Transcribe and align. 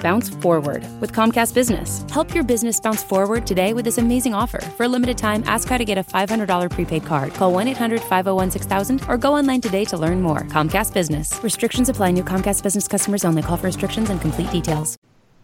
Bounce 0.00 0.28
forward 0.28 0.86
with 1.00 1.12
Comcast 1.12 1.54
Business. 1.54 2.04
Help 2.08 2.32
your 2.32 2.44
business 2.44 2.78
bounce 2.78 3.02
forward 3.02 3.44
today 3.44 3.72
with 3.72 3.84
this 3.84 3.98
amazing 3.98 4.32
offer. 4.32 4.60
For 4.76 4.84
a 4.84 4.88
limited 4.88 5.18
time, 5.18 5.42
ask 5.44 5.66
how 5.66 5.76
to 5.76 5.84
get 5.84 5.98
a 5.98 6.04
$500 6.04 6.70
prepaid 6.70 7.04
card. 7.04 7.34
Call 7.34 7.52
1 7.52 7.66
800 7.66 8.00
501 8.02 8.52
6000 8.52 9.02
or 9.08 9.18
go 9.18 9.34
online 9.34 9.60
today 9.60 9.84
to 9.86 9.96
learn 9.96 10.22
more. 10.22 10.42
Comcast 10.42 10.94
Business. 10.94 11.40
Restrictions 11.42 11.88
apply. 11.88 12.12
New 12.12 12.22
Comcast 12.22 12.62
Business 12.62 12.86
customers 12.86 13.24
only. 13.24 13.42
Call 13.42 13.56
for 13.56 13.66
restrictions 13.66 14.08
and 14.08 14.20
complete 14.20 14.48
details. 14.52 14.96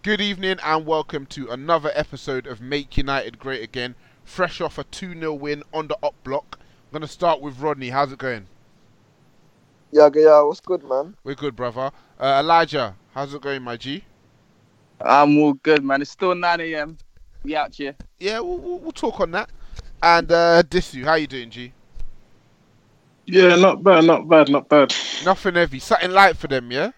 Good 0.03 0.21
evening 0.21 0.59
and 0.63 0.87
welcome 0.87 1.27
to 1.27 1.51
another 1.51 1.91
episode 1.93 2.47
of 2.47 2.61
Make 2.61 2.97
United 2.97 3.41
Great 3.41 3.65
Again. 3.65 3.97
Fresh 4.23 4.61
off 4.61 4.79
a 4.79 4.85
2 4.85 5.15
0 5.19 5.35
win 5.35 5.65
on 5.73 5.89
the 5.89 5.99
up 6.01 6.15
block. 6.23 6.61
I'm 6.61 7.01
going 7.01 7.03
to 7.03 7.09
start 7.09 7.41
with 7.41 7.59
Rodney. 7.59 7.91
How's 7.91 8.13
it 8.13 8.19
going? 8.21 8.47
Yeah, 9.91 10.11
yeah, 10.15 10.43
what's 10.43 10.61
good, 10.61 10.85
man? 10.85 11.17
We're 11.25 11.35
good, 11.35 11.57
brother. 11.57 11.91
Uh, 12.21 12.41
Elijah, 12.41 12.95
how's 13.15 13.35
it 13.35 13.43
going, 13.43 13.63
my 13.63 13.77
G? 13.77 14.05
I'm 15.01 15.39
all 15.39 15.55
good, 15.55 15.85
man. 15.85 16.03
It's 16.03 16.11
still 16.11 16.35
9 16.35 16.61
a.m. 16.61 16.99
We 17.43 17.57
out 17.57 17.75
here. 17.75 17.95
Yeah, 18.19 18.41
we'll, 18.41 18.59
we'll, 18.59 18.79
we'll 18.79 18.93
talk 18.93 19.21
on 19.21 19.31
that. 19.33 19.51
And 20.03 20.31
uh, 20.31 20.63
Disu, 20.63 21.05
how 21.05 21.15
you 21.15 21.27
doing, 21.27 21.51
G? 21.51 21.73
Yeah, 23.27 23.57
not 23.57 23.83
bad, 23.83 24.05
not 24.05 24.29
bad, 24.29 24.51
not 24.51 24.69
bad. 24.69 24.95
Nothing 25.25 25.55
heavy. 25.55 25.79
Something 25.79 26.11
light 26.11 26.37
for 26.37 26.49
them, 26.49 26.71
yeah? 26.71 26.91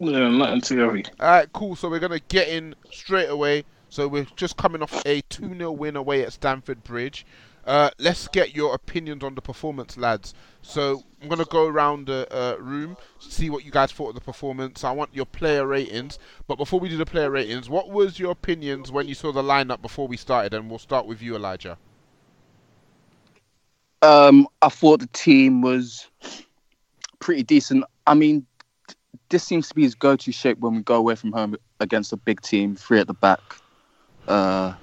Yeah, 0.00 0.28
nothing 0.30 0.60
too 0.60 0.78
heavy. 0.78 1.04
Alright, 1.20 1.52
cool. 1.52 1.76
So 1.76 1.88
we're 1.88 2.00
going 2.00 2.18
to 2.18 2.24
get 2.28 2.48
in 2.48 2.74
straight 2.90 3.28
away. 3.28 3.64
So 3.88 4.08
we're 4.08 4.26
just 4.36 4.56
coming 4.56 4.82
off 4.82 5.02
a 5.06 5.20
2 5.22 5.56
0 5.56 5.72
win 5.72 5.96
away 5.96 6.22
at 6.22 6.32
Stamford 6.32 6.82
Bridge. 6.84 7.26
Uh, 7.66 7.90
let's 7.98 8.26
get 8.28 8.54
your 8.54 8.74
opinions 8.74 9.22
on 9.22 9.34
the 9.34 9.42
performance, 9.42 9.96
lads. 9.96 10.34
So 10.62 11.04
I'm 11.22 11.28
gonna 11.28 11.44
go 11.44 11.66
around 11.66 12.06
the 12.06 12.26
uh, 12.34 12.56
room, 12.60 12.96
see 13.18 13.50
what 13.50 13.64
you 13.64 13.70
guys 13.70 13.92
thought 13.92 14.10
of 14.10 14.14
the 14.14 14.20
performance. 14.20 14.84
I 14.84 14.92
want 14.92 15.14
your 15.14 15.26
player 15.26 15.66
ratings. 15.66 16.18
But 16.46 16.56
before 16.56 16.80
we 16.80 16.88
do 16.88 16.96
the 16.96 17.06
player 17.06 17.30
ratings, 17.30 17.68
what 17.68 17.90
was 17.90 18.18
your 18.18 18.30
opinions 18.30 18.90
when 18.90 19.08
you 19.08 19.14
saw 19.14 19.32
the 19.32 19.42
lineup 19.42 19.82
before 19.82 20.08
we 20.08 20.16
started? 20.16 20.54
And 20.54 20.68
we'll 20.68 20.78
start 20.78 21.06
with 21.06 21.22
you, 21.22 21.36
Elijah. 21.36 21.76
Um, 24.02 24.48
I 24.62 24.70
thought 24.70 25.00
the 25.00 25.08
team 25.08 25.60
was 25.60 26.08
pretty 27.18 27.42
decent. 27.42 27.84
I 28.06 28.14
mean, 28.14 28.46
this 29.28 29.44
seems 29.44 29.68
to 29.68 29.74
be 29.74 29.82
his 29.82 29.94
go-to 29.94 30.32
shape 30.32 30.58
when 30.58 30.74
we 30.74 30.82
go 30.82 30.96
away 30.96 31.14
from 31.14 31.32
home 31.32 31.56
against 31.80 32.12
a 32.12 32.16
big 32.16 32.40
team. 32.40 32.76
Three 32.76 32.98
at 32.98 33.06
the 33.06 33.14
back, 33.14 33.40
uh, 34.26 34.74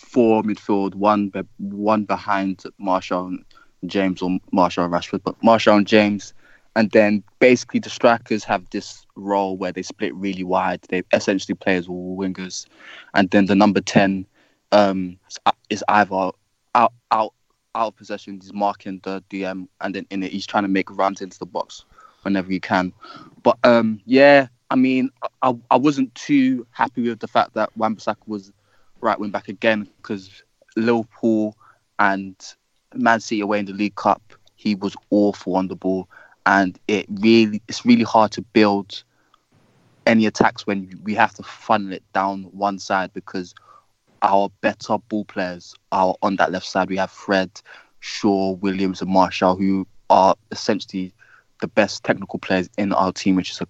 four 0.00 0.42
midfield, 0.42 0.94
one 0.94 1.28
be- 1.28 1.42
one 1.58 2.04
behind 2.04 2.64
Martial 2.78 3.26
and 3.26 3.44
James 3.86 4.22
or 4.22 4.38
Martial 4.52 4.84
and 4.84 4.92
Rashford, 4.92 5.22
but 5.22 5.42
Martial 5.42 5.76
and 5.76 5.86
James, 5.86 6.34
and 6.74 6.90
then 6.90 7.22
basically 7.38 7.80
the 7.80 7.90
strikers 7.90 8.44
have 8.44 8.68
this 8.70 9.06
role 9.16 9.56
where 9.56 9.72
they 9.72 9.82
split 9.82 10.14
really 10.14 10.44
wide. 10.44 10.80
They 10.88 11.02
essentially 11.12 11.54
play 11.54 11.76
as 11.76 11.86
wingers, 11.86 12.66
and 13.14 13.30
then 13.30 13.46
the 13.46 13.54
number 13.54 13.80
ten 13.80 14.26
um, 14.72 15.18
is 15.68 15.84
either 15.88 16.30
out 16.74 16.92
out 17.10 17.34
out 17.74 17.88
of 17.88 17.96
possession. 17.96 18.40
He's 18.40 18.52
marking 18.52 19.00
the 19.04 19.22
DM, 19.30 19.68
and 19.80 19.94
then 19.94 20.06
in 20.10 20.22
it 20.22 20.32
he's 20.32 20.46
trying 20.46 20.64
to 20.64 20.68
make 20.68 20.90
runs 20.90 21.20
into 21.20 21.38
the 21.38 21.46
box 21.46 21.84
whenever 22.22 22.50
he 22.50 22.60
can. 22.60 22.92
But 23.42 23.58
um, 23.64 24.00
yeah, 24.06 24.48
I 24.70 24.76
mean, 24.76 25.10
I, 25.42 25.54
I 25.70 25.76
wasn't 25.76 26.14
too 26.14 26.66
happy 26.70 27.08
with 27.08 27.20
the 27.20 27.28
fact 27.28 27.54
that 27.54 27.76
Wan-Bissaka 27.76 28.26
was 28.26 28.52
right 29.00 29.18
wing 29.18 29.30
back 29.30 29.48
again 29.48 29.88
because 29.96 30.42
Liverpool 30.76 31.56
and 31.98 32.36
Man 32.94 33.20
City 33.20 33.40
away 33.40 33.58
in 33.58 33.66
the 33.66 33.72
League 33.72 33.94
Cup, 33.94 34.22
he 34.56 34.74
was 34.74 34.96
awful 35.10 35.56
on 35.56 35.68
the 35.68 35.76
ball, 35.76 36.08
and 36.46 36.78
it 36.88 37.06
really 37.20 37.62
it's 37.68 37.84
really 37.84 38.04
hard 38.04 38.32
to 38.32 38.42
build 38.42 39.02
any 40.06 40.26
attacks 40.26 40.66
when 40.66 40.98
we 41.04 41.14
have 41.14 41.34
to 41.34 41.42
funnel 41.42 41.92
it 41.92 42.02
down 42.12 42.44
one 42.52 42.78
side 42.78 43.12
because 43.12 43.54
our 44.22 44.50
better 44.60 44.98
ball 45.08 45.24
players 45.24 45.74
are 45.92 46.14
on 46.22 46.36
that 46.36 46.52
left 46.52 46.66
side. 46.66 46.88
We 46.88 46.96
have 46.96 47.10
Fred, 47.10 47.50
Shaw, 48.00 48.52
Williams, 48.52 49.00
and 49.00 49.10
Martial, 49.10 49.56
who 49.56 49.86
are 50.08 50.34
essentially 50.50 51.12
the 51.60 51.68
best 51.68 52.04
technical 52.04 52.38
players 52.38 52.68
in 52.76 52.92
our 52.92 53.12
team, 53.12 53.36
which 53.36 53.50
is 53.50 53.60
a 53.60 53.68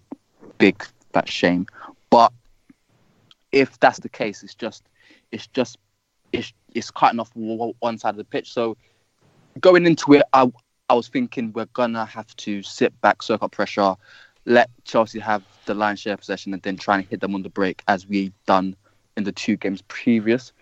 big 0.59 0.85
that 1.13 1.29
shame. 1.29 1.67
But 2.09 2.33
if 3.53 3.79
that's 3.81 3.99
the 4.01 4.09
case, 4.09 4.43
it's 4.43 4.55
just 4.55 4.85
it's 5.33 5.47
just 5.49 5.79
it's 6.33 6.53
it's 6.75 6.91
cutting 6.91 7.21
off 7.21 7.31
one 7.35 7.99
side 7.99 8.11
of 8.11 8.17
the 8.17 8.25
pitch. 8.25 8.53
So 8.53 8.77
going 9.61 9.87
into 9.87 10.13
it, 10.15 10.23
I 10.33 10.51
I 10.89 10.95
was 10.95 11.09
thinking 11.09 11.53
we're 11.53 11.67
gonna 11.67 12.05
have 12.05 12.35
to 12.39 12.63
sit 12.63 12.99
back, 13.01 13.23
soak 13.23 13.43
up 13.43 13.53
pressure, 13.53 13.95
let 14.47 14.71
Chelsea 14.85 15.19
have 15.21 15.43
the 15.67 15.75
line 15.75 15.97
share 15.97 16.17
possession, 16.17 16.53
and 16.53 16.63
then 16.63 16.77
try 16.77 16.97
and 16.97 17.05
hit 17.07 17.21
them 17.21 17.35
on 17.35 17.43
the 17.43 17.51
break 17.51 17.83
as 17.89 18.07
we 18.07 18.33
done 18.47 18.77
in 19.17 19.25
the 19.25 19.33
two 19.33 19.57
games 19.57 19.83
previous. 19.89 20.53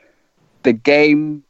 The 0.62 0.72
game 0.72 1.44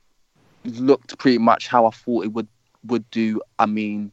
looked 0.64 1.18
pretty 1.18 1.38
much 1.38 1.68
how 1.68 1.86
I 1.86 1.90
thought 1.90 2.24
it 2.24 2.32
would 2.32 2.48
would 2.86 3.08
do. 3.10 3.40
I 3.58 3.66
mean, 3.66 4.12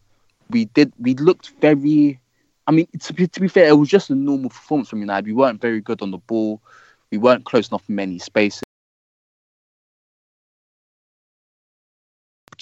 we 0.49 0.65
did 0.65 0.93
we 0.99 1.15
looked 1.15 1.51
very. 1.61 2.19
I 2.67 2.71
mean, 2.71 2.87
to 2.99 3.13
be, 3.13 3.27
to 3.27 3.39
be 3.39 3.47
fair, 3.47 3.67
it 3.67 3.77
was 3.77 3.89
just 3.89 4.09
a 4.09 4.15
normal 4.15 4.49
performance 4.49 4.89
from 4.89 4.99
United. 4.99 5.27
We 5.27 5.33
weren't 5.33 5.61
very 5.61 5.81
good 5.81 6.01
on 6.01 6.09
the 6.09 6.17
ball. 6.17 6.59
We 7.11 7.19
weren't 7.19 7.45
close 7.45 7.69
enough 7.69 7.87
in 7.87 7.93
many 7.93 8.17
spaces. 8.17 8.63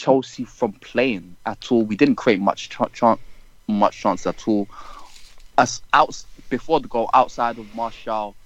Chelsea 0.04 0.46
from 0.46 0.74
playing 0.76 1.38
at 1.46 1.72
all. 1.72 1.86
We 1.86 1.98
didn't 1.98 2.18
create 2.18 2.42
much 2.42 2.70
ch- 2.70 2.94
ch- 2.94 3.20
much 3.70 4.00
chance 4.02 4.28
at 4.28 4.48
all. 4.48 4.70
As 5.58 5.82
out 5.94 6.16
before 6.50 6.82
the 6.82 6.90
goal, 6.90 7.10
outside 7.14 7.60
of 7.60 7.74
Martial, 7.74 8.38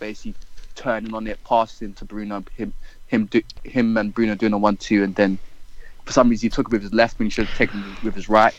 basically 0.00 0.36
turning 0.76 1.14
on 1.14 1.26
it, 1.28 1.40
passing 1.48 1.94
to 1.96 2.06
Bruno, 2.06 2.44
him 2.54 2.74
him 3.06 3.26
do, 3.26 3.42
him 3.64 3.96
and 3.98 4.14
Bruno 4.14 4.36
doing 4.36 4.54
a 4.54 4.58
one-two, 4.58 5.04
and 5.04 5.14
then 5.16 5.40
for 6.06 6.12
some 6.12 6.28
reason 6.30 6.46
he 6.46 6.50
took 6.50 6.68
it 6.68 6.72
with 6.72 6.82
his 6.82 6.94
left 6.94 7.18
when 7.18 7.26
he 7.26 7.30
should 7.30 7.46
have 7.46 7.52
taken 7.54 7.84
it 7.84 8.02
with 8.02 8.14
his 8.16 8.28
right, 8.28 8.54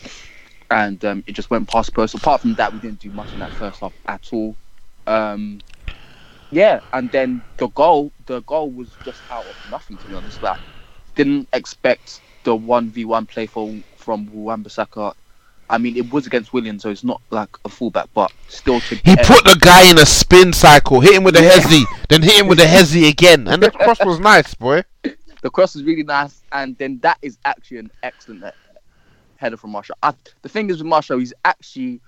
and 0.70 1.04
um, 1.04 1.24
it 1.26 1.32
just 1.32 1.50
went 1.50 1.68
past 1.68 1.94
post. 1.94 2.14
Apart 2.14 2.42
from 2.42 2.54
that, 2.56 2.72
we 2.72 2.80
didn't 2.80 3.00
do 3.00 3.10
much 3.12 3.34
in 3.34 3.40
that 3.40 3.54
first 3.54 3.80
half 3.80 3.94
at 4.08 4.28
all. 4.32 4.56
Um, 5.06 5.62
yeah, 6.50 6.80
and 6.92 7.10
then 7.12 7.44
the 7.58 7.68
goal, 7.68 8.12
the 8.26 8.42
goal 8.42 8.72
was 8.72 8.98
just 9.04 9.24
out 9.30 9.46
of 9.46 9.58
nothing 9.66 9.98
to 9.98 10.08
be 10.08 10.14
honest. 10.14 10.42
Like, 10.42 10.58
didn't 11.16 11.48
expect 11.52 12.22
the 12.46 12.56
one 12.56 12.90
v 12.90 13.04
one 13.04 13.26
play 13.26 13.46
for 13.46 13.82
from 13.96 14.26
Wan-Bissaka. 14.32 15.14
I 15.68 15.78
mean, 15.78 15.96
it 15.96 16.08
was 16.12 16.28
against 16.28 16.52
Williams, 16.52 16.82
so 16.84 16.90
it's 16.90 17.04
not 17.04 17.20
like 17.32 17.50
a 17.64 17.68
fullback, 17.68 18.08
but 18.14 18.32
still 18.46 18.80
to 18.82 19.00
He 19.04 19.16
put 19.16 19.44
the 19.44 19.58
guy 19.60 19.90
in 19.90 19.98
a 19.98 20.06
spin 20.06 20.52
cycle, 20.52 21.00
hit 21.00 21.14
him 21.16 21.24
with 21.24 21.36
a 21.36 21.42
Yeah. 21.42 21.50
hezzy, 21.50 21.84
then 22.08 22.22
hit 22.22 22.40
him 22.40 22.46
with 22.48 22.60
a 22.60 22.64
hezzy 22.66 23.08
again, 23.08 23.48
and 23.48 23.62
the 23.62 23.72
cross 23.72 24.04
was 24.04 24.20
nice, 24.20 24.54
boy. 24.54 24.84
the 25.42 25.50
cross 25.50 25.74
was 25.74 25.84
really 25.84 26.04
nice, 26.04 26.44
and 26.52 26.78
then 26.78 27.00
that 27.02 27.18
is 27.20 27.36
actually 27.44 27.78
an 27.78 27.90
excellent 28.04 28.44
header 29.36 29.56
from 29.56 29.72
Martial. 29.72 29.96
I, 30.02 30.14
the 30.42 30.48
thing 30.48 30.70
is 30.70 30.78
with 30.78 30.86
Martial, 30.86 31.18
he's 31.18 31.34
actually 31.44 32.00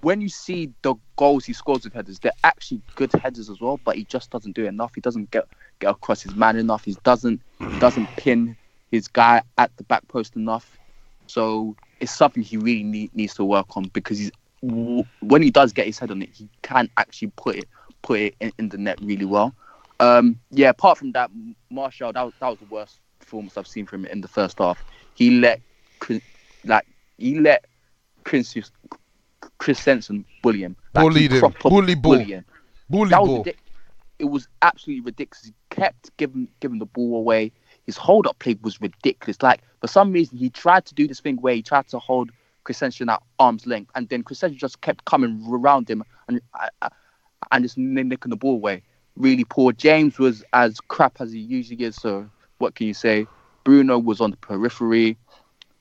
when 0.00 0.20
you 0.20 0.28
see 0.28 0.72
the 0.82 0.94
goals 1.16 1.44
he 1.44 1.52
scores 1.52 1.84
with 1.84 1.94
headers, 1.94 2.18
they're 2.18 2.32
actually 2.44 2.82
good 2.96 3.12
headers 3.12 3.48
as 3.50 3.60
well, 3.60 3.80
but 3.84 3.96
he 3.96 4.04
just 4.06 4.30
doesn't 4.30 4.54
do 4.56 4.66
enough. 4.66 4.92
He 4.94 5.00
doesn't 5.00 5.30
get 5.30 5.44
get 5.80 5.90
across 5.90 6.22
his 6.22 6.34
man 6.34 6.56
enough. 6.56 6.84
He 6.84 6.96
doesn't 7.04 7.42
he 7.68 7.76
doesn't 7.78 8.14
pin 8.16 8.56
his 8.92 9.08
guy 9.08 9.42
at 9.58 9.76
the 9.78 9.82
back 9.84 10.06
post 10.06 10.36
enough. 10.36 10.78
So 11.26 11.74
it's 11.98 12.12
something 12.12 12.42
he 12.42 12.58
really 12.58 12.84
need, 12.84 13.14
needs 13.16 13.34
to 13.34 13.44
work 13.44 13.76
on 13.76 13.84
because 13.92 14.18
he's 14.18 14.30
when 14.62 15.42
he 15.42 15.50
does 15.50 15.72
get 15.72 15.86
his 15.86 15.98
head 15.98 16.12
on 16.12 16.22
it, 16.22 16.28
he 16.32 16.48
can 16.62 16.88
actually 16.96 17.32
put 17.36 17.56
it 17.56 17.66
put 18.02 18.20
it 18.20 18.36
in, 18.38 18.52
in 18.58 18.68
the 18.68 18.78
net 18.78 18.98
really 19.02 19.24
well. 19.24 19.52
Um, 19.98 20.38
yeah, 20.50 20.68
apart 20.68 20.98
from 20.98 21.12
that, 21.12 21.30
Martial, 21.70 22.12
that 22.12 22.22
was, 22.22 22.32
that 22.40 22.48
was 22.48 22.58
the 22.58 22.64
worst 22.66 23.00
performance 23.18 23.56
I've 23.56 23.66
seen 23.66 23.86
from 23.86 24.04
him 24.04 24.12
in 24.12 24.20
the 24.20 24.28
first 24.28 24.58
half. 24.58 24.84
He 25.14 25.30
let 25.40 25.60
Chris- 25.98 26.20
like 26.64 26.86
he 27.18 27.40
let 27.40 27.64
Chris 28.24 28.54
Christensen 29.58 30.24
bully 30.42 30.60
him. 30.60 30.76
Like, 30.94 31.04
Bullied 31.04 31.32
him. 31.32 31.54
Bully 31.62 31.94
bully 31.94 32.24
him. 32.24 32.44
Bully 32.88 33.10
That 33.10 33.22
was 33.22 33.30
ball. 33.30 33.44
ridic- 33.44 33.56
it 34.18 34.26
was 34.26 34.48
absolutely 34.60 35.02
ridiculous. 35.02 35.46
He 35.46 35.54
kept 35.70 36.16
giving 36.16 36.48
giving 36.60 36.78
the 36.78 36.86
ball 36.86 37.16
away. 37.16 37.52
His 37.86 37.96
hold 37.96 38.26
up 38.26 38.38
play 38.38 38.56
was 38.62 38.80
ridiculous. 38.80 39.42
Like 39.42 39.60
for 39.80 39.86
some 39.86 40.12
reason, 40.12 40.38
he 40.38 40.50
tried 40.50 40.84
to 40.86 40.94
do 40.94 41.06
this 41.06 41.20
thing 41.20 41.36
where 41.36 41.54
he 41.54 41.62
tried 41.62 41.88
to 41.88 41.98
hold 41.98 42.30
Christensen 42.64 43.08
at 43.08 43.22
arm's 43.38 43.66
length, 43.66 43.90
and 43.94 44.08
then 44.08 44.22
Christensen 44.22 44.58
just 44.58 44.80
kept 44.80 45.04
coming 45.04 45.44
around 45.48 45.90
him 45.90 46.04
and 46.28 46.40
uh, 46.82 46.88
and 47.50 47.64
just 47.64 47.76
nicking 47.76 48.30
the 48.30 48.36
ball 48.36 48.54
away. 48.54 48.82
Really 49.16 49.44
poor. 49.44 49.72
James 49.72 50.18
was 50.18 50.44
as 50.52 50.80
crap 50.80 51.20
as 51.20 51.32
he 51.32 51.40
usually 51.40 51.84
is. 51.84 51.96
So 51.96 52.28
what 52.58 52.74
can 52.74 52.86
you 52.86 52.94
say? 52.94 53.26
Bruno 53.64 53.98
was 53.98 54.20
on 54.20 54.30
the 54.30 54.36
periphery. 54.36 55.16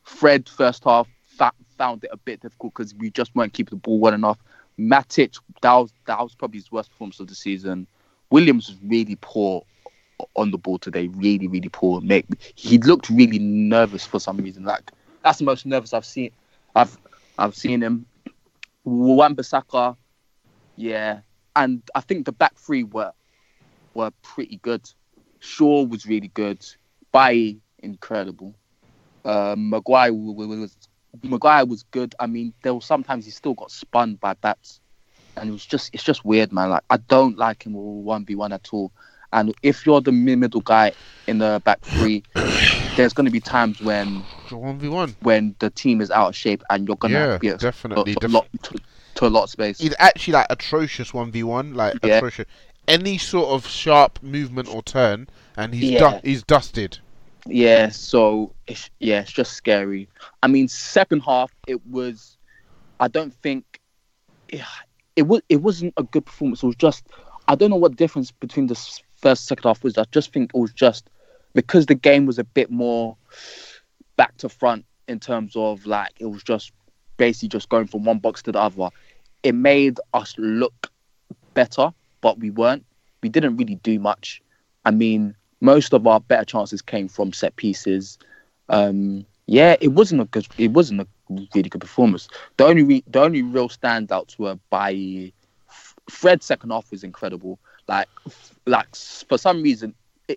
Fred 0.03 0.49
first 0.49 0.83
half 0.83 1.07
fa- 1.23 1.53
found 1.77 2.03
it 2.03 2.09
a 2.11 2.17
bit 2.17 2.41
difficult 2.41 2.73
because 2.73 2.93
we 2.95 3.09
just 3.11 3.33
weren't 3.35 3.53
keeping 3.53 3.77
the 3.77 3.81
ball 3.81 3.99
well 3.99 4.13
enough. 4.13 4.39
Matic, 4.79 5.37
that 5.61 5.73
was 5.73 5.93
that 6.05 6.19
was 6.19 6.35
probably 6.35 6.59
his 6.59 6.71
worst 6.71 6.89
performance 6.91 7.19
of 7.19 7.27
the 7.27 7.35
season. 7.35 7.87
Williams 8.31 8.69
was 8.69 8.77
really 8.83 9.17
poor 9.21 9.63
on 10.35 10.51
the 10.51 10.57
ball 10.57 10.77
today. 10.79 11.07
Really, 11.07 11.47
really 11.47 11.69
poor. 11.69 12.01
Mate, 12.01 12.25
he 12.55 12.77
looked 12.77 13.09
really 13.09 13.39
nervous 13.39 14.05
for 14.05 14.19
some 14.19 14.37
reason. 14.37 14.63
Like 14.63 14.91
that's 15.23 15.39
the 15.39 15.45
most 15.45 15.65
nervous 15.65 15.93
I've 15.93 16.05
seen. 16.05 16.31
I've 16.75 16.97
I've 17.37 17.55
seen 17.55 17.81
him. 17.81 18.05
Wan-Bissaka, 18.83 19.95
yeah, 20.75 21.19
and 21.55 21.83
I 21.93 22.01
think 22.01 22.25
the 22.25 22.31
back 22.31 22.55
three 22.57 22.83
were 22.83 23.11
were 23.93 24.11
pretty 24.23 24.57
good. 24.57 24.89
Shaw 25.39 25.83
was 25.83 26.05
really 26.05 26.29
good. 26.29 26.65
Bailly, 27.11 27.59
incredible. 27.79 28.55
Uh, 29.23 29.55
Maguire 29.57 30.13
was 30.13 30.75
Maguire 31.23 31.65
was 31.65 31.83
good. 31.91 32.15
I 32.19 32.27
mean, 32.27 32.53
there 32.63 32.73
was 32.73 32.85
sometimes 32.85 33.25
he 33.25 33.31
still 33.31 33.53
got 33.53 33.69
spun 33.69 34.15
by 34.15 34.33
bats, 34.33 34.79
and 35.37 35.49
it 35.49 35.51
was 35.51 35.65
just 35.65 35.93
it's 35.93 36.03
just 36.03 36.25
weird, 36.25 36.51
man. 36.51 36.69
Like 36.69 36.83
I 36.89 36.97
don't 36.97 37.37
like 37.37 37.65
him 37.65 37.73
one 37.73 38.25
v 38.25 38.35
one 38.35 38.53
at 38.53 38.69
all. 38.71 38.91
And 39.33 39.53
if 39.63 39.85
you're 39.85 40.01
the 40.01 40.11
middle 40.11 40.61
guy 40.61 40.93
in 41.27 41.37
the 41.37 41.61
back 41.65 41.83
three, 41.85 42.23
there's 42.95 43.13
going 43.13 43.25
to 43.25 43.31
be 43.31 43.39
times 43.39 43.81
when 43.81 44.25
one 44.49 44.77
v 44.79 44.89
one 44.89 45.15
when 45.21 45.55
the 45.59 45.69
team 45.69 46.01
is 46.01 46.11
out 46.11 46.29
of 46.29 46.35
shape 46.35 46.61
and 46.69 46.87
you're 46.87 46.97
going 46.97 47.13
to 47.13 47.19
Yeah, 47.19 47.37
be 47.37 47.47
a, 47.49 47.57
definitely, 47.57 48.15
to, 48.15 48.27
a 48.27 48.29
lot, 48.29 48.47
to, 48.63 48.81
to 49.15 49.25
a 49.25 49.29
lot 49.29 49.43
of 49.43 49.49
space. 49.49 49.79
He's 49.79 49.95
actually 49.99 50.33
like 50.33 50.47
atrocious 50.49 51.13
one 51.13 51.31
v 51.31 51.43
one, 51.43 51.73
like 51.73 51.97
Yeah. 52.03 52.17
atrocious. 52.17 52.45
Any 52.87 53.17
sort 53.17 53.47
of 53.49 53.67
sharp 53.67 54.21
movement 54.21 54.67
or 54.67 54.81
turn, 54.81 55.27
and 55.55 55.73
he's 55.73 55.91
Yeah. 55.91 56.19
du- 56.19 56.27
he's 56.27 56.43
dusted. 56.43 56.99
Yeah, 57.47 57.89
so 57.89 58.53
it's 58.67 58.89
yeah, 58.99 59.21
it's 59.21 59.31
just 59.31 59.53
scary. 59.53 60.09
I 60.43 60.47
mean, 60.47 60.67
second 60.67 61.21
half 61.21 61.51
it 61.67 61.85
was. 61.87 62.37
I 62.99 63.07
don't 63.07 63.33
think 63.33 63.79
it, 64.49 64.61
it 65.15 65.23
was. 65.23 65.41
It 65.49 65.57
wasn't 65.57 65.93
a 65.97 66.03
good 66.03 66.25
performance. 66.25 66.63
It 66.63 66.67
was 66.67 66.75
just. 66.75 67.07
I 67.47 67.55
don't 67.55 67.69
know 67.69 67.75
what 67.77 67.95
difference 67.95 68.31
between 68.31 68.67
the 68.67 68.75
first 69.21 69.45
second 69.45 69.67
half 69.67 69.83
was. 69.83 69.97
I 69.97 70.05
just 70.11 70.33
think 70.33 70.51
it 70.53 70.57
was 70.57 70.73
just 70.73 71.09
because 71.53 71.85
the 71.85 71.95
game 71.95 72.25
was 72.25 72.39
a 72.39 72.43
bit 72.43 72.71
more 72.71 73.15
back 74.17 74.35
to 74.37 74.49
front 74.49 74.85
in 75.07 75.19
terms 75.19 75.55
of 75.55 75.85
like 75.85 76.11
it 76.19 76.25
was 76.25 76.43
just 76.43 76.71
basically 77.17 77.49
just 77.49 77.69
going 77.69 77.87
from 77.87 78.03
one 78.03 78.19
box 78.19 78.41
to 78.43 78.51
the 78.51 78.59
other. 78.59 78.89
It 79.43 79.55
made 79.55 79.99
us 80.13 80.35
look 80.37 80.91
better, 81.53 81.91
but 82.21 82.39
we 82.39 82.49
weren't. 82.49 82.85
We 83.23 83.29
didn't 83.29 83.57
really 83.57 83.75
do 83.75 83.99
much. 83.99 84.41
I 84.85 84.91
mean, 84.91 85.35
most 85.59 85.93
of 85.93 86.07
our 86.07 86.19
better 86.19 86.45
chances 86.45 86.81
came 86.81 87.07
from 87.07 87.33
set 87.33 87.55
pieces. 87.55 88.17
Um, 88.69 89.25
yeah, 89.47 89.75
it 89.81 89.89
wasn't 89.89 90.21
a 90.21 90.25
good. 90.25 90.47
It 90.57 90.71
wasn't 90.71 91.01
a 91.01 91.07
really 91.53 91.69
good 91.69 91.81
performance. 91.81 92.27
The 92.57 92.65
only 92.65 92.83
re- 92.83 93.03
the 93.07 93.21
only 93.21 93.41
real 93.41 93.69
standouts 93.69 94.39
were 94.39 94.57
by 94.69 95.31
Fred. 96.09 96.41
Second 96.43 96.71
half 96.71 96.89
was 96.91 97.03
incredible. 97.03 97.59
Like 97.91 98.07
like 98.65 98.95
for 98.95 99.37
some 99.37 99.61
reason 99.61 99.93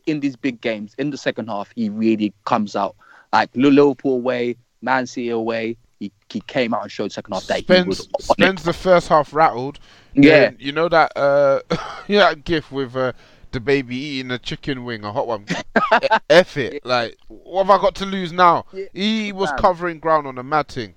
in 0.06 0.19
these 0.21 0.35
big 0.35 0.61
games 0.61 0.95
in 0.99 1.11
the 1.11 1.17
second 1.17 1.47
half 1.49 1.71
he 1.77 1.89
really 1.89 2.33
comes 2.45 2.75
out. 2.75 2.97
Like 3.33 3.51
Li- 3.55 3.71
Liverpool 3.71 4.15
away, 4.17 4.56
Man 4.83 5.06
City 5.06 5.29
away. 5.31 5.77
He, 6.01 6.11
he 6.29 6.41
came 6.41 6.75
out 6.75 6.83
and 6.83 6.91
showed 6.91 7.12
second 7.12 7.33
half 7.35 7.47
that 7.47 7.59
he 7.59 7.62
Spends 7.62 7.87
was 7.87 8.01
on 8.01 8.06
it. 8.19 8.23
spends 8.25 8.62
the 8.65 8.73
first 8.73 9.06
half 9.09 9.33
rattled. 9.33 9.79
Yeah. 10.15 10.51
you 10.59 10.73
know 10.73 10.89
that 10.89 11.17
uh, 11.17 11.61
you 12.09 12.19
know 12.19 12.31
that 12.31 12.43
gif 12.45 12.73
with 12.73 12.97
uh, 12.97 13.12
the 13.53 13.61
baby 13.61 13.97
eating 13.97 14.33
a 14.33 14.39
chicken 14.39 14.85
wing, 14.85 15.05
a 15.05 15.12
hot 15.12 15.29
one. 15.29 15.47
F 16.31 16.57
it, 16.57 16.85
like 16.85 17.17
what 17.29 17.67
have 17.67 17.79
I 17.79 17.81
got 17.81 17.95
to 17.97 18.05
lose 18.07 18.33
now? 18.33 18.65
Yeah, 18.73 18.87
He 18.93 19.33
was 19.33 19.50
man. 19.50 19.59
covering 19.59 19.99
ground 20.00 20.27
on 20.27 20.35
the 20.35 20.43
matting. 20.43 20.95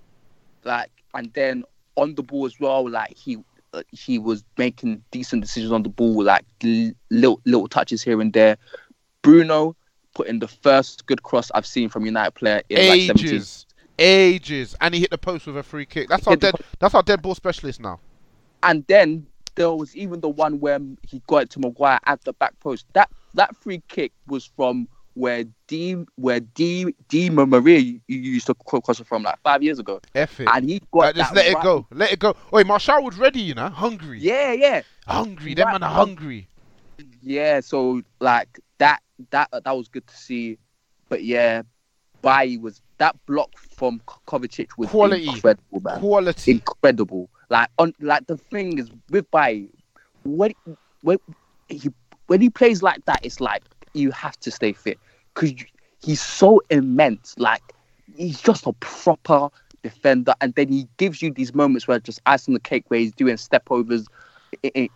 like 0.63 0.89
and 1.13 1.31
then 1.33 1.63
on 1.95 2.15
the 2.15 2.23
ball 2.23 2.45
as 2.47 2.59
well 2.59 2.89
like 2.89 3.15
he 3.15 3.37
Uh, 3.73 3.83
he 3.91 4.17
was 4.17 4.43
making 4.57 5.03
decent 5.11 5.41
decisions 5.41 5.71
on 5.71 5.83
the 5.83 5.89
ball 5.89 6.23
like 6.23 6.45
little 7.11 7.41
little 7.45 7.67
touches 7.67 8.01
here 8.01 8.21
and 8.21 8.31
there 8.31 8.57
bruno 9.21 9.75
put 10.15 10.27
in 10.27 10.39
the 10.39 10.47
first 10.47 11.05
good 11.05 11.21
cross 11.23 11.51
i've 11.53 11.65
seen 11.65 11.89
from 11.89 12.05
united 12.05 12.31
player 12.31 12.61
in 12.69 12.87
like 12.87 13.01
17 13.01 13.27
Ages, 13.29 13.65
ages, 13.99 14.75
and 14.79 14.93
he 14.93 15.01
hit 15.01 15.09
the 15.09 15.17
post 15.17 15.47
with 15.47 15.57
a 15.57 15.63
free 15.63 15.85
kick. 15.85 16.07
That's 16.07 16.25
our 16.27 16.33
Hit 16.33 16.41
the 16.41 16.51
dead. 16.51 16.61
That's 16.79 16.93
our 16.95 17.03
dead 17.03 17.21
ball 17.21 17.35
specialist 17.35 17.79
now. 17.81 17.99
and 18.63 18.85
then 18.87 19.25
there 19.55 19.71
was 19.71 19.95
even 19.95 20.21
the 20.21 20.29
one 20.29 20.59
where 20.59 20.79
he 21.01 21.21
got 21.27 21.43
it 21.43 21.49
to 21.51 21.59
Maguire 21.59 21.99
at 22.05 22.23
the 22.23 22.33
back 22.33 22.57
post. 22.59 22.85
That 22.93 23.09
that 23.33 23.55
free 23.55 23.81
kick 23.87 24.11
was 24.27 24.45
from 24.45 24.87
where 25.17 25.45
D 25.67 25.97
where 26.15 26.39
D 26.39 26.93
Di 27.09 27.29
Maria 27.29 27.79
you 27.79 27.99
used 28.07 28.47
to 28.47 28.53
cross 28.53 28.99
it 28.99 29.07
from 29.07 29.23
like 29.23 29.39
five 29.43 29.63
years 29.63 29.79
ago, 29.79 29.99
F 30.13 30.39
it. 30.39 30.47
and 30.53 30.69
he 30.69 30.79
got 30.91 30.99
Like, 30.99 31.15
just 31.15 31.35
let 31.35 31.47
it 31.47 31.61
go. 31.61 31.87
Let 31.91 32.11
it 32.11 32.19
go. 32.19 32.35
Wait, 32.51 32.67
Martial 32.67 33.03
was 33.03 33.17
ready, 33.17 33.41
you 33.41 33.55
know, 33.55 33.69
hungry. 33.69 34.19
Yeah, 34.19 34.53
yeah. 34.53 34.81
Hungry. 35.07 35.55
Them 35.55 35.65
Right 35.67 35.73
man 35.73 35.83
are 35.83 35.93
hungry. 35.93 36.47
Yeah, 37.21 37.61
so 37.61 38.01
like 38.19 38.59
that 38.77 39.01
that 39.31 39.49
that 39.51 39.71
was 39.75 39.87
good 39.87 40.05
to 40.07 40.15
see, 40.15 40.57
but 41.09 41.23
yeah, 41.23 41.63
Bailly 42.21 42.57
was 42.57 42.81
that 42.99 43.15
block 43.25 43.49
from 43.57 44.01
Ko- 44.05 44.21
Kovacic 44.39 44.69
was 44.77 44.89
Quality. 44.89 45.29
incredible, 45.29 45.79
man. 45.81 45.99
Quality. 45.99 46.51
Incredible. 46.51 47.29
Like 47.49 47.69
on 47.79 47.93
like 47.99 48.27
the 48.27 48.37
thing 48.37 48.77
is 48.77 48.91
with 49.09 49.29
Bailly, 49.31 49.71
when 50.23 50.53
when 51.01 51.17
he 51.69 51.89
when 52.27 52.41
he 52.41 52.49
plays 52.49 52.83
like 52.83 53.03
that, 53.05 53.19
it's 53.23 53.39
like 53.39 53.63
you 53.93 54.11
have 54.11 54.39
to 54.41 54.51
stay 54.51 54.73
fit 54.73 54.99
because 55.33 55.53
he's 56.01 56.21
so 56.21 56.61
immense. 56.69 57.35
Like 57.37 57.63
he's 58.15 58.41
just 58.41 58.65
a 58.65 58.73
proper 58.73 59.49
defender, 59.83 60.33
and 60.41 60.53
then 60.55 60.69
he 60.69 60.87
gives 60.97 61.21
you 61.21 61.31
these 61.31 61.53
moments 61.53 61.87
where 61.87 61.99
just 61.99 62.21
ice 62.25 62.47
on 62.47 62.53
the 62.53 62.59
cake, 62.59 62.85
where 62.87 62.99
he's 62.99 63.13
doing 63.13 63.37
step 63.37 63.63
overs 63.69 64.07
in, 64.63 64.89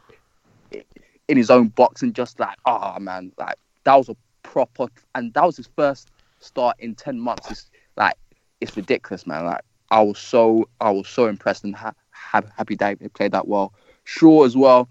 in 1.27 1.37
his 1.37 1.49
own 1.49 1.69
box, 1.69 2.01
and 2.01 2.13
just 2.15 2.39
like, 2.39 2.57
oh 2.65 2.99
man, 2.99 3.31
like 3.37 3.55
that 3.83 3.95
was 3.95 4.09
a 4.09 4.15
proper, 4.43 4.87
and 5.15 5.33
that 5.33 5.43
was 5.43 5.57
his 5.57 5.69
first 5.75 6.09
start 6.39 6.75
in 6.79 6.95
ten 6.95 7.19
months. 7.19 7.49
It's 7.51 7.69
like 7.97 8.15
it's 8.59 8.75
ridiculous, 8.75 9.25
man. 9.25 9.45
Like 9.45 9.61
I 9.89 10.01
was 10.01 10.19
so 10.19 10.69
I 10.79 10.91
was 10.91 11.07
so 11.07 11.27
impressed 11.27 11.63
and 11.63 11.75
ha- 11.75 11.93
happy 12.11 12.75
that 12.75 12.97
he 13.01 13.07
played 13.09 13.33
that 13.33 13.47
well. 13.47 13.73
Shaw 14.03 14.45
as 14.45 14.55
well. 14.57 14.89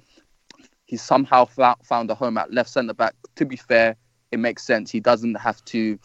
He 0.91 0.97
somehow 0.97 1.45
found, 1.45 2.11
a 2.11 2.17
home 2.17 2.37
at 2.37 2.53
left 2.53 2.69
centre 2.69 2.93
back. 2.93 3.15
To 3.37 3.47
be 3.47 3.55
fair, 3.55 3.95
it 4.33 4.41
makes 4.41 4.65
sense. 4.65 4.91
He 4.91 4.99
doesn't 4.99 5.37
have 5.37 5.65
to 5.67 5.97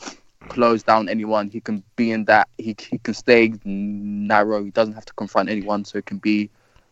close 0.47 0.83
down 0.83 1.09
anyone. 1.09 1.49
He 1.49 1.59
can 1.59 1.81
be 1.95 2.11
in 2.11 2.25
that. 2.25 2.47
He 2.59 2.75
he 2.91 2.99
can 2.99 3.15
stay 3.15 3.51
narrow. 3.65 4.63
He 4.63 4.69
doesn't 4.69 4.93
have 4.93 5.05
to 5.05 5.13
confront 5.13 5.49
anyone. 5.49 5.85
So 5.85 5.97
it 5.97 6.05
can 6.05 6.19
be 6.19 6.51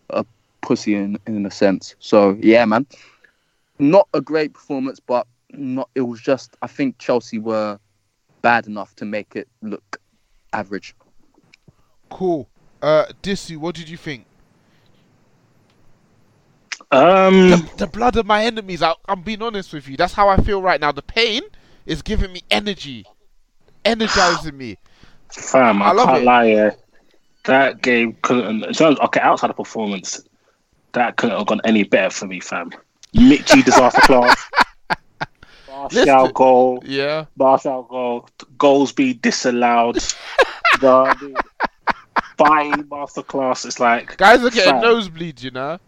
a 0.09 0.25
pussy 0.61 0.95
in 0.95 1.19
in 1.27 1.45
a 1.45 1.51
sense. 1.51 1.95
So 1.99 2.35
yeah, 2.41 2.65
man. 2.65 2.87
Not 3.77 4.07
a 4.15 4.21
great 4.21 4.53
performance, 4.53 4.99
but 4.99 5.27
not. 5.51 5.87
It 5.93 6.01
was 6.01 6.19
just. 6.19 6.57
I 6.63 6.67
think 6.67 6.97
Chelsea 6.97 7.37
were 7.37 7.77
bad 8.41 8.65
enough 8.65 8.95
to 8.95 9.05
make 9.05 9.35
it 9.35 9.47
look 9.61 10.01
average. 10.51 10.95
Cool. 12.09 12.49
Uh, 12.81 13.05
Dissu, 13.21 13.57
what 13.57 13.75
did 13.75 13.87
you 13.87 13.97
think? 13.97 14.25
Um, 16.93 17.49
The, 17.49 17.69
the 17.77 17.87
blood 17.87 18.15
of 18.17 18.25
my 18.25 18.43
enemies. 18.45 18.81
I, 18.83 18.93
I'm 19.07 19.21
being 19.21 19.41
honest 19.41 19.73
with 19.73 19.87
you. 19.87 19.97
That's 19.97 20.13
how 20.13 20.29
I 20.29 20.37
feel 20.37 20.61
right 20.61 20.79
now. 20.79 20.91
The 20.91 21.01
pain 21.01 21.41
is 21.85 22.01
giving 22.01 22.31
me 22.31 22.41
energy, 22.51 23.05
energizing 23.83 24.57
me. 24.57 24.77
fam, 25.29 25.81
I 25.81 25.87
I, 25.87 25.91
love 25.91 26.07
can't 26.07 26.21
it. 26.21 26.25
lie. 26.25 26.45
Yeah, 26.45 26.71
that 27.45 27.81
game 27.81 28.15
couldn't. 28.21 28.79
Okay, 28.81 29.19
outside 29.19 29.49
of 29.49 29.57
performance, 29.57 30.21
that 30.93 31.17
couldn't 31.17 31.37
have 31.37 31.47
gone 31.47 31.61
any 31.65 31.83
better 31.83 32.09
for 32.09 32.27
me, 32.27 32.39
fam. 32.39 32.71
Michy 33.15 33.61
disaster 33.65 34.01
class. 34.01 34.49
Martial 35.69 36.29
goal. 36.29 36.83
Yeah. 36.85 37.25
Martial 37.35 37.83
goal. 37.83 38.29
Goals 38.57 38.91
be 38.91 39.13
disallowed. 39.13 39.95
the, 40.79 41.15
dude, 41.19 41.37
by 42.37 42.69
masterclass, 42.89 43.65
it's 43.65 43.79
like 43.79 44.15
Guys 44.17 44.43
are 44.43 44.49
getting 44.49 44.79
Fam. 44.79 44.83
nosebleeds, 44.83 45.43
you 45.43 45.51
know. 45.51 45.79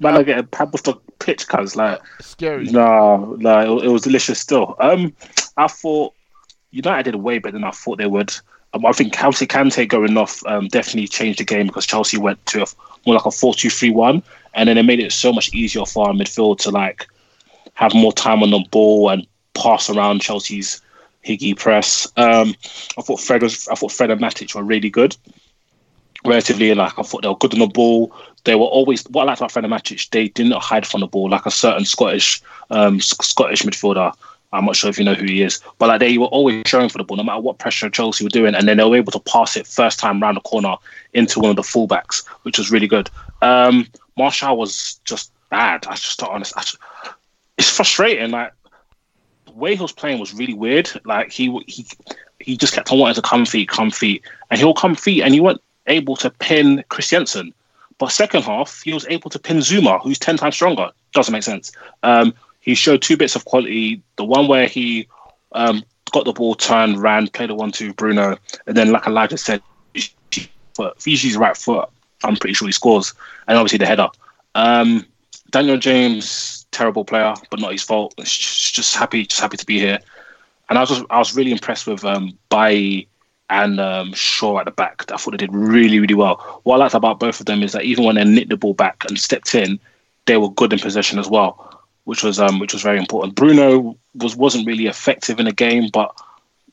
Man, 0.00 0.16
I 0.16 0.22
get 0.22 0.38
a 0.38 0.64
with 0.66 0.84
the 0.84 0.94
pitch, 1.18 1.46
cuz 1.48 1.76
like. 1.76 2.00
Scary. 2.20 2.64
No, 2.66 3.36
no, 3.38 3.78
it, 3.78 3.86
it 3.86 3.88
was 3.88 4.02
delicious 4.02 4.40
still. 4.40 4.76
Um, 4.80 5.14
I 5.56 5.68
thought 5.68 6.14
United 6.70 7.12
did 7.12 7.14
way 7.16 7.38
better 7.38 7.52
than 7.52 7.64
I 7.64 7.70
thought 7.70 7.98
they 7.98 8.06
would. 8.06 8.34
Um, 8.72 8.84
I 8.84 8.92
think 8.92 9.14
Kante 9.14 9.46
Kante 9.46 9.88
going 9.88 10.16
off 10.16 10.44
um, 10.46 10.68
definitely 10.68 11.08
changed 11.08 11.38
the 11.38 11.44
game 11.44 11.66
because 11.66 11.86
Chelsea 11.86 12.18
went 12.18 12.44
to 12.46 12.62
a, 12.62 12.66
more 13.06 13.14
like 13.14 13.26
a 13.26 13.28
4-2-3-1 13.28 14.22
and 14.54 14.68
then 14.68 14.78
it 14.78 14.82
made 14.84 15.00
it 15.00 15.12
so 15.12 15.32
much 15.32 15.52
easier 15.54 15.84
for 15.84 16.08
our 16.08 16.14
midfield 16.14 16.58
to 16.58 16.70
like 16.70 17.06
have 17.74 17.94
more 17.94 18.12
time 18.12 18.42
on 18.42 18.50
the 18.50 18.64
ball 18.70 19.10
and 19.10 19.26
pass 19.54 19.90
around 19.90 20.20
Chelsea's 20.20 20.80
Higgy 21.24 21.56
press. 21.56 22.06
Um, 22.16 22.54
I 22.98 23.02
thought 23.02 23.20
Fred 23.20 23.42
was. 23.42 23.66
I 23.68 23.74
thought 23.76 23.92
Fred 23.92 24.10
and 24.10 24.20
Matic 24.20 24.54
were 24.54 24.62
really 24.62 24.90
good. 24.90 25.16
Relatively, 26.24 26.74
like 26.74 26.98
I 26.98 27.02
thought 27.02 27.22
they 27.22 27.28
were 27.28 27.36
good 27.36 27.52
on 27.52 27.60
the 27.60 27.66
ball. 27.66 28.14
They 28.44 28.54
were 28.54 28.62
always 28.64 29.04
what 29.10 29.22
I 29.22 29.26
liked 29.26 29.40
about 29.40 29.52
Fred 29.52 29.64
Matic. 29.64 30.08
They 30.10 30.28
did 30.28 30.46
not 30.46 30.62
hide 30.62 30.86
from 30.86 31.00
the 31.00 31.06
ball 31.06 31.28
like 31.28 31.44
a 31.46 31.50
certain 31.50 31.84
Scottish 31.84 32.42
um, 32.70 33.00
Scottish 33.00 33.62
midfielder. 33.62 34.14
I'm 34.52 34.66
not 34.66 34.76
sure 34.76 34.88
if 34.88 34.98
you 34.98 35.04
know 35.04 35.14
who 35.14 35.26
he 35.26 35.42
is, 35.42 35.60
but 35.78 35.88
like 35.88 36.00
they 36.00 36.16
were 36.16 36.26
always 36.26 36.62
showing 36.66 36.88
for 36.88 36.98
the 36.98 37.04
ball, 37.04 37.16
no 37.16 37.24
matter 37.24 37.40
what 37.40 37.58
pressure 37.58 37.90
Chelsea 37.90 38.24
were 38.24 38.30
doing, 38.30 38.54
and 38.54 38.68
then 38.68 38.76
they 38.76 38.84
were 38.84 38.96
able 38.96 39.12
to 39.12 39.20
pass 39.20 39.56
it 39.56 39.66
first 39.66 39.98
time 39.98 40.22
round 40.22 40.36
the 40.36 40.42
corner 40.42 40.76
into 41.12 41.40
one 41.40 41.50
of 41.50 41.56
the 41.56 41.62
fullbacks, 41.62 42.24
which 42.42 42.56
was 42.56 42.70
really 42.70 42.86
good. 42.86 43.10
Um, 43.42 43.88
Martial 44.16 44.56
was 44.56 45.00
just 45.04 45.32
bad. 45.50 45.86
I 45.86 45.94
just 45.96 46.20
don't 46.20 46.30
honest. 46.30 46.54
Just, 46.54 46.78
it's 47.58 47.68
frustrating. 47.68 48.30
Like 48.30 48.52
the 49.46 49.52
way 49.52 49.74
he 49.74 49.82
was 49.82 49.92
playing 49.92 50.20
was 50.20 50.32
really 50.32 50.54
weird. 50.54 50.88
Like 51.04 51.32
he 51.32 51.50
he 51.66 51.86
he 52.38 52.56
just 52.56 52.74
kept 52.74 52.92
on 52.92 52.98
wanting 52.98 53.16
to 53.16 53.22
come 53.22 53.44
feet, 53.44 53.68
come 53.68 53.90
feet, 53.90 54.22
and 54.50 54.60
he'll 54.60 54.74
come 54.74 54.94
feet, 54.94 55.22
and 55.22 55.34
he 55.34 55.40
wasn't 55.40 55.63
able 55.86 56.16
to 56.16 56.30
pin 56.30 56.84
Christensen. 56.88 57.52
But 57.98 58.08
second 58.08 58.42
half, 58.42 58.82
he 58.82 58.92
was 58.92 59.06
able 59.08 59.30
to 59.30 59.38
pin 59.38 59.58
Zouma, 59.58 60.02
who's 60.02 60.18
ten 60.18 60.36
times 60.36 60.56
stronger. 60.56 60.90
Doesn't 61.12 61.32
make 61.32 61.42
sense. 61.42 61.72
Um, 62.02 62.34
he 62.60 62.74
showed 62.74 63.02
two 63.02 63.16
bits 63.16 63.36
of 63.36 63.44
quality. 63.44 64.02
The 64.16 64.24
one 64.24 64.48
where 64.48 64.66
he 64.66 65.06
um, 65.52 65.84
got 66.12 66.24
the 66.24 66.32
ball, 66.32 66.54
turned, 66.54 67.00
ran, 67.00 67.28
played 67.28 67.50
a 67.50 67.54
one-two 67.54 67.92
Bruno, 67.94 68.36
and 68.66 68.76
then 68.76 68.90
like 68.90 69.06
Elijah 69.06 69.38
said, 69.38 69.62
Fiji's 70.98 71.36
right 71.36 71.56
foot. 71.56 71.88
I'm 72.24 72.36
pretty 72.36 72.54
sure 72.54 72.66
he 72.66 72.72
scores, 72.72 73.14
and 73.46 73.58
obviously 73.58 73.78
the 73.78 73.86
header. 73.86 74.08
Um, 74.54 75.06
Daniel 75.50 75.76
James, 75.76 76.66
terrible 76.72 77.04
player, 77.04 77.34
but 77.50 77.60
not 77.60 77.72
his 77.72 77.82
fault. 77.82 78.14
Just, 78.18 78.96
happy, 78.96 79.26
just 79.26 79.40
happy 79.40 79.56
to 79.56 79.66
be 79.66 79.78
here. 79.78 80.00
And 80.68 80.78
I 80.78 80.80
was 80.80 80.90
just, 80.90 81.04
I 81.10 81.18
was 81.18 81.36
really 81.36 81.52
impressed 81.52 81.86
with 81.86 82.04
um, 82.04 82.36
Bailly 82.48 83.06
and 83.50 83.80
um, 83.80 84.12
Shaw 84.14 84.58
at 84.58 84.64
the 84.64 84.70
back. 84.70 85.04
I 85.12 85.16
thought 85.16 85.32
they 85.32 85.36
did 85.36 85.54
really, 85.54 86.00
really 86.00 86.14
well. 86.14 86.60
What 86.64 86.76
I 86.76 86.78
liked 86.78 86.94
about 86.94 87.20
both 87.20 87.40
of 87.40 87.46
them 87.46 87.62
is 87.62 87.72
that 87.72 87.84
even 87.84 88.04
when 88.04 88.16
they 88.16 88.24
nicked 88.24 88.50
the 88.50 88.56
ball 88.56 88.74
back 88.74 89.04
and 89.08 89.18
stepped 89.18 89.54
in, 89.54 89.78
they 90.26 90.36
were 90.36 90.50
good 90.50 90.72
in 90.72 90.78
possession 90.78 91.18
as 91.18 91.28
well 91.28 91.74
which 92.04 92.22
was 92.22 92.38
um, 92.38 92.58
which 92.58 92.72
was 92.72 92.82
very 92.82 92.98
important. 92.98 93.34
Bruno 93.34 93.96
was 94.14 94.36
wasn't 94.36 94.66
really 94.66 94.86
effective 94.86 95.38
in 95.38 95.46
the 95.46 95.52
game, 95.52 95.88
but 95.92 96.14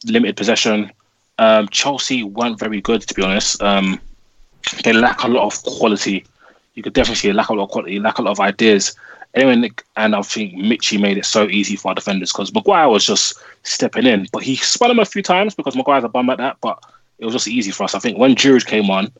limited 0.06 0.38
possession. 0.38 0.92
Um, 1.40 1.68
Chelsea 1.70 2.24
weren't 2.24 2.60
very 2.60 2.82
good, 2.82 3.02
to 3.02 3.14
be 3.14 3.24
honest. 3.24 3.62
Um, 3.64 4.00
they 4.84 4.94
lack 4.94 5.24
a 5.24 5.28
lot 5.28 5.46
of 5.46 5.64
quality. 5.64 6.26
You 6.76 6.84
could 6.84 6.94
definitely 6.94 7.16
see 7.16 7.28
they 7.30 7.34
lack 7.34 7.50
a 7.50 7.54
lot 7.54 7.66
of 7.66 7.72
quality, 7.72 8.00
lack 8.00 8.20
a 8.20 8.22
lot 8.22 8.32
of 8.32 8.40
ideas. 8.40 8.96
Anyway, 9.34 9.70
and 9.96 10.16
I 10.16 10.22
think 10.22 10.54
Michy 10.54 11.00
made 11.00 11.18
it 11.18 11.26
so 11.26 11.48
easy 11.48 11.76
for 11.78 11.90
our 11.90 11.96
defenders 11.96 12.32
because 12.32 12.54
Maguire 12.54 12.90
was 12.90 13.06
just 13.06 13.40
stepping 13.64 14.06
in, 14.06 14.28
but 14.34 14.44
he 14.44 14.58
spun 14.58 14.92
him 14.92 15.00
a 15.00 15.06
few 15.06 15.22
times 15.22 15.56
because 15.56 15.76
Maguire's 15.76 16.04
a 16.04 16.10
bum 16.10 16.30
at 16.30 16.38
that. 16.40 16.58
But 16.62 16.84
it 17.18 17.26
was 17.26 17.34
just 17.34 17.48
easy 17.48 17.72
for 17.72 17.84
us. 17.84 17.96
I 17.96 18.00
think 18.00 18.18
when 18.18 18.36
Giroud 18.36 18.66
came 18.66 18.90
on, 18.90 19.12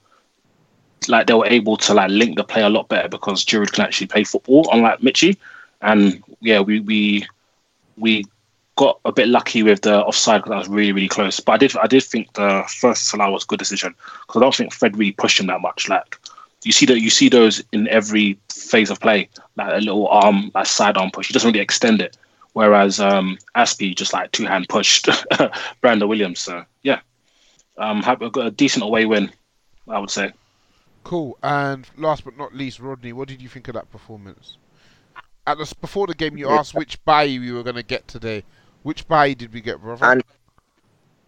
like 1.08 1.28
they 1.28 1.34
were 1.34 1.46
able 1.46 1.78
to 1.78 1.94
like 1.94 2.12
link 2.12 2.36
the 2.36 2.44
play 2.44 2.62
a 2.62 2.70
lot 2.70 2.90
better 2.90 3.08
because 3.08 3.46
Giroud 3.46 3.72
can 3.72 3.86
actually 3.86 4.08
play 4.08 4.24
football, 4.24 4.70
unlike 4.72 5.00
Michy 5.00 5.38
and 5.82 6.24
yeah, 6.40 6.60
we 6.60 6.80
we 6.80 7.28
we 7.98 8.26
got 8.76 9.00
a 9.06 9.12
bit 9.12 9.28
lucky 9.28 9.64
with 9.64 9.82
the 9.82 10.04
offside 10.04 10.40
because 10.40 10.52
that 10.52 10.58
was 10.58 10.70
really 10.70 10.92
really 10.92 11.08
close. 11.08 11.40
But 11.40 11.54
I 11.54 11.58
did 11.58 11.78
I 11.78 11.88
did 11.88 12.04
think 12.04 12.34
the 12.34 12.64
first 12.68 13.06
Salah 13.06 13.32
was 13.32 13.44
a 13.44 13.48
good 13.48 13.60
decision 13.60 13.96
because 14.22 14.42
I 14.42 14.44
don't 14.44 14.56
think 14.56 14.74
Fred 14.74 14.98
really 14.98 15.12
pushed 15.12 15.40
him 15.40 15.48
that 15.48 15.62
much. 15.62 15.90
Like 15.90 16.18
you 16.64 16.72
see 16.72 16.86
that 16.86 17.02
you 17.02 17.10
see 17.10 17.30
those 17.30 17.64
in 17.72 17.88
every 17.88 18.38
phase 18.50 18.90
of 18.90 19.00
play, 19.00 19.30
like 19.56 19.74
a 19.74 19.80
little 19.80 20.08
arm, 20.08 20.52
like 20.54 20.66
side 20.66 20.98
arm 20.98 21.12
push. 21.12 21.28
He 21.28 21.34
doesn't 21.34 21.48
really 21.48 21.60
extend 21.60 22.02
it. 22.02 22.18
Whereas 22.54 23.00
um, 23.00 23.38
Azpi 23.56 23.96
just 23.96 24.14
like 24.14 24.32
two 24.32 24.46
hand 24.46 24.68
pushed 24.68 25.08
Brandon 25.82 26.08
Williams. 26.08 26.40
So 26.40 26.66
yeah, 26.84 27.00
um, 27.78 28.04
have 28.04 28.20
got 28.20 28.48
a 28.48 28.52
decent 28.52 28.84
away 28.84 29.06
win, 29.06 29.32
I 29.88 30.00
would 30.00 30.12
say. 30.12 30.32
Cool. 31.04 31.38
And 31.42 31.90
last 31.98 32.26
but 32.26 32.38
not 32.38 32.54
least, 32.54 32.80
Rodney, 32.80 33.14
what 33.14 33.28
did 33.28 33.42
you 33.42 33.50
think 33.50 33.68
of 33.68 33.74
that 33.74 33.90
performance? 33.90 34.58
at 35.48 35.58
the, 35.58 35.76
before 35.82 36.08
the 36.08 36.16
game, 36.16 36.38
you 36.38 36.50
asked 36.50 36.74
which 36.74 37.04
Bailly 37.06 37.40
we 37.40 37.52
were 37.52 37.64
going 37.64 37.76
to 37.76 37.84
get 37.84 38.08
today. 38.08 38.44
Which 38.84 39.08
Bailly 39.08 39.36
did 39.36 39.54
we 39.54 39.62
get, 39.62 39.82
brother? 39.82 40.06
And 40.06 40.24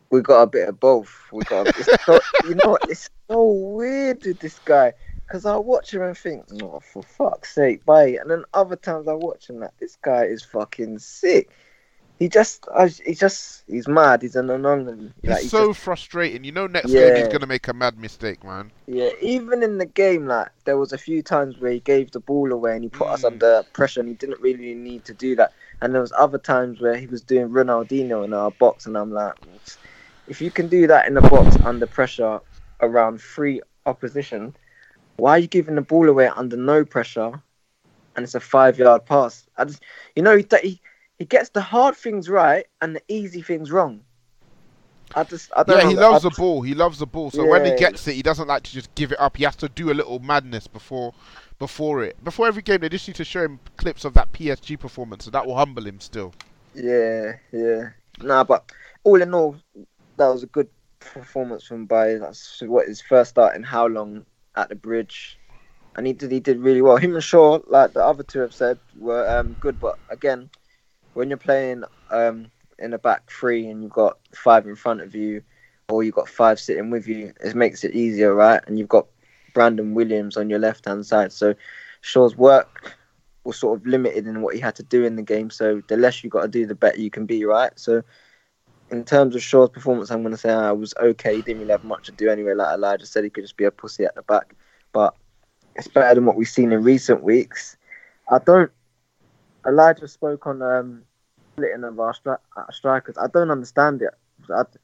we 0.10 0.22
got 0.22 0.44
a 0.44 0.48
bit 0.48 0.70
of 0.70 0.80
both. 0.80 1.28
We 1.32 1.44
got, 1.44 1.68
a, 1.68 2.00
so, 2.06 2.20
you 2.48 2.56
know, 2.64 2.78
it's 2.84 3.10
so 3.28 3.52
weird 3.52 4.24
with 4.24 4.40
this 4.40 4.60
guy 4.60 4.94
because 5.26 5.46
I 5.46 5.56
watch 5.56 5.94
him 5.94 6.02
and 6.02 6.18
think, 6.18 6.52
no, 6.52 6.80
for 6.80 7.04
fuck's 7.04 7.54
sake, 7.54 7.86
Bailly. 7.86 8.18
And 8.18 8.30
then 8.30 8.44
other 8.54 8.76
times 8.76 9.08
I 9.08 9.14
watch 9.14 9.50
him 9.50 9.60
like, 9.60 9.78
this 9.80 9.98
guy 10.02 10.26
is 10.26 10.44
fucking 10.44 11.00
sick 11.00 11.50
he 12.20 12.30
just, 12.30 12.68
he 13.06 13.16
just, 13.16 13.64
he's 13.68 13.88
mad. 13.88 14.22
He's 14.22 14.36
an 14.36 14.50
anomaly. 14.50 15.12
He's 15.22 15.30
like, 15.30 15.42
so 15.42 15.70
just, 15.70 15.80
frustrating. 15.82 16.44
You 16.44 16.52
know, 16.52 16.68
next 16.68 16.90
yeah. 16.90 17.10
game 17.10 17.16
he's 17.18 17.34
gonna 17.34 17.48
make 17.48 17.68
a 17.68 17.74
mad 17.74 17.98
mistake, 17.98 18.44
man. 18.44 18.72
Yeah, 18.88 19.10
even 19.22 19.64
in 19.64 19.78
the 19.78 19.86
game, 19.86 20.28
like 20.28 20.50
there 20.66 20.78
was 20.78 20.94
a 20.94 20.98
few 20.98 21.22
times 21.22 21.60
where 21.60 21.72
he 21.72 21.80
gave 21.80 22.12
the 22.12 22.20
ball 22.20 22.52
away 22.52 22.76
and 22.76 22.84
he 22.84 22.90
put 22.90 23.08
mm. 23.08 23.14
us 23.14 23.24
under 23.24 23.64
pressure, 23.74 24.00
and 24.00 24.08
he 24.08 24.16
didn't 24.16 24.40
really 24.40 24.76
need 24.76 25.06
to 25.06 25.14
do 25.14 25.36
that. 25.36 25.54
And 25.82 25.94
there 25.94 26.02
was 26.02 26.14
other 26.18 26.38
times 26.38 26.80
where 26.80 26.96
he 26.96 27.08
was 27.08 27.22
doing 27.22 27.50
Ronaldinho 27.50 28.24
in 28.24 28.34
our 28.34 28.52
box, 28.52 28.86
and 28.86 28.98
I'm 28.98 29.12
like, 29.12 29.34
if 30.28 30.40
you 30.40 30.52
can 30.52 30.68
do 30.68 30.88
that 30.88 31.08
in 31.08 31.16
the 31.16 31.22
box 31.22 31.58
under 31.66 31.88
pressure 31.88 32.40
around 32.80 33.22
free 33.22 33.62
opposition, 33.86 34.56
why 35.18 35.32
are 35.32 35.40
you 35.40 35.48
giving 35.48 35.76
the 35.76 35.82
ball 35.82 36.10
away 36.10 36.28
under 36.28 36.58
no 36.58 36.86
pressure? 36.86 37.42
And 38.16 38.24
it's 38.24 38.36
a 38.36 38.40
five-yard 38.40 39.06
pass. 39.06 39.48
I 39.58 39.66
just, 39.66 39.82
you 40.16 40.22
know, 40.22 40.38
he, 40.38 40.46
he 40.62 40.82
he 41.18 41.26
gets 41.26 41.50
the 41.50 41.62
hard 41.62 41.96
things 41.96 42.30
right 42.30 42.66
and 42.82 42.96
the 42.96 43.02
easy 43.08 43.42
things 43.42 43.72
wrong. 43.72 44.02
I 45.16 45.24
just, 45.24 45.52
I 45.56 45.64
don't 45.64 45.78
yeah, 45.78 45.90
he 45.90 45.96
loves 45.96 46.26
I, 46.26 46.30
the 46.30 46.36
ball. 46.36 46.62
He 46.62 46.74
loves 46.74 46.98
the 47.00 47.06
ball. 47.06 47.30
So 47.30 47.44
yeah. 47.44 47.50
when 47.52 47.66
he 47.66 47.76
gets 47.76 48.08
it, 48.08 48.16
he 48.16 48.24
doesn't 48.24 48.48
like 48.48 48.64
to 48.64 48.72
just 48.72 48.94
give 48.96 49.12
it 49.12 49.20
up. 49.20 49.38
He 49.38 49.44
has 49.44 49.56
to 49.58 49.70
do 49.70 49.92
a 49.92 49.94
little 49.94 50.20
madness 50.20 50.68
before, 50.68 51.14
before 51.60 52.04
it. 52.04 52.22
Before 52.24 52.48
every 52.48 52.64
game, 52.64 52.82
they 52.82 52.90
just 52.90 53.08
need 53.08 53.16
to 53.16 53.24
show 53.24 53.44
him 53.44 53.60
clips 53.78 54.06
of 54.06 54.14
that 54.16 54.32
PSG 54.32 54.80
performance, 54.80 55.26
so 55.26 55.32
that 55.32 55.46
will 55.46 55.56
humble 55.56 55.86
him 55.86 56.00
still. 56.00 56.34
Yeah, 56.74 57.34
yeah. 57.52 57.90
Nah, 58.22 58.44
but 58.44 58.72
all 59.04 59.22
in 59.22 59.34
all, 59.34 59.56
that 60.18 60.28
was 60.28 60.44
a 60.44 60.48
good 60.48 60.70
performance 61.00 61.64
from 61.64 61.86
Bailly. 61.86 62.18
That's 62.18 62.62
what 62.66 62.88
his 62.88 63.02
first 63.02 63.32
start 63.32 63.56
in 63.56 63.64
how 63.64 63.88
long 63.88 64.26
at 64.56 64.70
the 64.70 64.76
bridge, 64.76 65.40
and 65.96 66.08
he 66.08 66.14
did 66.14 66.32
he 66.32 66.40
did 66.40 66.60
really 66.60 66.82
well. 66.82 66.98
Him 66.98 67.16
and 67.16 67.24
Shaw, 67.24 67.60
like 67.68 67.94
the 67.94 68.04
other 68.06 68.24
two 68.24 68.40
have 68.40 68.54
said, 68.54 68.80
were 68.96 69.28
um, 69.40 69.56
good, 69.56 69.80
but 69.80 70.00
again 70.10 70.50
when 71.14 71.30
you're 71.30 71.38
playing 71.38 71.84
um, 72.10 72.52
in 72.80 72.94
a 72.94 73.00
back 73.00 73.30
three 73.30 73.68
and 73.68 73.84
you've 73.84 73.92
got 73.92 74.18
five 74.36 74.68
in 74.68 74.76
front 74.76 75.02
of 75.02 75.16
you, 75.16 75.42
or 75.90 76.04
you've 76.04 76.16
got 76.16 76.30
five 76.30 76.60
sitting 76.60 76.90
with 76.90 77.08
you, 77.08 77.34
it 77.44 77.56
makes 77.56 77.84
it 77.84 77.94
easier, 77.96 78.34
right? 78.34 78.62
And 78.68 78.80
you've 78.80 78.90
got 78.90 79.08
Brandon 79.54 79.94
Williams 79.94 80.38
on 80.38 80.50
your 80.50 80.60
left 80.60 80.86
hand 80.86 81.06
side, 81.06 81.32
so 81.32 81.54
Shaw's 82.02 82.36
work 82.36 82.98
was 83.44 83.58
sort 83.58 83.80
of 83.80 83.86
limited 83.86 84.26
in 84.26 84.42
what 84.42 84.56
he 84.56 84.62
had 84.62 84.76
to 84.76 84.84
do 84.84 85.04
in 85.04 85.16
the 85.16 85.22
game. 85.22 85.50
So 85.50 85.82
the 85.88 85.98
less 85.98 86.24
you 86.24 86.30
got 86.30 86.44
to 86.44 86.48
do, 86.48 86.66
the 86.66 86.76
better 86.76 87.00
you 87.00 87.12
can 87.12 87.26
be, 87.26 87.44
right? 87.46 87.72
So 87.78 88.04
in 88.94 89.04
terms 89.04 89.36
of 89.36 89.42
Shaw's 89.42 89.70
performance, 89.70 90.12
I'm 90.12 90.22
going 90.22 90.34
to 90.34 90.38
say 90.38 90.52
I 90.52 90.72
was 90.72 90.94
okay. 91.02 91.36
He 91.36 91.42
didn't 91.42 91.62
really 91.62 91.72
have 91.72 91.84
much 91.84 92.06
to 92.06 92.12
do 92.12 92.30
anyway. 92.30 92.54
Like 92.54 92.76
Elijah 92.76 93.06
said, 93.06 93.24
he 93.24 93.30
could 93.30 93.44
just 93.44 93.58
be 93.58 93.66
a 93.66 93.72
pussy 93.72 94.06
at 94.06 94.16
the 94.16 94.22
back, 94.22 94.56
but 94.92 95.16
it's 95.76 95.88
better 95.88 96.16
than 96.16 96.26
what 96.26 96.36
we've 96.36 96.48
seen 96.48 96.72
in 96.72 96.84
recent 96.84 97.24
weeks. 97.24 97.76
I 98.30 98.40
don't 98.40 98.72
Elijah 99.68 100.08
spoke 100.08 100.46
on 100.48 100.62
um, 100.62 101.04
splitting 101.54 101.84
of 101.84 102.00
our 102.00 102.14
stri- 102.14 102.38
uh, 102.58 102.72
strikers. 102.72 103.18
I 103.18 103.28
don't 103.28 103.52
understand 103.52 104.02
it. 104.02 104.14
it 104.50 104.80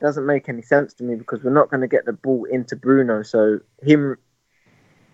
doesn't 0.00 0.26
make 0.26 0.48
any 0.48 0.62
sense 0.62 0.94
to 0.94 1.04
me 1.04 1.14
because 1.14 1.42
we're 1.42 1.50
not 1.50 1.70
going 1.70 1.82
to 1.82 1.88
get 1.88 2.06
the 2.06 2.12
ball 2.12 2.44
into 2.44 2.76
Bruno. 2.76 3.22
So 3.22 3.60
him 3.82 4.16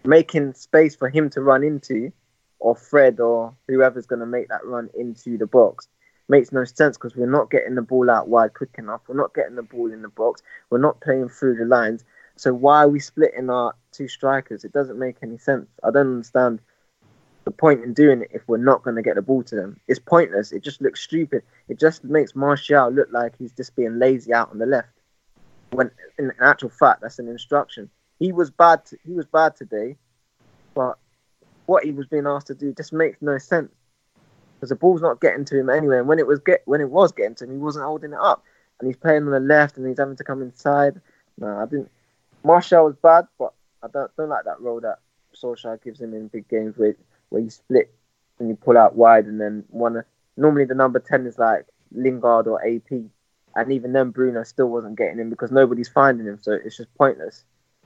making 0.05 0.55
space 0.55 0.95
for 0.95 1.09
him 1.09 1.31
to 1.31 1.41
run 1.41 1.65
into, 1.65 2.13
or 2.61 2.77
Fred, 2.77 3.21
or 3.21 3.57
whoever's 3.69 4.07
going 4.07 4.21
to 4.21 4.27
make 4.27 4.49
that 4.49 4.65
run 4.65 4.89
into 4.95 5.37
the 5.37 5.47
box, 5.47 5.89
makes 6.29 6.53
no 6.53 6.65
sense 6.65 6.97
because 6.97 7.17
we're 7.17 7.31
not 7.31 7.51
getting 7.51 7.75
the 7.75 7.83
ball 7.83 8.11
out 8.11 8.29
wide 8.29 8.55
quick 8.55 8.75
enough. 8.79 9.03
We're 9.07 9.17
not 9.17 9.35
getting 9.35 9.57
the 9.57 9.63
ball 9.63 9.93
in 9.93 10.03
the 10.03 10.09
box. 10.09 10.43
We're 10.71 10.79
not 10.79 11.01
playing 11.01 11.29
through 11.29 11.57
the 11.57 11.65
lines. 11.65 12.05
So 12.37 12.53
why 12.53 12.85
are 12.85 12.89
we 12.89 13.01
splitting 13.01 13.49
our 13.49 13.75
two 13.93 14.09
strikers? 14.09 14.65
It 14.65 14.73
doesn't 14.73 14.99
make 14.99 15.17
any 15.23 15.39
sense. 15.39 15.69
I 15.83 15.91
don't 15.91 16.09
understand 16.09 16.61
the 17.45 17.51
point 17.51 17.85
in 17.85 17.95
doing 17.95 18.23
it 18.23 18.31
if 18.33 18.43
we're 18.49 18.57
not 18.57 18.83
going 18.83 18.97
to 18.97 19.03
get 19.03 19.15
the 19.15 19.23
ball 19.23 19.43
to 19.45 19.55
them. 19.55 19.81
It's 19.87 20.01
pointless. 20.01 20.53
It 20.53 20.65
just 20.65 20.83
looks 20.83 21.01
stupid. 21.01 21.43
It 21.69 21.79
just 21.79 22.05
makes 22.05 22.35
Martial 22.35 22.91
look 22.91 23.09
like 23.13 23.35
he's 23.39 23.53
just 23.53 23.77
being 23.77 23.99
lazy 23.99 24.35
out 24.35 24.51
on 24.51 24.59
the 24.59 24.67
left. 24.67 24.89
When 25.71 25.91
in 26.19 26.33
actual 26.41 26.71
fact, 26.71 27.03
that's 27.03 27.19
an 27.19 27.29
instruction. 27.29 27.89
He 28.19 28.33
was 28.33 28.51
bad. 28.51 28.85
To, 28.87 28.99
he 29.07 29.13
was 29.13 29.27
bad 29.27 29.57
today, 29.57 29.97
but 30.75 30.99
what 31.67 31.85
he 31.85 31.93
was 31.93 32.07
being 32.07 32.27
asked 32.27 32.49
to 32.49 32.55
do 32.55 32.73
just 32.73 32.93
makes 32.93 33.19
no 33.21 33.39
sense 33.39 33.73
because 34.57 34.71
the 34.71 34.77
ball's 34.77 35.03
not 35.03 35.21
getting 35.21 35.45
to 35.45 35.59
him 35.59 35.71
anyway. 35.71 35.99
And 35.99 36.09
when 36.09 36.19
it 36.19 36.27
was 36.27 36.41
get 36.41 36.63
when 36.65 36.81
it 36.81 36.91
was 36.91 37.13
getting 37.13 37.35
to 37.37 37.45
him, 37.45 37.53
he 37.53 37.59
wasn't 37.59 37.85
holding 37.85 38.13
it 38.13 38.19
up, 38.21 38.43
and 38.81 38.87
he's 38.87 38.97
playing 38.97 39.25
on 39.25 39.31
the 39.31 39.41
left 39.41 39.77
and 39.77 39.87
he's 39.87 39.99
having 39.99 40.17
to 40.17 40.25
come 40.25 40.43
inside. 40.43 41.01
No, 41.39 41.59
I 41.59 41.67
didn't. 41.67 41.91
Martial 42.43 42.85
was 42.85 42.97
bad, 42.97 43.27
but 43.39 43.53
I 43.83 43.89
don't 43.89 44.11
don't 44.17 44.29
like 44.29 44.45
that 44.45 44.61
role 44.61 44.81
that 44.81 44.99
Solskjaer 45.35 45.83
gives 45.83 46.01
him 46.01 46.15
in 46.15 46.29
big 46.29 46.49
games 46.49 46.77
with 46.77 46.97
where 47.29 47.43
you 47.43 47.51
split 47.51 47.93
and 48.39 48.49
you 48.49 48.57
pull 48.57 48.79
out 48.79 48.97
wide, 48.97 49.27
and 49.27 49.41
then 49.41 49.65
one. 49.69 50.03
Normally 50.37 50.65
the 50.67 50.75
number 50.75 50.99
ten 50.99 51.27
is 51.27 51.39
like 51.39 51.67
Lingard 51.93 52.47
or 52.47 52.65
AP, 52.67 52.91
and 53.55 53.73
even 53.73 53.93
then 53.93 54.11
Bruno 54.11 54.43
still 54.43 54.69
wasn't 54.69 54.99
getting 54.99 55.19
him 55.19 55.31
because 55.31 55.51
nobody's 55.51 55.89
finding 55.89 56.27
him, 56.27 56.39
so 56.41 56.53
it's 56.53 56.77
just 56.77 56.95
pointless. 56.95 57.45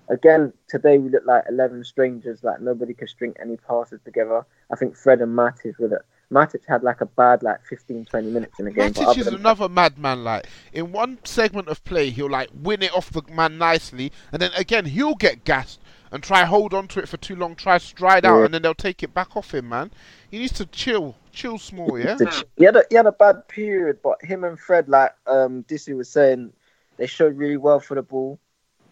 Again, 0.09 0.53
today 0.69 0.99
we 0.99 1.11
look 1.11 1.25
like 1.25 1.45
eleven 1.49 1.85
strangers, 1.85 2.43
like 2.43 2.61
nobody 2.61 2.95
could 2.95 3.09
string 3.09 3.35
any 3.41 3.57
passes 3.57 4.01
together. 4.05 4.45
I 4.73 4.77
think 4.77 4.97
Fred 4.97 5.21
and 5.21 5.37
Matic 5.37 5.79
with 5.79 5.93
it. 5.93 6.03
Matic 6.33 6.61
had 6.69 6.83
like 6.83 7.01
a 7.01 7.07
bad 7.07 7.43
like 7.43 7.65
15, 7.67 8.05
20 8.05 8.31
minutes 8.31 8.59
in 8.59 8.67
the 8.67 8.71
game. 8.71 8.93
Matic 8.93 9.19
is 9.19 9.27
another 9.27 9.69
madman. 9.69 10.23
Like 10.23 10.47
in 10.73 10.93
one 10.93 11.19
segment 11.25 11.69
of 11.69 11.83
play, 11.85 12.11
he'll 12.11 12.31
like 12.31 12.51
win 12.55 12.83
it 12.83 12.95
off 12.95 13.11
the 13.11 13.23
man 13.31 13.59
nicely, 13.59 14.13
and 14.33 14.41
then 14.41 14.53
again 14.57 14.85
he'll 14.87 15.17
get 15.17 15.45
gassed 15.45 15.81
and 16.13 16.23
try 16.23 16.45
hold 16.45 16.75
on 16.75 16.89
to 16.89 17.01
it 17.01 17.09
for 17.09 17.17
too 17.17 17.37
long, 17.37 17.55
try 17.55 17.79
stride 17.79 18.25
out, 18.25 18.39
Yeah. 18.39 18.45
and 18.47 18.55
then 18.55 18.63
they'll 18.63 18.75
take 18.75 19.03
it 19.03 19.13
back 19.15 19.37
off 19.37 19.55
him. 19.55 19.69
Man, 19.69 19.91
he 20.31 20.39
needs 20.39 20.53
to 20.55 20.67
chill, 20.67 21.17
chill 21.33 21.59
small. 21.59 21.99
Yeah. 21.99 22.17
he 22.57 22.65
had 22.65 22.77
a 22.77 22.85
he 22.91 22.97
had 22.97 23.07
a 23.07 23.13
bad 23.13 23.49
period, 23.49 23.99
but 24.03 24.23
him 24.25 24.45
and 24.45 24.59
Fred, 24.59 24.89
like 24.89 25.15
um 25.27 25.65
Dissy 25.65 25.97
was 25.97 26.09
saying, 26.09 26.53
they 26.97 27.07
showed 27.07 27.37
really 27.37 27.57
well 27.57 27.81
for 27.81 27.95
the 27.97 28.03
ball. 28.03 28.39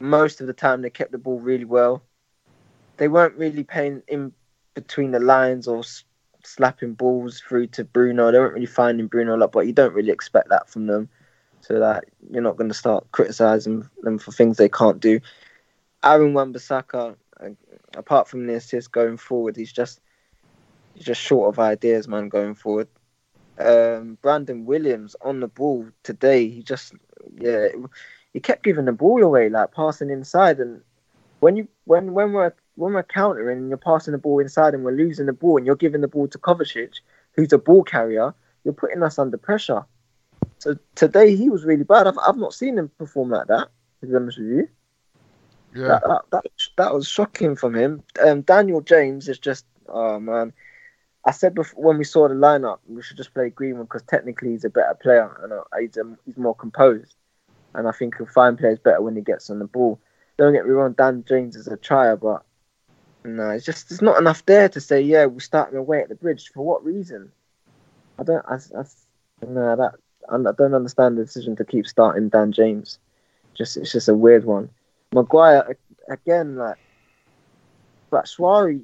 Most 0.01 0.41
of 0.41 0.47
the 0.47 0.53
time, 0.53 0.83
they 0.83 0.91
kept 0.91 1.13
the 1.13 1.19
ball 1.19 1.41
really 1.41 1.65
well. 1.65 2.03
They 2.99 3.09
weren't 3.09 3.35
really 3.37 3.65
paying 3.65 4.03
in 4.09 4.33
between 4.75 5.11
the 5.13 5.21
lines 5.21 5.67
or 5.67 5.83
slapping 6.49 6.95
balls 6.95 7.41
through 7.41 7.69
to 7.69 7.85
Bruno. 7.85 8.31
They 8.31 8.39
weren't 8.39 8.55
really 8.55 8.67
finding 8.67 9.07
Bruno 9.07 9.37
a 9.37 9.39
lot, 9.39 9.53
but 9.53 9.67
you 9.67 9.73
don't 9.73 9.95
really 9.95 10.11
expect 10.11 10.49
that 10.49 10.69
from 10.69 10.87
them. 10.87 11.09
So 11.61 11.81
that 11.81 12.05
you're 12.31 12.43
not 12.43 12.57
going 12.57 12.71
to 12.71 12.75
start 12.75 13.11
criticizing 13.13 13.89
them 14.03 14.19
for 14.19 14.33
things 14.33 14.57
they 14.57 14.69
can't 14.69 15.01
do. 15.01 15.21
Aaron 16.05 16.33
Wan-Bissaka, 16.33 17.17
uh, 17.41 17.49
apart 17.97 18.29
from 18.29 18.47
the 18.47 18.55
assist 18.55 18.93
going 18.93 19.17
forward, 19.17 19.57
he's 19.57 19.73
just 19.73 20.01
he's 20.95 21.05
just 21.05 21.21
short 21.21 21.53
of 21.53 21.59
ideas, 21.59 22.07
man, 22.07 22.29
going 22.29 22.55
forward 22.55 22.89
um, 23.59 24.19
Brandon 24.23 24.65
Williams 24.65 25.17
on 25.23 25.41
the 25.41 25.49
ball 25.49 25.87
today. 26.03 26.49
He 26.49 26.63
just, 26.63 26.95
yeah, 27.39 27.69
he 28.33 28.41
kept 28.41 28.65
giving 28.65 28.85
the 28.85 28.93
ball 28.93 29.23
away, 29.23 29.49
like 29.49 29.73
passing 29.73 30.11
inside. 30.11 30.61
And 30.61 30.83
when 31.41 31.57
you 31.57 31.69
when 31.85 32.13
when 32.13 32.33
we're 32.33 32.55
when 32.79 32.93
we're 32.93 33.03
countering 33.03 33.59
and 33.59 33.69
you're 33.69 33.77
passing 33.77 34.13
the 34.13 34.19
ball 34.19 34.39
inside 34.39 34.73
and 34.73 34.85
we're 34.85 34.93
losing 34.93 35.27
the 35.27 35.33
ball 35.33 35.57
and 35.57 35.67
you're 35.67 35.75
giving 35.75 36.01
the 36.01 36.09
ball 36.09 36.29
to 36.29 36.39
Kovacic, 36.39 37.01
who's 37.33 37.53
a 37.53 37.59
ball 37.59 37.83
carrier, 37.83 38.33
you're 38.65 38.73
putting 38.73 39.03
us 39.03 39.19
under 39.19 39.37
pressure. 39.37 39.85
So 40.59 40.77
today 40.95 41.35
he 41.35 41.51
was 41.51 41.65
really 41.65 41.83
bad. 41.83 42.07
I've, 42.07 42.19
I've 42.19 42.37
not 42.37 42.55
seen 42.55 42.79
him 42.79 42.89
perform 42.97 43.31
like 43.31 43.49
that. 43.49 43.69
To 44.01 44.07
be 44.07 44.15
honest 44.15 44.39
with 44.39 44.47
you, 44.49 44.69
Yeah. 45.75 45.89
that, 45.89 46.03
that, 46.07 46.23
that 46.31 46.45
that 46.77 46.95
was 46.95 47.09
shocking 47.09 47.57
from 47.57 47.75
him. 47.75 48.05
Um, 48.25 48.43
Daniel 48.43 48.81
James 48.81 49.29
is 49.29 49.41
just, 49.41 49.67
oh 49.89 50.21
man. 50.21 50.53
I 51.25 51.33
said 51.33 51.57
before 51.57 51.83
when 51.83 51.99
we 51.99 52.05
saw 52.05 52.29
the 52.29 52.35
lineup, 52.35 52.79
we 52.87 53.03
should 53.03 53.17
just 53.17 53.35
play 53.35 53.51
Greenwood 53.51 53.89
because 53.89 54.05
technically 54.05 54.51
he's 54.51 54.65
a 54.65 54.71
better 54.71 54.95
player 55.03 55.37
and 55.43 55.53
uh, 55.53 55.65
he's, 55.81 55.99
um, 55.99 56.17
he's 56.25 56.37
more 56.37 56.55
composed. 56.55 57.17
And 57.75 57.89
I 57.89 57.91
think 57.93 58.17
he'll 58.17 58.27
find 58.27 58.57
players 58.57 58.79
better 58.79 59.03
when 59.03 59.17
he 59.17 59.23
gets 59.23 59.51
on 59.51 59.59
the 59.59 59.67
ball. 59.67 60.01
Don't 60.39 60.53
get 60.53 60.65
me 60.65 60.71
wrong, 60.71 60.93
Dan 60.93 61.25
James 61.29 61.57
is 61.57 61.67
a 61.67 61.77
trier, 61.77 62.17
but 62.17 62.45
no, 63.37 63.51
it's 63.51 63.65
just 63.65 63.89
there's 63.89 64.03
not 64.03 64.19
enough 64.19 64.45
there 64.47 64.69
to 64.69 64.81
say 64.81 65.01
yeah 65.01 65.27
we're 65.27 65.41
starting 65.41 65.79
away 65.79 66.01
at 66.03 66.09
the 66.09 66.15
bridge. 66.15 66.51
For 66.53 66.65
what 66.65 66.85
reason? 66.85 67.31
I 68.19 68.25
don't. 68.25 68.45
I, 68.49 68.55
I, 68.57 68.85
no, 69.47 69.77
that 69.77 69.95
I 70.31 70.53
don't 70.53 70.75
understand 70.75 71.17
the 71.17 71.25
decision 71.25 71.57
to 71.57 71.65
keep 71.65 71.87
starting 71.87 72.29
Dan 72.29 72.53
James. 72.53 72.99
Just 73.55 73.77
it's 73.77 73.93
just 73.93 74.09
a 74.09 74.15
weird 74.15 74.45
one. 74.45 74.69
Maguire 75.13 75.77
again, 76.11 76.57
like, 76.57 76.77
Suarez 78.27 78.81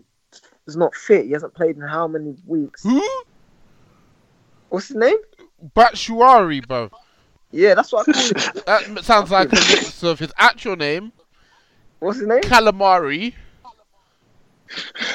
is 0.66 0.76
not 0.76 0.94
fit. 0.94 1.26
He 1.26 1.32
hasn't 1.32 1.54
played 1.54 1.76
in 1.76 1.82
how 1.82 2.06
many 2.08 2.34
weeks? 2.46 2.82
Who? 2.82 3.02
What's 4.68 4.88
his 4.88 4.96
name? 4.96 5.16
Batshuayi, 5.76 6.66
bro. 6.66 6.90
Yeah, 7.50 7.74
that's 7.74 7.92
what 7.92 8.08
I 8.08 8.12
call 8.12 8.22
him. 8.78 8.94
That 8.94 9.04
sounds 9.04 9.30
like 9.30 9.52
a 9.52 9.56
mix 9.56 10.02
of 10.02 10.18
his 10.18 10.32
actual 10.36 10.76
name, 10.76 11.12
What's 12.00 12.18
his 12.18 12.26
name? 12.26 12.40
calamari, 12.40 13.34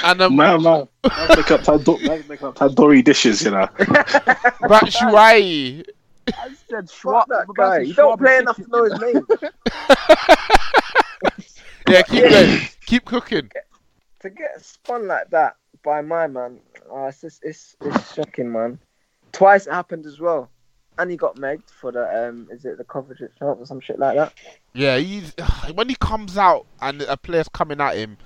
and 0.03 0.21
um, 0.21 0.35
Man, 0.35 0.61
man, 0.63 0.87
man, 1.03 1.27
make 1.35 1.51
up 1.51 1.63
tando- 1.63 1.97
man, 1.99 2.23
make 2.27 2.41
up 2.43 2.55
tandoori 2.55 3.03
dishes, 3.03 3.41
you 3.43 3.51
know. 3.51 3.67
Batshuayi. 4.67 5.85
I 6.27 6.49
said 6.69 6.89
Fuck 6.89 6.91
Schwab. 6.91 7.27
that 7.29 7.47
guy. 7.57 7.79
You 7.79 7.93
don't 7.93 8.19
play 8.19 8.37
enough 8.37 8.57
to 8.57 8.67
know 8.67 8.83
his 8.83 8.99
name. 8.99 9.25
Yeah, 11.87 12.03
keep 12.03 12.29
going. 12.29 12.59
Keep 12.85 13.05
cooking. 13.05 13.49
to 14.19 14.29
get 14.29 14.63
spun 14.63 15.07
like 15.07 15.27
that 15.31 15.55
by 15.83 16.01
my 16.01 16.27
man, 16.27 16.59
oh, 16.89 17.07
it's 17.07 17.21
just 17.21 17.43
it's 17.43 17.75
it's 17.81 18.13
shocking, 18.13 18.51
man. 18.51 18.77
Twice 19.31 19.65
it 19.65 19.73
happened 19.73 20.05
as 20.05 20.19
well, 20.19 20.51
and 20.99 21.09
he 21.09 21.17
got 21.17 21.37
megged 21.37 21.69
for 21.71 21.91
the 21.91 22.27
um, 22.29 22.47
is 22.51 22.63
it 22.65 22.77
the 22.77 22.83
coverage 22.83 23.19
shot 23.39 23.57
or 23.57 23.65
some 23.65 23.79
shit 23.79 23.97
like 23.97 24.15
that? 24.17 24.33
Yeah, 24.75 24.97
he's 24.97 25.33
when 25.73 25.89
he 25.89 25.95
comes 25.95 26.37
out 26.37 26.67
and 26.79 27.01
a 27.01 27.17
player's 27.17 27.49
coming 27.49 27.81
at 27.81 27.95
him, 27.95 28.17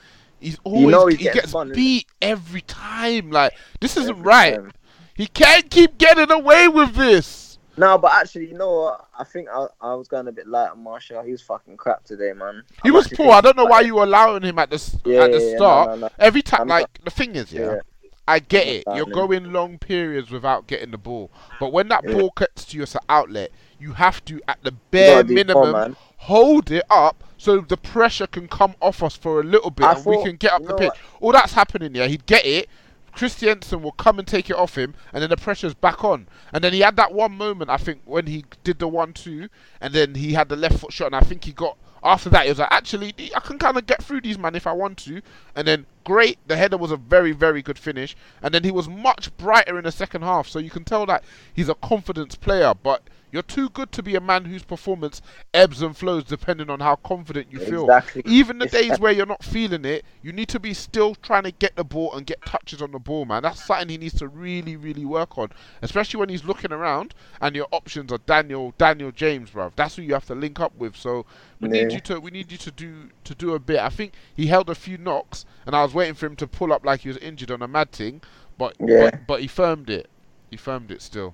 he's 0.43 0.59
always 0.63 0.91
know 0.91 1.07
he's 1.07 1.17
he 1.17 1.23
getting 1.25 1.41
gets 1.41 1.49
isn't 1.49 1.73
beat 1.73 2.07
every 2.21 2.61
time. 2.61 3.31
Like 3.31 3.53
this 3.79 3.97
isn't 3.97 4.11
Every 4.11 4.23
right. 4.23 4.55
time. 4.55 4.71
He 5.15 5.27
can't 5.27 5.69
keep 5.69 5.97
getting 5.97 6.31
away 6.31 6.67
with 6.67 6.95
this. 6.95 7.59
No, 7.75 7.97
but 7.97 8.13
actually, 8.13 8.47
you 8.49 8.53
know 8.57 8.71
what? 8.71 9.07
I 9.17 9.23
think 9.23 9.47
I, 9.51 9.65
I 9.81 9.95
was 9.95 10.07
going 10.07 10.27
a 10.27 10.31
bit 10.31 10.47
light 10.47 10.69
on 10.69 10.83
Martial. 10.83 11.23
He 11.23 11.31
was 11.31 11.41
fucking 11.41 11.77
crap 11.77 12.03
today, 12.03 12.33
man. 12.33 12.63
He 12.83 12.89
I'm 12.89 12.93
was 12.95 13.07
poor. 13.07 13.31
I 13.31 13.41
don't 13.41 13.57
know 13.57 13.65
why 13.65 13.81
you 13.81 13.95
were 13.95 14.03
allowing 14.03 14.43
him 14.43 14.59
at 14.59 14.69
the 14.69 14.99
Yeah, 15.05 15.23
at 15.23 15.31
the 15.31 15.39
yeah, 15.39 15.49
yeah, 15.49 15.55
start. 15.55 15.89
no, 15.89 15.95
no, 15.95 16.01
no. 16.01 16.09
Every 16.19 16.43
time, 16.43 16.61
I'm 16.61 16.67
like 16.67 17.03
the 17.03 17.09
thing 17.09 17.35
is, 17.35 17.51
yeah. 17.51 17.79
I 18.27 18.39
get 18.39 18.67
it. 18.67 18.83
You're 18.95 19.05
going 19.05 19.51
long 19.51 19.77
periods 19.79 20.31
without 20.31 20.67
getting 20.67 20.91
the 20.91 20.97
ball, 20.97 21.31
but 21.59 21.73
when 21.73 21.89
that 21.89 22.05
ball 22.05 22.31
cuts 22.31 22.63
to 22.65 22.77
you 22.77 22.83
as 22.83 22.95
an 22.95 23.01
outlet, 23.09 23.51
you 23.79 23.93
have 23.93 24.23
to, 24.25 24.41
at 24.47 24.63
the 24.63 24.71
bare 24.71 25.23
more, 25.25 25.33
minimum, 25.33 25.97
hold 26.17 26.71
it 26.71 26.85
up 26.89 27.23
so 27.43 27.59
the 27.59 27.75
pressure 27.75 28.25
can 28.25 28.47
come 28.47 28.73
off 28.81 29.03
us 29.03 29.17
for 29.17 29.41
a 29.41 29.43
little 29.43 29.69
bit 29.69 29.85
I 29.85 29.93
and 29.95 30.05
we 30.05 30.23
can 30.23 30.37
get 30.37 30.53
up 30.53 30.63
the 30.63 30.75
pitch. 30.75 30.87
what? 30.87 30.97
All 31.19 31.31
that's 31.33 31.51
happening, 31.51 31.93
yeah. 31.93 32.07
He'd 32.07 32.25
get 32.25 32.45
it. 32.45 32.69
Christensen 33.11 33.81
will 33.81 33.91
come 33.91 34.17
and 34.17 34.25
take 34.25 34.49
it 34.49 34.55
off 34.55 34.77
him, 34.77 34.95
and 35.11 35.21
then 35.21 35.29
the 35.29 35.35
pressure's 35.35 35.73
back 35.73 36.05
on. 36.05 36.27
And 36.53 36.63
then 36.63 36.71
he 36.71 36.79
had 36.79 36.95
that 36.95 37.13
one 37.13 37.33
moment, 37.33 37.69
I 37.69 37.75
think, 37.75 38.01
when 38.05 38.27
he 38.27 38.45
did 38.63 38.79
the 38.79 38.87
one-two, 38.87 39.49
and 39.81 39.93
then 39.93 40.15
he 40.15 40.33
had 40.33 40.47
the 40.47 40.55
left 40.55 40.79
foot 40.79 40.93
shot, 40.93 41.07
and 41.07 41.15
I 41.17 41.19
think 41.19 41.43
he 41.43 41.51
got. 41.51 41.77
After 42.01 42.29
that, 42.29 42.43
he 42.43 42.49
was 42.49 42.59
like, 42.59 42.71
actually, 42.71 43.13
I 43.35 43.39
can 43.41 43.59
kind 43.59 43.77
of 43.77 43.85
get 43.85 44.01
through 44.01 44.21
these, 44.21 44.37
man, 44.37 44.55
if 44.55 44.65
I 44.65 44.71
want 44.71 44.97
to. 44.99 45.21
And 45.53 45.67
then, 45.67 45.85
great, 46.05 46.37
the 46.47 46.55
header 46.55 46.77
was 46.77 46.91
a 46.91 46.97
very, 46.97 47.33
very 47.33 47.61
good 47.61 47.77
finish. 47.77 48.15
And 48.41 48.53
then 48.53 48.63
he 48.63 48.71
was 48.71 48.87
much 48.87 49.35
brighter 49.35 49.77
in 49.77 49.83
the 49.83 49.91
second 49.91 50.21
half, 50.21 50.47
so 50.47 50.59
you 50.59 50.69
can 50.69 50.85
tell 50.85 51.05
that 51.07 51.23
he's 51.53 51.69
a 51.69 51.75
confidence 51.75 52.35
player. 52.35 52.73
But 52.73 53.03
you're 53.33 53.41
too 53.41 53.67
good 53.69 53.91
to 53.91 54.03
be 54.03 54.15
a 54.15 54.21
man 54.21 54.45
whose 54.45 54.63
performance 54.63 55.19
ebbs 55.55 55.81
and 55.81 55.97
flows 55.97 56.23
depending 56.23 56.69
on 56.69 56.79
how 56.79 56.95
confident 56.97 57.51
you 57.51 57.57
feel. 57.57 57.85
Exactly. 57.85 58.21
Even 58.27 58.59
the 58.59 58.67
days 58.67 58.99
where 58.99 59.11
you're 59.11 59.25
not 59.25 59.43
feeling 59.43 59.85
it, 59.85 60.05
you 60.21 60.31
need 60.31 60.47
to 60.49 60.59
be 60.59 60.71
still 60.71 61.15
trying 61.15 61.41
to 61.41 61.51
get 61.51 61.75
the 61.75 61.83
ball 61.83 62.13
and 62.13 62.27
get 62.27 62.45
touches 62.45 62.79
on 62.79 62.91
the 62.91 62.99
ball, 62.99 63.25
man. 63.25 63.41
That's 63.41 63.65
something 63.65 63.89
he 63.89 63.97
needs 63.97 64.13
to 64.19 64.27
really, 64.27 64.75
really 64.75 65.03
work 65.03 65.35
on. 65.39 65.49
Especially 65.81 66.19
when 66.19 66.29
he's 66.29 66.45
looking 66.45 66.71
around 66.71 67.15
and 67.41 67.55
your 67.55 67.65
options 67.71 68.11
are 68.13 68.19
Daniel 68.19 68.75
Daniel 68.77 69.11
James, 69.11 69.49
bruv. 69.49 69.71
That's 69.75 69.95
who 69.95 70.03
you 70.03 70.13
have 70.13 70.27
to 70.27 70.35
link 70.35 70.59
up 70.59 70.75
with. 70.77 70.95
So 70.95 71.25
we 71.59 71.69
need 71.69 71.91
you 71.91 71.99
to 72.01 72.19
we 72.19 72.29
need 72.29 72.51
you 72.51 72.59
to 72.59 72.69
do 72.71 73.09
to 73.23 73.33
do 73.33 73.55
a 73.55 73.59
bit. 73.59 73.79
I 73.79 73.89
think 73.89 74.13
he 74.35 74.45
held 74.45 74.69
a 74.69 74.75
few 74.75 74.99
knocks 74.99 75.43
and 75.65 75.75
I 75.75 75.81
was 75.81 75.95
waiting 75.95 76.13
for 76.13 76.27
him 76.27 76.35
to 76.35 76.45
pull 76.45 76.71
up 76.71 76.85
like 76.85 77.01
he 77.01 77.07
was 77.07 77.17
injured 77.17 77.49
on 77.49 77.63
a 77.63 77.67
mad 77.67 77.91
thing, 77.91 78.21
but 78.59 78.75
Yeah. 78.79 79.09
but, 79.09 79.27
but 79.27 79.41
he 79.41 79.47
firmed 79.47 79.89
it. 79.89 80.07
He 80.51 80.57
firmed 80.57 80.91
it 80.91 81.01
still. 81.01 81.33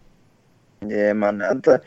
Yeah, 0.87 1.13
man. 1.13 1.41
And, 1.41 1.67
uh, 1.67 1.79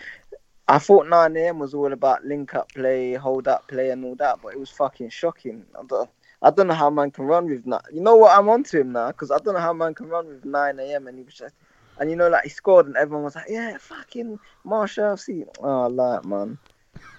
I 0.69 0.79
thought 0.79 1.09
9 1.09 1.37
a.m. 1.37 1.59
was 1.59 1.75
all 1.75 1.93
about 1.93 2.25
link 2.25 2.55
up 2.55 2.73
play, 2.73 3.15
hold 3.15 3.49
up 3.49 3.67
play, 3.69 3.91
and 3.91 4.05
all 4.05 4.15
that, 4.17 4.39
but 4.43 4.55
it 4.55 4.61
was 4.61 4.71
fucking 4.71 5.11
shocking. 5.11 5.65
I 5.79 5.83
don't, 5.87 6.11
I 6.41 6.51
don't 6.51 6.69
know 6.69 6.75
how 6.75 6.91
man 6.91 7.11
can 7.11 7.25
run 7.25 7.49
with 7.49 7.65
that. 7.69 7.85
You 7.93 8.01
know 8.01 8.17
what? 8.17 8.37
I'm 8.37 8.49
onto 8.49 8.81
him 8.81 8.93
now 8.93 9.09
because 9.09 9.31
I 9.31 9.39
don't 9.39 9.55
know 9.55 9.61
how 9.61 9.73
man 9.73 9.95
can 9.95 10.07
run 10.07 10.29
with 10.29 10.45
9 10.45 10.79
a.m. 10.79 11.09
and 11.09 11.19
he 11.19 11.25
was 11.25 11.35
just, 11.35 11.55
and 11.99 12.11
you 12.11 12.17
know, 12.17 12.29
like 12.29 12.45
he 12.45 12.49
scored 12.49 12.87
and 12.87 12.97
everyone 12.97 13.25
was 13.25 13.35
like, 13.35 13.47
yeah, 13.49 13.77
fucking 13.79 14.39
Martial. 14.65 15.17
See, 15.17 15.45
oh, 15.59 15.89
like 15.89 16.25
man. 16.25 16.59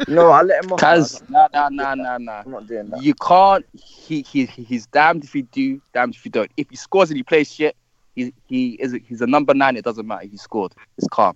No, 0.07 0.29
I 0.29 0.41
let 0.41 0.63
him 0.63 0.73
off. 0.73 0.81
Man. 0.81 1.27
nah, 1.29 1.47
nah, 1.53 1.69
nah, 1.69 1.95
nah, 1.95 2.17
nah. 2.17 2.43
I'm 2.45 2.51
not 2.51 2.67
doing 2.67 2.89
that. 2.89 3.01
You 3.01 3.13
can't. 3.15 3.65
He, 3.73 4.21
he 4.23 4.45
he's 4.45 4.87
damned 4.87 5.23
if 5.23 5.35
you 5.35 5.43
do, 5.43 5.81
damned 5.93 6.15
if 6.15 6.25
you 6.25 6.31
don't. 6.31 6.51
If 6.57 6.69
he 6.69 6.75
scores 6.75 7.09
and 7.09 7.17
he 7.17 7.23
plays 7.23 7.53
shit, 7.53 7.75
he 8.15 8.33
he 8.47 8.71
is 8.73 8.97
he's 9.07 9.21
a 9.21 9.27
number 9.27 9.53
nine. 9.53 9.77
It 9.77 9.85
doesn't 9.85 10.07
matter. 10.07 10.25
If 10.25 10.31
he 10.31 10.37
scored. 10.37 10.73
It's 10.97 11.07
calm. 11.07 11.35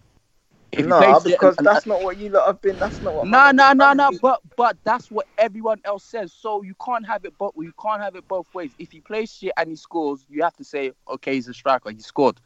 No, 0.77 1.19
because 1.23 1.58
and- 1.58 1.65
that's 1.65 1.86
not 1.86 2.01
what 2.03 2.17
you 2.17 2.30
lot 2.30 2.45
have 2.47 2.62
been. 2.62 2.77
That's 2.77 3.01
not 3.01 3.15
what. 3.15 3.27
No, 3.27 3.51
no, 3.51 3.73
no, 3.73 3.93
no. 3.93 4.12
But 4.21 4.41
but 4.56 4.77
that's 4.84 5.10
what 5.10 5.27
everyone 5.38 5.80
else 5.86 6.03
says. 6.03 6.34
So 6.34 6.62
you 6.62 6.75
can't 6.84 7.06
have 7.08 7.25
it 7.25 7.38
both. 7.38 7.53
You 7.58 7.73
can't 7.82 8.01
have 8.01 8.15
it 8.15 8.27
both 8.27 8.53
ways. 8.53 8.73
If 8.77 8.91
he 8.91 9.01
plays 9.01 9.34
shit 9.34 9.53
and 9.58 9.69
he 9.69 9.75
scores, 9.75 10.25
you 10.30 10.43
have 10.43 10.56
to 10.58 10.63
say, 10.63 10.91
okay, 11.08 11.36
he's 11.36 11.47
a 11.47 11.53
striker. 11.53 11.89
He 11.89 11.99
scored. 11.99 12.39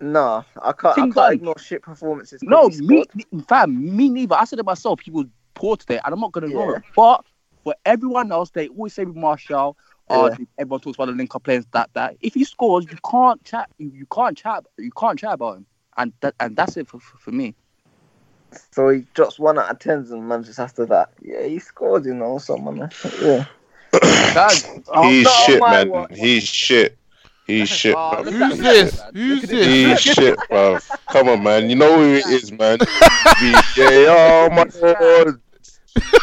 No, 0.00 0.44
I 0.60 0.72
can't. 0.72 0.98
I 0.98 1.08
can't 1.08 1.34
ignore 1.34 1.58
shit 1.58 1.82
performances. 1.82 2.42
No, 2.42 2.68
me, 2.68 3.04
fam, 3.48 3.96
me 3.96 4.10
neither. 4.10 4.34
I 4.34 4.44
said 4.44 4.58
it 4.58 4.66
myself. 4.66 5.00
He 5.00 5.10
was 5.10 5.26
poor 5.54 5.76
today, 5.76 6.00
and 6.04 6.12
I'm 6.12 6.20
not 6.20 6.32
gonna 6.32 6.46
ignore 6.48 6.72
Yeah. 6.72 6.76
it. 6.78 6.82
But 6.94 7.24
for 7.64 7.74
everyone 7.86 8.30
else, 8.30 8.50
they 8.50 8.68
always 8.68 8.92
say 8.92 9.04
with 9.06 9.16
Martial, 9.16 9.76
oh, 10.10 10.26
Yeah. 10.28 10.36
everyone 10.58 10.80
talks 10.80 10.96
about 10.96 11.06
the 11.06 11.12
link 11.12 11.34
up 11.34 11.44
players 11.44 11.64
that 11.72 11.90
that. 11.94 12.16
If 12.20 12.34
he 12.34 12.44
scores, 12.44 12.86
you 12.90 12.98
can't 13.10 13.42
chat. 13.44 13.70
You, 13.78 13.90
you 13.94 14.06
can't 14.06 14.36
chat. 14.36 14.66
You 14.76 14.90
can't 14.90 15.18
chat 15.18 15.32
about 15.32 15.56
him, 15.56 15.66
and 15.96 16.12
that 16.20 16.34
and 16.40 16.56
that's 16.56 16.76
it 16.76 16.88
for 16.88 16.98
for, 17.00 17.18
for 17.18 17.30
me. 17.32 17.54
So 18.72 18.88
he 18.90 19.06
drops 19.14 19.38
one 19.38 19.58
out 19.58 19.70
of 19.70 19.78
tens, 19.78 20.10
and 20.10 20.26
man 20.28 20.42
just 20.44 20.58
after 20.58 20.86
that, 20.86 21.10
yeah, 21.20 21.42
he 21.44 21.58
scored, 21.58 22.04
you 22.06 22.14
know, 22.14 22.38
someone. 22.38 22.90
Yeah. 23.20 23.44
Guys, 24.34 24.64
He's 24.64 25.24
not 25.24 25.32
shit, 25.46 25.60
my 25.60 25.70
man. 25.70 25.88
watch. 25.90 26.10
He's 26.14 26.44
shit. 26.44 26.96
He's 27.46 27.68
shit, 27.68 27.94
Oh, 27.96 28.22
bro. 28.24 28.32
Who's 28.32 28.58
this? 28.58 29.02
Who's 29.14 29.42
this? 29.42 29.66
He's 29.66 30.00
shit, 30.14 30.38
bro. 30.50 30.78
Come 31.10 31.28
on, 31.28 31.42
man. 31.44 31.70
You 31.70 31.76
know 31.76 31.96
who 31.96 32.14
it 32.14 32.26
is, 32.26 32.50
man. 32.50 32.78
VAR, 33.76 34.50
my 34.50 34.66
lord. 34.82 35.40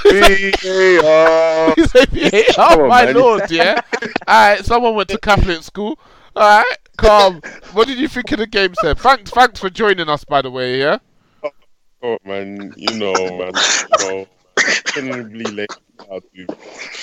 VAR. 0.06 1.74
He 2.12 2.46
oh 2.50 2.54
Come 2.56 2.82
on, 2.82 2.90
my 2.90 3.06
man. 3.06 3.16
lord, 3.16 3.50
yeah. 3.52 3.80
All 4.28 4.50
right, 4.56 4.66
someone 4.66 4.96
went 4.96 5.10
to 5.10 5.18
Catholic 5.18 5.64
school. 5.64 5.98
All 6.36 6.60
right, 6.60 6.78
calm. 6.98 7.42
What 7.74 7.88
did 7.88 7.98
you 7.98 8.08
think 8.08 8.32
of 8.32 8.40
the 8.40 8.48
game, 8.48 8.74
sir? 8.76 8.94
Thanks, 8.96 9.32
thanks 9.32 9.60
for 9.60 9.70
joining 9.70 10.10
us, 10.10 10.24
by 10.24 10.42
the 10.42 10.52
way. 10.52 10.80
Yeah. 10.80 10.98
Oh, 12.02 12.18
man. 12.26 12.74
You 12.76 12.98
know, 12.98 13.14
man. 13.38 13.52
You 13.92 14.10
know. 14.10 14.28
Late. 15.52 15.70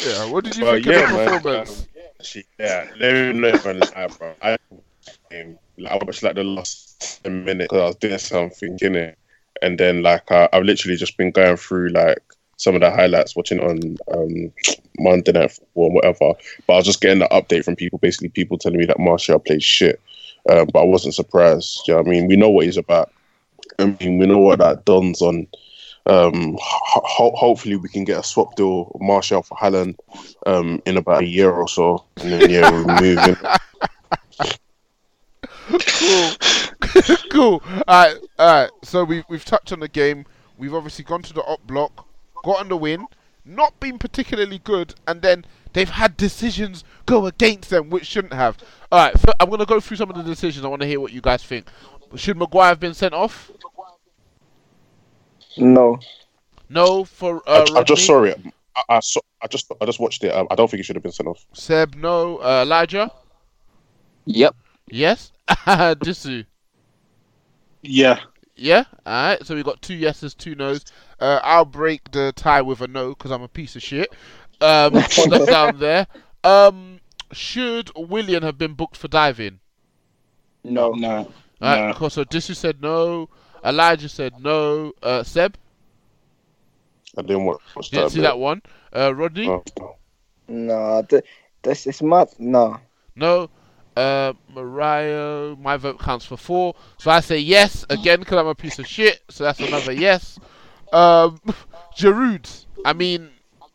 Yeah. 0.04 0.30
What 0.30 0.44
did 0.44 0.56
you 0.56 0.64
Well, 0.64 0.74
think 0.74 0.86
yeah, 0.86 1.02
of 1.04 1.10
the 1.10 1.16
man. 1.16 1.28
performance? 1.28 1.88
Actually, 2.18 2.44
yeah, 2.58 2.86
let 2.98 3.34
me 3.34 3.40
know 3.40 3.48
if 3.48 3.66
I'm 3.66 3.78
lie, 3.80 4.06
bro. 4.18 4.34
I, 4.42 4.52
um, 4.52 5.58
like, 5.78 5.92
I 5.92 6.04
watched 6.04 6.22
like 6.22 6.34
the 6.34 6.44
last 6.44 7.22
10 7.24 7.44
minutes 7.44 7.68
because 7.70 7.80
I 7.80 7.86
was 7.86 7.96
doing 7.96 8.18
something 8.18 8.78
in 8.82 8.94
it, 8.94 9.18
and 9.62 9.78
then 9.78 10.02
like 10.02 10.30
I, 10.30 10.48
I've 10.52 10.64
literally 10.64 10.96
just 10.96 11.16
been 11.16 11.30
going 11.30 11.56
through 11.56 11.88
like 11.88 12.22
some 12.60 12.74
of 12.74 12.82
the 12.82 12.90
highlights, 12.90 13.34
watching 13.34 13.58
on 13.58 13.96
um, 14.12 14.52
Monday 14.98 15.32
Night 15.32 15.50
Football 15.50 15.94
whatever. 15.94 16.34
But 16.66 16.74
I 16.74 16.76
was 16.76 16.84
just 16.84 17.00
getting 17.00 17.20
the 17.20 17.28
update 17.28 17.64
from 17.64 17.74
people, 17.74 17.98
basically 17.98 18.28
people 18.28 18.58
telling 18.58 18.78
me 18.78 18.84
that 18.84 18.98
Martial 19.00 19.38
plays 19.38 19.64
shit. 19.64 19.98
Um, 20.46 20.68
but 20.70 20.80
I 20.80 20.84
wasn't 20.84 21.14
surprised. 21.14 21.88
You 21.88 21.94
know 21.94 22.00
I 22.00 22.02
mean? 22.02 22.26
We 22.26 22.36
know 22.36 22.50
what 22.50 22.66
he's 22.66 22.76
about. 22.76 23.10
I 23.78 23.86
mean, 23.86 24.18
we 24.18 24.26
know 24.26 24.36
what 24.36 24.58
that 24.58 24.84
dons 24.84 25.22
on. 25.22 25.46
Um, 26.04 26.58
ho- 26.60 27.02
ho- 27.06 27.34
hopefully, 27.34 27.76
we 27.76 27.88
can 27.88 28.04
get 28.04 28.18
a 28.18 28.22
swap 28.22 28.56
deal, 28.56 28.94
Martial 29.00 29.42
for 29.42 29.56
Haaland, 29.56 29.96
um, 30.44 30.82
in 30.84 30.98
about 30.98 31.22
a 31.22 31.26
year 31.26 31.50
or 31.50 31.66
so, 31.66 32.04
and 32.18 32.30
then 32.30 32.50
yeah, 32.50 32.70
we're 32.70 33.00
moving. 33.00 33.36
cool. 35.98 36.30
cool. 37.30 37.62
All 37.88 38.04
right, 38.04 38.16
all 38.38 38.62
right. 38.62 38.70
So 38.82 39.02
we 39.04 39.24
we've 39.30 39.46
touched 39.46 39.72
on 39.72 39.80
the 39.80 39.88
game. 39.88 40.26
We've 40.58 40.74
obviously 40.74 41.06
gone 41.06 41.22
to 41.22 41.32
the 41.32 41.42
up 41.44 41.66
block, 41.66 42.06
gotten 42.42 42.68
the 42.68 42.76
win, 42.76 43.06
not 43.44 43.78
been 43.80 43.98
particularly 43.98 44.58
good, 44.58 44.94
and 45.06 45.22
then 45.22 45.44
they've 45.72 45.88
had 45.90 46.16
decisions 46.16 46.84
go 47.06 47.26
against 47.26 47.70
them 47.70 47.90
which 47.90 48.06
shouldn't 48.06 48.34
have. 48.34 48.58
All 48.92 48.98
right, 48.98 49.18
so 49.18 49.32
I'm 49.40 49.50
gonna 49.50 49.66
go 49.66 49.80
through 49.80 49.96
some 49.96 50.10
of 50.10 50.16
the 50.16 50.22
decisions. 50.22 50.64
I 50.64 50.68
want 50.68 50.82
to 50.82 50.88
hear 50.88 51.00
what 51.00 51.12
you 51.12 51.20
guys 51.20 51.42
think. 51.42 51.66
Should 52.16 52.36
Maguire 52.36 52.68
have 52.70 52.80
been 52.80 52.94
sent 52.94 53.14
off? 53.14 53.50
No. 55.56 55.98
No. 56.68 57.04
For 57.04 57.42
I, 57.46 57.50
uh, 57.50 57.66
I 57.76 57.82
just 57.82 58.06
saw 58.06 58.14
Rodney? 58.20 58.48
it. 58.48 58.54
I, 58.76 58.96
I 58.96 59.00
saw. 59.00 59.20
I 59.42 59.46
just. 59.46 59.70
I 59.80 59.84
just 59.86 60.00
watched 60.00 60.22
it. 60.24 60.32
I, 60.32 60.44
I 60.50 60.54
don't 60.54 60.70
think 60.70 60.78
he 60.78 60.82
should 60.82 60.96
have 60.96 61.02
been 61.02 61.12
sent 61.12 61.28
off. 61.28 61.44
Seb, 61.52 61.94
no. 61.94 62.38
Uh, 62.38 62.62
Elijah, 62.64 63.10
Yep. 64.26 64.54
yes. 64.88 65.32
Disu, 65.48 66.44
Yeah. 67.82 68.20
Yeah. 68.60 68.84
All 69.06 69.12
right. 69.30 69.46
So 69.46 69.54
we've 69.54 69.64
got 69.64 69.80
two 69.80 69.94
yeses, 69.94 70.34
two 70.34 70.54
nos. 70.54 70.84
Uh, 71.18 71.40
I'll 71.42 71.64
break 71.64 72.10
the 72.12 72.32
tie 72.36 72.60
with 72.62 72.80
a 72.82 72.88
no 72.88 73.10
because 73.10 73.30
I'm 73.30 73.42
a 73.42 73.48
piece 73.48 73.74
of 73.74 73.82
shit. 73.82 74.12
Um, 74.60 74.92
put 74.92 75.30
that 75.30 75.46
down 75.48 75.78
there. 75.78 76.06
Um, 76.44 77.00
should 77.32 77.90
Willian 77.96 78.42
have 78.42 78.58
been 78.58 78.74
booked 78.74 78.96
for 78.96 79.08
diving? 79.08 79.60
No. 80.62 80.92
No. 80.92 81.16
All 81.16 81.26
right. 81.62 81.88
No. 81.88 81.94
Cool. 81.94 82.10
So 82.10 82.24
Disu 82.24 82.54
said 82.54 82.82
no. 82.82 83.28
Elijah 83.64 84.08
said 84.08 84.34
no. 84.40 84.92
Uh, 85.02 85.22
Seb, 85.22 85.56
I 87.16 87.22
didn't 87.22 87.44
watch, 87.44 87.60
watch 87.74 87.90
didn't 87.90 88.10
see 88.10 88.16
bit. 88.18 88.22
that 88.22 88.38
one. 88.38 88.62
Uh, 88.94 89.14
Rodney, 89.14 89.46
No. 89.46 89.64
No. 90.48 91.02
th- 91.08 91.24
This 91.62 91.86
is 91.86 92.02
mad. 92.02 92.28
No. 92.38 92.78
no. 93.16 93.50
Uh, 94.00 94.32
Mariah, 94.54 95.56
my 95.58 95.76
vote 95.76 95.98
counts 95.98 96.24
for 96.24 96.36
four. 96.36 96.74
So 96.98 97.10
I 97.10 97.20
say 97.20 97.38
yes 97.38 97.84
again 97.90 98.20
because 98.20 98.38
I'm 98.38 98.46
a 98.46 98.54
piece 98.54 98.78
of 98.78 98.86
shit. 98.86 99.20
So 99.28 99.44
that's 99.44 99.60
another 99.60 99.92
yes. 99.92 100.38
Um, 100.92 101.40
Giroud. 101.96 102.64
I 102.84 102.92
mean, 102.94 103.30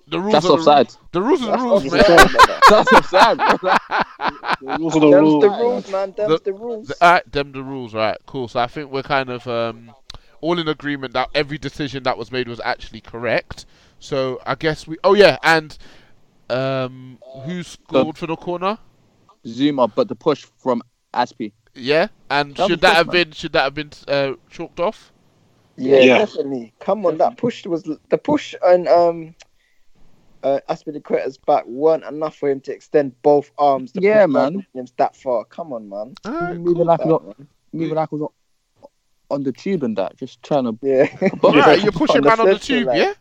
the 0.08 0.20
rules. 0.20 0.34
That's 0.34 0.46
are 0.46 0.50
the, 0.50 0.54
offside. 0.56 0.90
The 1.12 1.22
rules 1.22 1.42
are 1.44 1.46
the 1.46 1.52
That's 1.52 1.62
rules, 1.64 1.86
offside, 1.86 2.10
man. 2.10 2.28
brother. 2.34 2.60
That's 2.70 2.94
offside, 2.94 3.38
bro. 3.60 4.78
Those 4.78 4.96
are 4.96 5.00
the 5.00 5.12
Them's 5.12 5.22
rules. 5.22 5.42
the 5.44 5.50
rules, 5.50 5.92
man. 5.92 6.14
Them's 6.18 6.30
The- 6.30 6.42
the 6.46 6.54
rules. 6.54 6.88
The- 6.88 7.06
Alright, 7.06 7.32
them 7.32 7.52
the 7.52 7.64
rules, 7.64 7.94
right? 7.94 8.18
Cool. 8.26 8.48
So 8.48 8.60
I 8.60 8.68
think 8.68 8.92
we're 8.92 9.04
kind 9.04 9.30
of 9.30 9.48
um, 9.48 9.92
all 10.42 10.58
in 10.60 10.68
agreement 10.68 11.14
that 11.14 11.30
every 11.36 11.58
decision 11.58 12.04
that 12.04 12.18
was 12.18 12.32
made 12.32 12.48
was 12.48 12.60
actually 12.64 13.02
correct. 13.02 13.66
So 14.00 14.40
I 14.46 14.56
guess 14.56 14.88
we. 14.88 14.98
Oh 15.04 15.14
yeah, 15.14 15.38
and 15.44 15.78
um, 16.50 17.20
who 17.46 17.62
scored 17.64 18.18
for 18.18 18.28
the 18.28 18.36
corner? 18.36 18.80
Zouma, 19.46 19.92
but 19.94 20.08
the 20.08 20.16
push 20.16 20.46
from 20.58 20.82
Azpi. 21.14 21.52
Yeah, 21.74 22.08
and 22.30 22.56
That 22.56 22.68
should 22.70 22.82
that 22.82 22.88
tough, 22.88 22.98
have 22.98 23.08
man. 23.08 23.14
been 23.14 23.32
should 23.32 23.54
that 23.54 23.64
have 23.64 23.74
been 23.74 23.92
uh, 24.08 24.34
chalked 24.50 24.80
off? 24.80 25.12
Yeah, 25.78 26.00
Yeah. 26.00 26.18
definitely. 26.20 26.74
Come 26.80 27.06
on, 27.06 27.18
that 27.18 27.38
push 27.38 27.66
was 27.66 27.84
the 27.84 28.18
push 28.18 28.56
and 28.64 28.88
um, 28.88 29.36
uh, 30.44 30.60
Azpilicueta's 30.70 31.38
back 31.38 31.66
weren't 31.68 32.04
enough 32.06 32.36
for 32.38 32.50
him 32.50 32.62
to 32.62 32.72
extend 32.74 33.20
both 33.24 33.52
arms. 33.58 33.92
To 33.94 34.02
Yeah, 34.02 34.26
man. 34.26 34.66
Williams 34.74 34.94
that 34.98 35.16
far. 35.18 35.44
Come 35.46 35.74
on, 35.74 35.90
man. 35.90 36.14
Alright, 36.26 36.58
Moving 36.58 36.76
cool. 36.76 36.86
like 36.86 37.00
That, 37.00 37.08
a 37.08 37.12
lot. 37.12 37.26
man. 37.26 37.48
Moving 37.74 37.96
like 37.96 38.10
I 38.12 38.16
was 38.16 38.22
on, 38.22 38.88
on 39.32 39.44
the 39.44 39.52
tube 39.52 39.84
and 39.84 39.98
that, 39.98 40.16
just 40.18 40.42
trying 40.44 40.64
to. 40.66 40.78
Yeah. 40.82 41.08
Alright, 41.44 41.84
you're 41.84 41.92
pushing 41.92 42.18
On 42.22 42.24
man 42.24 42.40
on 42.40 42.48
the 42.48 42.60
tube, 42.60 42.88
line. 42.88 42.98
yeah? 42.98 43.14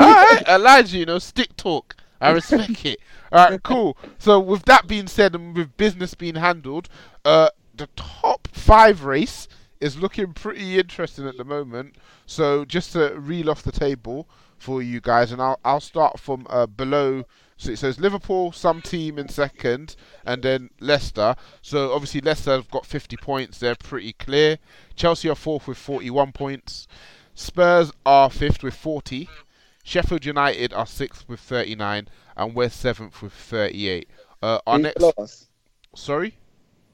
Alright, 0.00 0.48
Elijah, 0.48 0.96
you 0.96 1.04
know, 1.04 1.18
stick 1.18 1.54
talk. 1.56 1.96
I 2.22 2.30
respect 2.30 2.84
it. 2.84 3.00
Alright, 3.32 3.62
cool. 3.64 3.96
So 4.18 4.40
with 4.40 4.64
that 4.64 4.86
being 4.86 5.06
said 5.06 5.34
and 5.34 5.56
with 5.56 5.76
business 5.76 6.14
being 6.14 6.36
handled, 6.36 6.88
uh 7.24 7.50
the 7.74 7.88
top 7.96 8.48
five 8.52 9.04
race 9.04 9.48
is 9.80 9.98
looking 9.98 10.32
pretty 10.32 10.78
interesting 10.78 11.26
at 11.26 11.36
the 11.36 11.44
moment. 11.44 11.96
So 12.26 12.64
just 12.64 12.92
to 12.92 13.14
reel 13.18 13.50
off 13.50 13.62
the 13.62 13.72
table 13.72 14.28
for 14.62 14.80
you 14.80 15.00
guys, 15.00 15.32
and 15.32 15.42
I'll 15.42 15.58
I'll 15.64 15.80
start 15.80 16.20
from 16.20 16.46
uh, 16.48 16.66
below. 16.66 17.24
So 17.56 17.70
it 17.70 17.78
says 17.78 18.00
Liverpool, 18.00 18.52
some 18.52 18.80
team 18.80 19.18
in 19.18 19.28
second, 19.28 19.96
and 20.24 20.42
then 20.42 20.70
Leicester. 20.80 21.34
So 21.60 21.92
obviously 21.92 22.20
Leicester 22.20 22.52
have 22.52 22.70
got 22.70 22.86
50 22.86 23.16
points; 23.16 23.58
they're 23.58 23.74
pretty 23.74 24.12
clear. 24.14 24.58
Chelsea 24.94 25.28
are 25.28 25.34
fourth 25.34 25.66
with 25.66 25.78
41 25.78 26.32
points. 26.32 26.86
Spurs 27.34 27.92
are 28.06 28.30
fifth 28.30 28.62
with 28.62 28.74
40. 28.74 29.28
Sheffield 29.82 30.24
United 30.24 30.72
are 30.72 30.86
sixth 30.86 31.28
with 31.28 31.40
39, 31.40 32.08
and 32.36 32.54
we're 32.54 32.68
seventh 32.68 33.20
with 33.22 33.32
38. 33.32 34.08
Uh, 34.42 34.58
our 34.66 34.76
Who's 34.76 34.82
next, 34.84 34.98
below 34.98 35.12
us? 35.18 35.48
sorry, 35.94 36.36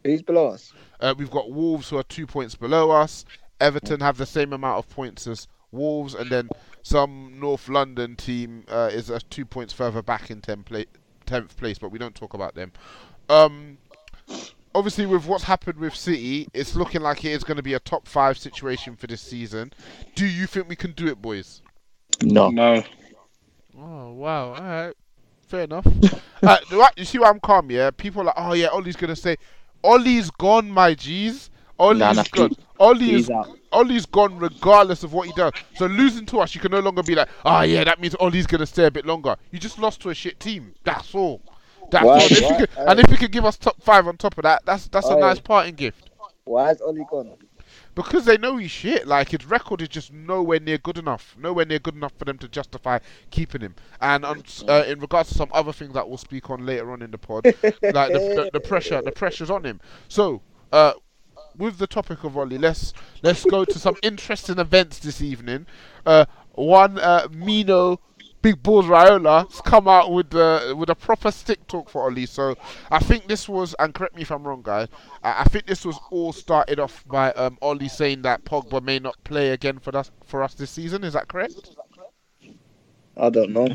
Who's 0.05 0.23
below 0.23 0.49
us? 0.49 0.73
uh, 1.01 1.15
we've 1.17 1.31
got 1.31 1.51
Wolves 1.51 1.91
who 1.91 1.99
are 1.99 2.03
two 2.03 2.27
points 2.27 2.55
below 2.55 2.91
us. 2.91 3.25
Everton 3.61 4.01
have 4.01 4.17
the 4.17 4.27
same 4.27 4.53
amount 4.53 4.79
of 4.79 4.89
points 4.89 5.27
as 5.27 5.49
Wolves, 5.71 6.15
and 6.15 6.31
then 6.31 6.49
some 6.83 7.35
North 7.39 7.69
London 7.69 8.17
team 8.17 8.65
uh, 8.69 8.89
is 8.93 9.11
uh, 9.11 9.19
two 9.29 9.45
points 9.45 9.73
further 9.73 10.01
back 10.03 10.31
in 10.31 10.41
10 10.41 10.63
pla- 10.63 10.85
10th 11.27 11.57
place, 11.57 11.79
but 11.79 11.91
we 11.91 11.99
don't 11.99 12.15
talk 12.15 12.33
about 12.35 12.55
them. 12.55 12.73
Um, 13.29 13.77
obviously, 14.75 15.05
with 15.05 15.27
what's 15.27 15.45
happened 15.45 15.79
with 15.79 15.95
City, 15.95 16.49
it's 16.55 16.75
looking 16.75 17.03
like 17.03 17.25
it 17.25 17.33
is 17.33 17.45
going 17.45 17.59
to 17.59 17.63
be 17.63 17.75
a 17.75 17.81
top 17.81 18.09
five 18.09 18.39
situation 18.39 18.97
for 18.97 19.07
this 19.07 19.21
season. 19.21 19.73
Do 20.15 20.25
you 20.27 20.47
think 20.47 20.69
we 20.69 20.77
can 20.77 20.93
do 20.93 21.07
it, 21.09 21.21
boys? 21.21 21.61
No. 22.23 22.51
No. 22.51 22.83
Oh 23.81 24.13
wow! 24.13 24.55
All 24.55 24.61
right, 24.63 24.95
fair 25.47 25.63
enough. 25.63 25.87
uh, 26.43 26.57
you 26.97 27.05
see 27.05 27.19
why 27.19 27.29
I'm 27.29 27.39
calm? 27.41 27.71
Yeah, 27.71 27.91
people 27.93 28.23
are 28.23 28.25
like, 28.27 28.35
oh 28.37 28.55
yeah, 28.55 28.69
Ollie's 28.69 28.97
gonna 28.97 29.15
say, 29.15 29.37
Ollie's 29.85 30.31
gone, 30.33 30.69
my 30.71 30.95
G's. 30.95 31.51
Ollie's 31.79 32.01
Nah, 32.01 32.13
nah, 32.15 32.25
gone. 32.33 32.51
he- 32.51 32.57
Ollie 32.81 33.15
is, 33.15 33.31
Ollie's 33.73 34.05
gone 34.07 34.37
regardless 34.39 35.05
of 35.05 35.13
what 35.13 35.29
he 35.29 35.33
does. 35.35 35.53
So 35.77 35.87
losing 35.87 36.27
to 36.27 36.41
us, 36.41 36.55
you 36.57 36.61
can 36.61 36.73
no 36.73 36.81
longer 36.81 37.05
be 37.05 37.15
like, 37.15 37.29
oh 37.45 37.61
yeah, 37.63 37.85
that 37.85 38.01
means 38.01 38.17
Ollie's 38.19 38.49
gonna 38.49 38.67
stay 38.67 38.87
a 38.87 38.91
bit 38.91 39.07
longer. 39.07 39.37
You 39.53 39.61
just 39.61 39.79
lost 39.79 40.01
to 40.03 40.11
a 40.11 40.15
shit 40.15 40.41
team. 40.41 40.75
That's 40.83 41.15
all. 41.15 41.41
That's 41.93 42.05
Why- 42.05 42.15
all. 42.15 42.21
And 42.21 42.31
if, 42.33 42.41
you 42.41 42.47
why- 42.49 42.57
could, 42.59 42.71
and 42.79 43.01
if 43.01 43.11
you 43.13 43.17
could 43.17 43.31
give 43.33 43.45
us 43.45 43.57
top 43.57 43.81
five 43.81 44.09
on 44.09 44.17
top 44.17 44.37
of 44.39 44.43
that, 44.43 44.63
that's 44.65 44.89
that's 44.89 45.09
a 45.09 45.17
nice 45.17 45.39
parting 45.39 45.77
gift. 45.77 46.11
Why 46.45 46.71
is 46.73 46.81
Oli 46.81 47.05
gone? 47.09 47.31
Because 47.99 48.27
they 48.27 48.39
know 48.39 48.57
he's 48.59 48.71
shit. 48.71 49.09
Like 49.09 49.31
his 49.31 49.45
record 49.45 49.83
is 49.83 49.89
just 49.89 50.13
nowhere 50.13 50.61
near 50.61 50.79
good 50.79 50.99
enough. 50.99 51.35
Nowhere 51.37 51.65
near 51.65 51.81
good 51.81 51.97
enough 51.97 52.13
for 52.17 52.27
them 52.27 52.39
to 52.39 52.47
justify 52.47 53.01
keeping 53.33 53.61
him. 53.61 53.75
And 54.01 54.25
on, 54.25 54.45
uh, 54.69 54.85
in 54.87 55.01
regards 55.01 55.31
to 55.31 55.35
some 55.35 55.49
other 55.53 55.73
things 55.73 55.95
that 55.95 56.09
we'll 56.09 56.17
speak 56.17 56.49
on 56.49 56.65
later 56.65 56.93
on 56.93 57.03
in 57.03 57.11
the 57.11 57.19
pod, 57.19 57.47
like 57.65 57.83
the, 57.83 58.21
the, 58.37 58.51
the 58.53 58.61
pressure, 58.61 59.03
the 59.03 59.11
pressure's 59.11 59.51
on 59.51 59.65
him. 59.65 59.81
So, 60.07 60.43
uh, 60.71 60.93
with 61.57 61.79
the 61.79 61.89
topic 61.89 62.23
of 62.23 62.39
Ollie, 62.39 62.57
let's 62.57 62.93
let's 63.23 63.45
go 63.45 63.65
to 63.65 63.79
some 63.81 63.97
interesting 64.05 64.61
events 64.61 65.01
this 65.01 65.21
evening. 65.21 65.67
Uh, 66.07 66.27
one, 66.53 67.01
uh, 67.01 67.27
Mino 67.33 67.99
Big 68.41 68.63
Balls 68.63 68.87
Raiola 68.87 69.51
has 69.51 69.61
come 69.63 69.89
out 69.89 70.13
with 70.13 70.33
uh, 70.35 70.75
with 70.77 70.91
a 70.91 70.95
proper 70.95 71.31
stick 71.31 71.67
talk 71.67 71.89
for 71.91 72.07
Oli. 72.07 72.27
So 72.27 72.57
I 72.91 73.01
think 73.01 73.27
this 73.27 73.49
was, 73.49 73.75
and 73.79 73.93
correct 73.93 74.15
me 74.15 74.23
if 74.23 74.31
I'm 74.31 74.47
wrong, 74.47 74.63
guys. 74.63 74.89
I, 75.25 75.41
I 75.41 75.45
think 75.45 75.67
this 75.67 75.85
was 75.85 75.99
all 76.11 76.33
started 76.33 76.79
off 76.79 77.05
by 77.09 77.33
um, 77.33 77.59
Oli 77.63 77.89
saying 77.89 78.23
that 78.23 78.45
Pogba 78.45 78.83
may 78.83 79.01
not 79.01 79.17
play 79.25 79.51
again 79.51 79.79
for 79.81 79.97
us 79.97 80.11
for 80.25 80.43
us 80.43 80.55
this 80.55 80.71
season. 80.71 81.03
Is 81.03 81.15
that 81.15 81.29
correct? 81.29 81.77
I 83.17 83.31
don't 83.31 83.51
know. 83.51 83.69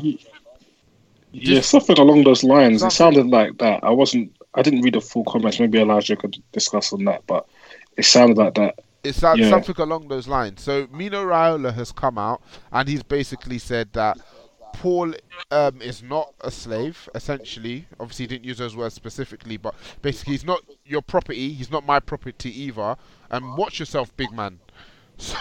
Yeah, 1.32 1.60
something 1.60 1.98
along 1.98 2.24
those 2.24 2.44
lines. 2.44 2.82
It 2.82 2.92
sounded 2.92 3.26
like 3.26 3.58
that. 3.58 3.84
I 3.84 3.90
wasn't. 3.90 4.32
I 4.54 4.62
didn't 4.62 4.82
read 4.82 4.94
the 4.94 5.00
full 5.00 5.24
comments. 5.24 5.58
Maybe 5.60 5.78
Elijah 5.80 6.16
could 6.16 6.36
discuss 6.52 6.92
on 6.92 7.04
that, 7.04 7.22
but 7.26 7.46
it 7.96 8.04
sounded 8.04 8.38
like 8.38 8.54
that. 8.54 8.78
It's 9.02 9.20
that, 9.20 9.36
Yeah. 9.36 9.50
something 9.50 9.74
along 9.78 10.08
those 10.08 10.26
lines. 10.28 10.62
So 10.62 10.86
Mino 10.90 11.22
Raiola 11.24 11.74
has 11.74 11.92
come 11.92 12.16
out 12.16 12.40
and 12.72 12.88
he's 12.88 13.02
basically 13.02 13.58
said 13.58 13.92
that 13.92 14.16
Paul 14.74 15.14
um, 15.50 15.80
is 15.80 16.02
not 16.02 16.34
a 16.40 16.50
slave. 16.50 17.08
Essentially, 17.14 17.86
obviously, 17.98 18.24
he 18.24 18.26
didn't 18.28 18.44
use 18.44 18.58
those 18.58 18.76
words 18.76 18.94
specifically, 18.94 19.56
but 19.56 19.74
basically, 20.02 20.34
he's 20.34 20.44
not 20.44 20.60
your 20.84 21.02
property. 21.02 21.52
He's 21.52 21.70
not 21.70 21.86
my 21.86 22.00
property 22.00 22.50
either. 22.62 22.96
And 23.30 23.56
watch 23.56 23.78
yourself, 23.78 24.14
big 24.16 24.32
man. 24.32 24.60
So 25.16 25.36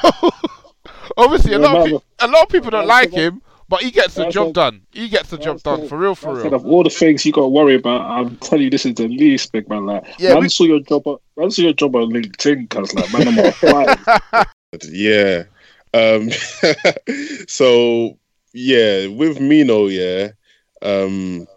obviously, 1.17 1.53
a 1.53 1.59
lot 1.59 1.75
of 1.77 1.85
pe- 2.01 2.25
a 2.25 2.27
lot 2.27 2.43
of 2.43 2.49
people 2.49 2.69
don't 2.69 2.85
like 2.87 3.11
him, 3.11 3.41
but 3.69 3.81
he 3.81 3.89
gets 3.89 4.13
the 4.13 4.29
job 4.29 4.53
done. 4.53 4.81
He 4.91 5.09
gets 5.09 5.29
the 5.29 5.37
job 5.37 5.63
done 5.63 5.87
for 5.87 5.97
real, 5.97 6.13
for 6.13 6.31
I 6.39 6.43
said 6.43 6.51
real. 6.51 6.55
of 6.55 6.65
all 6.67 6.83
the 6.83 6.89
things 6.91 7.25
you 7.25 7.31
got 7.31 7.41
to 7.41 7.47
worry 7.47 7.75
about, 7.75 8.01
I'm 8.01 8.35
telling 8.37 8.65
you, 8.65 8.69
this 8.69 8.85
is 8.85 8.93
the 8.95 9.07
least, 9.07 9.51
big 9.51 9.67
man. 9.69 9.85
Like, 9.87 10.03
Yeah, 10.19 10.33
man 10.33 10.43
we- 10.43 10.49
saw 10.49 10.65
your 10.65 10.81
job. 10.81 11.07
On, 11.07 11.17
man 11.37 11.49
saw 11.49 11.63
your 11.63 11.73
job 11.73 11.95
on 11.95 12.11
LinkedIn, 12.11 12.69
cause 12.69 12.93
like, 12.93 13.11
man, 13.13 13.27
I'm 13.29 13.45
applying. 13.45 14.45
Yeah. 14.89 15.43
Um 15.93 16.29
so 17.47 18.17
yeah, 18.53 19.07
with 19.07 19.39
Mino, 19.39 19.87
yeah, 19.87 20.29
um 20.81 21.47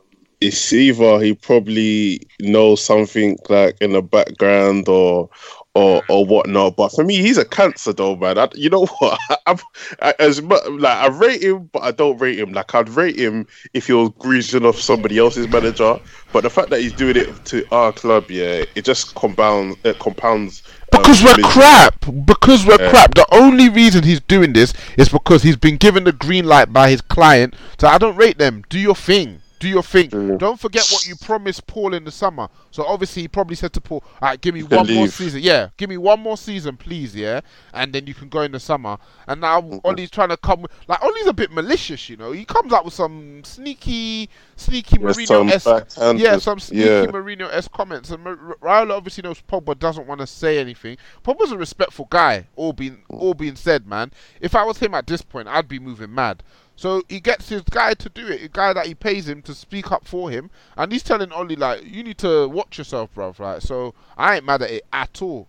it's 0.41 0.73
either 0.73 1.21
he 1.21 1.35
probably 1.35 2.21
knows 2.41 2.85
something 2.85 3.39
like 3.49 3.77
in 3.81 3.93
the 3.95 4.03
background 4.03 4.89
or 4.89 5.31
or 5.75 6.05
or 6.09 6.27
whatnot. 6.27 6.77
But 6.77 6.91
for 6.91 7.05
me, 7.05 7.17
he's 7.17 7.39
a 7.39 7.45
cancer 7.45 7.93
though, 7.93 8.17
man. 8.17 8.39
I, 8.39 8.49
you 8.55 8.71
know 8.71 8.87
what? 9.01 9.21
I'm, 9.47 9.59
I, 10.03 10.15
as 10.21 10.43
much 10.43 10.63
like 10.69 10.97
I 10.99 11.09
rate 11.09 11.43
him, 11.43 11.71
but 11.73 11.83
I 11.83 11.93
don't 11.93 12.19
rate 12.19 12.39
him. 12.39 12.53
Like 12.53 12.75
I'd 12.75 12.89
rate 12.91 13.19
him 13.19 13.47
if 13.75 13.89
he 13.89 13.95
was 13.95 14.11
greasing 14.19 14.67
off 14.67 14.81
somebody 14.81 15.19
else's 15.19 15.49
manager. 15.49 15.99
But 16.33 16.43
the 16.43 16.51
fact 16.51 16.71
that 16.71 16.81
he's 16.81 16.95
doing 16.95 17.17
it 17.17 17.45
to 17.47 17.65
our 17.73 17.93
club, 17.93 18.31
yeah, 18.31 18.65
it 18.77 18.85
just 18.85 19.15
compounds. 19.17 19.77
It 19.85 19.99
compounds. 19.99 20.63
Because 20.99 21.23
we're 21.23 21.35
crap. 21.43 21.95
Because 22.25 22.65
we're 22.67 22.81
Yeah. 22.81 22.91
crap. 22.91 23.15
The 23.15 23.27
only 23.33 23.69
reason 23.69 24.05
he's 24.05 24.21
doing 24.21 24.53
this 24.53 24.73
is 24.97 25.09
because 25.09 25.43
he's 25.43 25.57
been 25.57 25.77
given 25.77 26.05
the 26.05 26.13
green 26.13 26.45
light 26.47 26.73
by 26.73 26.91
his 26.91 27.01
client. 27.01 27.55
So 27.79 27.89
I 27.89 27.99
don't 27.99 28.17
rate 28.17 28.39
them. 28.39 28.65
Do 28.69 28.79
your 28.79 28.95
thing. 28.95 29.41
Do 29.59 29.69
your 29.69 29.83
thing. 29.83 30.11
Mm. 30.11 30.39
Don't 30.39 30.59
forget 30.61 30.87
what 30.91 31.07
you 31.07 31.17
promised 31.17 31.67
Paul 31.67 31.95
in 31.95 32.05
the 32.05 32.11
summer. 32.11 32.49
So 32.71 32.85
obviously 32.85 33.23
he 33.23 33.29
probably 33.29 33.57
said 33.57 33.73
to 33.75 33.81
Paul, 33.81 34.03
"All 34.21 34.29
right, 34.29 34.41
give 34.41 34.55
me 34.55 34.63
one 34.63 34.93
more 34.93 35.09
season. 35.09 35.43
Yeah, 35.43 35.69
give 35.77 35.89
me 35.89 35.97
one 35.97 36.21
more 36.21 36.37
season, 36.37 36.77
please. 36.77 37.15
Yeah, 37.15 37.41
and 37.73 37.93
then 37.93 38.07
you 38.07 38.15
can 38.15 38.29
go 38.29 38.43
in 38.43 38.53
the 38.53 38.61
summer." 38.61 38.99
And 39.27 39.41
now 39.41 39.63
Mm-hmm. 39.77 39.87
Ollie's 39.87 40.11
trying 40.11 40.29
to 40.31 40.37
come 40.37 40.63
with, 40.63 40.71
like 40.89 41.03
Ollie's 41.03 41.27
a 41.27 41.33
bit 41.33 41.51
malicious, 41.51 42.09
you 42.09 42.17
know. 42.17 42.33
He 42.33 42.45
comes 42.45 42.73
out 42.73 42.85
with 42.85 42.95
some 42.95 43.43
sneaky, 43.45 44.29
sneaky 44.57 44.97
Mourinho 44.99 45.51
esque, 45.51 46.19
yeah, 46.19 46.39
some 46.39 46.59
sneaky 46.59 46.85
yeah. 46.85 47.07
Mourinho 47.07 47.53
esque 47.53 47.73
comments. 47.73 48.11
And 48.11 48.23
Mar- 48.23 48.57
Raiola 48.63 48.93
obviously 48.93 49.23
knows 49.23 49.43
Pogba 49.43 49.79
doesn't 49.79 50.07
want 50.07 50.21
to 50.21 50.27
say 50.27 50.59
anything. 50.59 50.97
Pogba's 51.25 51.53
a 51.53 51.59
respectful 51.59 52.07
guy. 52.11 52.47
All 52.57 52.73
being 52.73 53.03
all 53.09 53.35
being 53.35 53.57
said, 53.57 53.87
man. 53.87 54.13
If 54.41 54.55
I 54.55 54.65
was 54.65 54.79
him 54.79 54.95
at 54.95 55.07
this 55.07 55.23
point, 55.23 55.49
I'd 55.49 55.69
be 55.69 55.79
moving 55.79 56.15
mad. 56.15 56.43
So 56.77 57.03
he 57.09 57.21
gets 57.21 57.49
his 57.49 57.63
guy 57.63 57.95
to 57.95 58.09
do 58.11 58.27
it, 58.29 58.43
a 58.43 58.49
guy 58.49 58.75
that 58.75 58.87
he 58.87 58.95
pays 58.95 59.27
him 59.29 59.41
to 59.43 59.55
speak 59.55 59.91
up 59.91 60.07
for 60.07 60.31
him, 60.31 60.51
and 60.77 60.93
he's 60.93 61.03
telling 61.03 61.33
Ollie 61.33 61.57
like, 61.57 61.85
"You 61.85 62.03
need 62.03 62.19
to 62.19 62.49
watch 62.49 62.77
yourself, 62.79 63.15
bruv." 63.15 63.39
Right? 63.39 63.63
So 63.63 63.95
I 64.17 64.37
ain't 64.37 64.45
mad 64.45 64.63
at 64.63 64.71
it 64.71 64.85
at 64.93 65.23
all. 65.23 65.49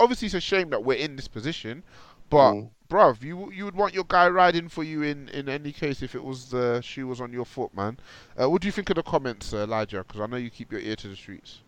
Obviously, 0.00 0.26
it's 0.26 0.34
a 0.34 0.40
shame 0.40 0.70
that 0.70 0.82
we're 0.82 0.98
in 0.98 1.16
this 1.16 1.28
position, 1.28 1.82
but 2.30 2.52
Mm. 2.54 2.70
bruv, 2.88 3.22
you 3.22 3.50
you 3.52 3.64
would 3.66 3.76
want 3.76 3.92
your 3.94 4.04
guy 4.04 4.28
riding 4.28 4.68
for 4.68 4.82
you 4.82 5.02
in 5.02 5.28
in 5.28 5.48
any 5.48 5.72
case 5.72 6.02
if 6.02 6.14
it 6.14 6.24
was 6.24 6.50
the 6.50 6.80
shoe 6.80 7.06
was 7.06 7.20
on 7.20 7.32
your 7.32 7.44
foot, 7.44 7.74
man. 7.76 7.98
Uh, 8.40 8.48
what 8.48 8.62
do 8.62 8.66
you 8.68 8.72
think 8.72 8.88
of 8.90 8.96
the 8.96 9.02
comments, 9.02 9.52
uh, 9.52 9.58
Elijah? 9.58 10.04
Because 10.06 10.20
I 10.20 10.26
know 10.26 10.36
you 10.38 10.50
keep 10.50 10.72
your 10.72 10.80
ear 10.80 10.96
to 10.96 11.08
the 11.08 11.16
streets. 11.16 11.58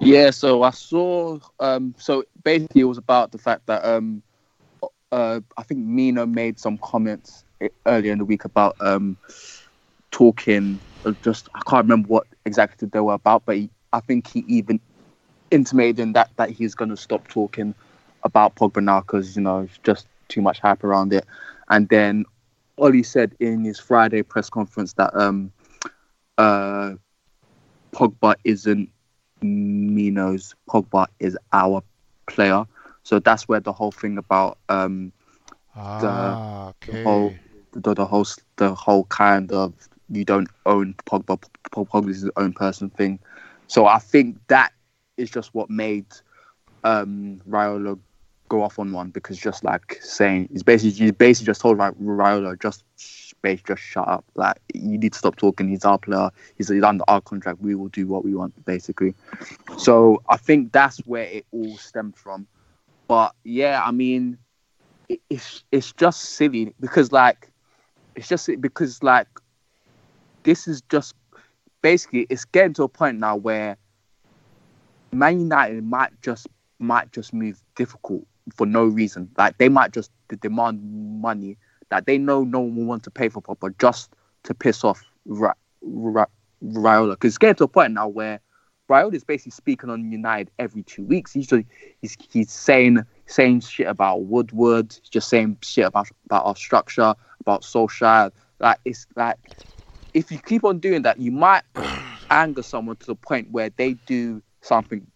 Yeah, 0.00 0.30
so 0.30 0.62
I 0.62 0.70
saw. 0.70 1.38
Um, 1.60 1.94
so 1.98 2.24
basically, 2.44 2.82
it 2.82 2.84
was 2.84 2.98
about 2.98 3.30
the 3.32 3.38
fact 3.38 3.66
that 3.66 3.84
um, 3.84 4.22
uh, 5.12 5.40
I 5.56 5.62
think 5.62 5.80
Mino 5.80 6.26
made 6.26 6.58
some 6.58 6.78
comments 6.78 7.44
earlier 7.86 8.12
in 8.12 8.18
the 8.18 8.24
week 8.24 8.44
about 8.44 8.76
um, 8.80 9.18
talking. 10.10 10.80
uh, 11.04 11.12
Just 11.22 11.48
I 11.54 11.60
can't 11.68 11.84
remember 11.84 12.08
what 12.08 12.26
exactly 12.46 12.88
they 12.88 13.00
were 13.00 13.14
about, 13.14 13.44
but 13.46 13.56
he, 13.56 13.70
I 13.92 14.00
think 14.00 14.26
he 14.26 14.44
even 14.48 14.80
intimated 15.50 16.14
that 16.14 16.30
that 16.36 16.50
he's 16.50 16.74
going 16.74 16.88
to 16.88 16.96
stop 16.96 17.28
talking 17.28 17.74
about 18.24 18.56
Pogba 18.56 18.82
now 18.82 19.00
because 19.00 19.36
you 19.36 19.42
know 19.42 19.68
just 19.84 20.08
too 20.28 20.40
much 20.40 20.58
hype 20.60 20.82
around 20.82 21.12
it. 21.12 21.26
And 21.68 21.88
then 21.88 22.24
Ollie 22.78 23.02
said 23.02 23.34
in 23.38 23.64
his 23.64 23.78
Friday 23.78 24.22
press 24.22 24.48
conference 24.48 24.94
that 24.94 25.14
um, 25.14 25.52
uh, 26.38 26.94
Pogba 27.94 28.34
isn't 28.44 28.88
Mino's 29.42 30.54
Pogba 30.68 31.06
is 31.20 31.36
our 31.52 31.82
player. 32.26 32.64
So 33.02 33.18
that's 33.18 33.48
where 33.48 33.60
the 33.60 33.72
whole 33.72 33.92
thing 33.92 34.18
about 34.18 34.58
um 34.68 35.12
Ah, 35.74 36.68
okay. 36.70 37.04
whole 37.04 37.36
the, 37.72 37.94
the 37.94 38.06
whole 38.06 38.26
the 38.56 38.74
whole 38.74 39.04
kind 39.04 39.52
of 39.52 39.74
you 40.08 40.24
don't 40.24 40.48
own 40.66 40.94
Pogba, 41.06 41.42
Pogba 41.72 42.08
is 42.08 42.22
his 42.22 42.30
own 42.36 42.52
person 42.52 42.90
thing. 42.90 43.18
So 43.66 43.86
I 43.86 43.98
think 43.98 44.38
that 44.48 44.72
is 45.16 45.30
just 45.30 45.54
what 45.54 45.70
made 45.70 46.06
um 46.84 47.40
Raiola 47.48 47.98
go 48.48 48.62
off 48.62 48.78
on 48.78 48.92
one 48.92 49.10
because 49.10 49.38
just 49.38 49.64
like 49.64 49.98
saying 50.00 50.48
he's 50.52 50.62
basically 50.62 50.90
he's 50.92 51.12
basically 51.12 51.46
just 51.46 51.60
told 51.60 51.78
Ra- 51.78 51.92
Raiola 51.92 52.60
just 52.60 52.84
basically 53.42 53.74
just 53.74 53.82
shut 53.82 54.08
up. 54.08 54.24
Like 54.34 54.56
you 54.74 54.98
need 54.98 55.12
to 55.12 55.18
stop 55.18 55.36
talking. 55.36 55.68
He's 55.68 55.84
our 55.84 55.98
player. 55.98 56.30
He's, 56.56 56.68
he's 56.68 56.82
under 56.82 57.04
our 57.08 57.20
contract. 57.20 57.60
We 57.60 57.74
will 57.74 57.88
do 57.88 58.06
what 58.06 58.24
we 58.24 58.34
want 58.34 58.64
basically. 58.64 59.14
So 59.76 60.22
I 60.28 60.36
think 60.36 60.72
that's 60.72 60.98
where 61.06 61.24
it 61.24 61.46
all 61.52 61.76
stemmed 61.78 62.16
from. 62.16 62.46
But 63.08 63.34
yeah, 63.44 63.82
I 63.84 63.90
mean, 63.90 64.38
it's 65.28 65.64
it's 65.72 65.92
just 65.92 66.20
silly 66.20 66.74
because 66.80 67.12
like 67.12 67.50
it's 68.14 68.28
just 68.28 68.48
because 68.60 69.02
like 69.02 69.28
this 70.44 70.66
is 70.66 70.82
just 70.90 71.14
basically 71.82 72.26
it's 72.30 72.44
getting 72.44 72.74
to 72.74 72.84
a 72.84 72.88
point 72.88 73.18
now 73.18 73.36
where 73.36 73.76
Man 75.12 75.40
United 75.40 75.84
might 75.84 76.10
just 76.22 76.46
might 76.78 77.12
just 77.12 77.32
move 77.32 77.62
difficult 77.76 78.26
for 78.54 78.66
no 78.66 78.84
reason. 78.84 79.30
Like 79.36 79.58
they 79.58 79.68
might 79.68 79.92
just 79.92 80.10
demand 80.40 80.80
money 81.20 81.58
that 81.90 82.06
they 82.06 82.18
know 82.18 82.42
no 82.44 82.60
one 82.60 82.76
will 82.76 82.84
want 82.86 83.02
to 83.04 83.10
pay 83.10 83.28
for 83.28 83.40
proper 83.42 83.70
just 83.78 84.14
to 84.44 84.54
piss 84.54 84.82
off 84.82 85.04
Ra- 85.26 85.52
Ra- 85.82 86.26
Raiola. 86.64 87.12
Because 87.12 87.28
it's 87.28 87.38
getting 87.38 87.56
to 87.56 87.64
a 87.64 87.68
point 87.68 87.92
now 87.92 88.08
where 88.08 88.40
Raiola 88.88 89.14
is 89.14 89.24
basically 89.24 89.52
speaking 89.52 89.90
on 89.90 90.10
United 90.10 90.50
every 90.58 90.82
two 90.82 91.04
weeks. 91.04 91.32
He's 91.32 91.46
just, 91.46 91.64
he's 92.00 92.16
he's 92.30 92.52
saying 92.52 93.04
saying 93.26 93.60
shit 93.60 93.86
about 93.86 94.24
Woodward, 94.24 94.92
he's 95.00 95.08
just 95.08 95.28
saying 95.28 95.58
shit 95.62 95.86
about 95.86 96.08
about 96.26 96.44
our 96.44 96.56
structure, 96.56 97.14
about 97.40 97.62
Solskjaer. 97.62 98.32
Like 98.60 98.78
it's 98.84 99.06
like 99.16 99.36
if 100.14 100.30
you 100.30 100.38
keep 100.38 100.64
on 100.64 100.78
doing 100.78 101.02
that, 101.02 101.18
you 101.18 101.30
might 101.30 101.62
anger 102.30 102.62
someone 102.62 102.96
to 102.96 103.06
the 103.06 103.14
point 103.14 103.50
where 103.50 103.70
they 103.70 103.94
do 104.06 104.42
something 104.60 105.06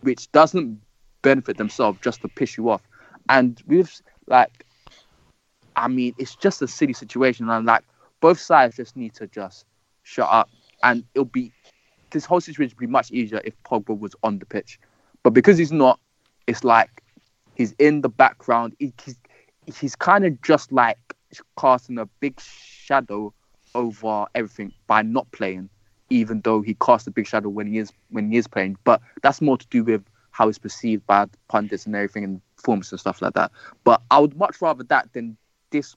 which 0.00 0.30
doesn't 0.32 0.80
benefit 1.22 1.56
themselves 1.56 1.98
just 2.02 2.20
to 2.22 2.28
piss 2.28 2.56
you 2.56 2.68
off. 2.68 2.82
And 3.28 3.62
with 3.66 4.00
like, 4.26 4.66
I 5.76 5.88
mean, 5.88 6.14
it's 6.18 6.36
just 6.36 6.62
a 6.62 6.68
silly 6.68 6.92
situation, 6.92 7.48
and 7.48 7.66
like 7.66 7.82
both 8.20 8.38
sides 8.38 8.76
just 8.76 8.96
need 8.96 9.14
to 9.14 9.26
just 9.26 9.66
shut 10.02 10.28
up, 10.30 10.50
and 10.82 11.04
it'll 11.14 11.24
be 11.24 11.52
this 12.14 12.24
whole 12.24 12.40
situation 12.40 12.74
would 12.76 12.86
be 12.86 12.90
much 12.90 13.10
easier 13.10 13.40
if 13.44 13.54
Pogba 13.64 13.98
was 13.98 14.14
on 14.22 14.38
the 14.38 14.46
pitch, 14.46 14.78
but 15.22 15.30
because 15.30 15.58
he's 15.58 15.72
not, 15.72 16.00
it's 16.46 16.64
like 16.64 17.02
he's 17.54 17.72
in 17.78 18.00
the 18.00 18.08
background. 18.08 18.74
He, 18.78 18.94
he's 19.04 19.18
he's 19.66 19.96
kind 19.96 20.24
of 20.24 20.40
just 20.42 20.72
like 20.72 20.98
casting 21.58 21.98
a 21.98 22.06
big 22.20 22.40
shadow 22.40 23.34
over 23.74 24.26
everything 24.34 24.72
by 24.86 25.02
not 25.02 25.30
playing, 25.32 25.68
even 26.08 26.40
though 26.42 26.62
he 26.62 26.74
casts 26.74 27.06
a 27.06 27.10
big 27.10 27.26
shadow 27.26 27.48
when 27.48 27.66
he 27.66 27.78
is 27.78 27.92
when 28.10 28.30
he 28.30 28.38
is 28.38 28.46
playing. 28.46 28.76
But 28.84 29.02
that's 29.22 29.42
more 29.42 29.58
to 29.58 29.66
do 29.68 29.84
with 29.84 30.04
how 30.30 30.46
he's 30.46 30.58
perceived 30.58 31.06
by 31.06 31.26
pundits 31.48 31.86
and 31.86 31.94
everything 31.94 32.24
and 32.24 32.40
performance 32.56 32.90
and 32.92 33.00
stuff 33.00 33.20
like 33.22 33.34
that. 33.34 33.52
But 33.84 34.02
I 34.10 34.18
would 34.18 34.36
much 34.36 34.60
rather 34.60 34.84
that 34.84 35.12
than 35.12 35.36
this 35.70 35.96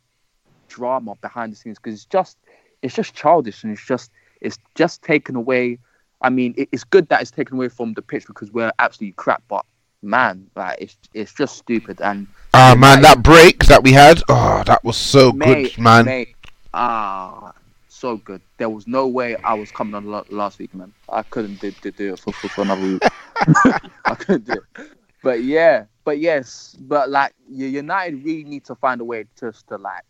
drama 0.68 1.16
behind 1.22 1.52
the 1.52 1.56
scenes 1.56 1.78
because 1.80 1.94
it's 1.94 2.06
just 2.06 2.38
it's 2.82 2.96
just 2.96 3.14
childish 3.16 3.64
and 3.64 3.72
it's 3.72 3.86
just 3.86 4.12
it's 4.42 4.58
just 4.76 5.02
taken 5.04 5.36
away. 5.36 5.80
I 6.22 6.30
mean, 6.30 6.54
it, 6.58 6.70
it's 6.72 6.84
good 6.84 7.08
that 7.10 7.22
it's 7.22 7.32
taken 7.32 7.58
away 7.58 7.70
from 7.70 7.94
the 7.94 8.02
pitch 8.02 8.26
because 8.28 8.52
we're 8.52 8.72
absolutely 8.80 9.14
crap, 9.14 9.44
but 9.48 9.66
man, 10.02 10.50
like 10.56 10.78
it's 10.82 10.98
it's 11.14 11.34
just 11.34 11.58
stupid. 11.58 12.02
And 12.02 12.28
Ah 12.54 12.76
man, 12.78 13.00
United- 13.00 13.04
that 13.04 13.24
break 13.24 13.66
that 13.66 13.84
we 13.84 13.92
had, 13.92 14.22
oh, 14.30 14.64
that 14.66 14.84
was 14.84 14.98
so 14.98 15.32
mate, 15.32 15.76
good, 15.76 15.84
man. 15.84 16.06
mate, 16.06 16.36
ah, 16.74 17.54
so 17.88 18.18
good. 18.18 18.42
There 18.58 18.70
was 18.70 18.88
no 18.88 19.08
way 19.08 19.36
I 19.44 19.54
was 19.54 19.72
coming 19.72 19.96
on 19.96 20.06
lo- 20.06 20.26
last 20.30 20.60
week, 20.60 20.74
man. 20.74 20.94
I 21.10 21.24
couldn't 21.24 21.60
do, 21.60 21.72
do, 21.82 21.92
do 21.92 22.14
it 22.14 22.20
for, 22.20 22.34
for, 22.34 22.48
for 22.50 22.62
another 22.62 22.82
week. 22.82 23.02
I 24.06 24.16
couldn't 24.16 24.46
do 24.46 24.54
it. 24.54 24.88
But 25.24 25.44
yeah, 25.44 25.86
but 26.04 26.20
yes, 26.20 26.76
but 26.80 27.10
like 27.10 27.34
United 27.50 28.24
really 28.24 28.44
need 28.44 28.66
to 28.66 28.76
find 28.76 29.02
a 29.02 29.04
way 29.04 29.26
just 29.40 29.68
to 29.68 29.78
like 29.78 30.04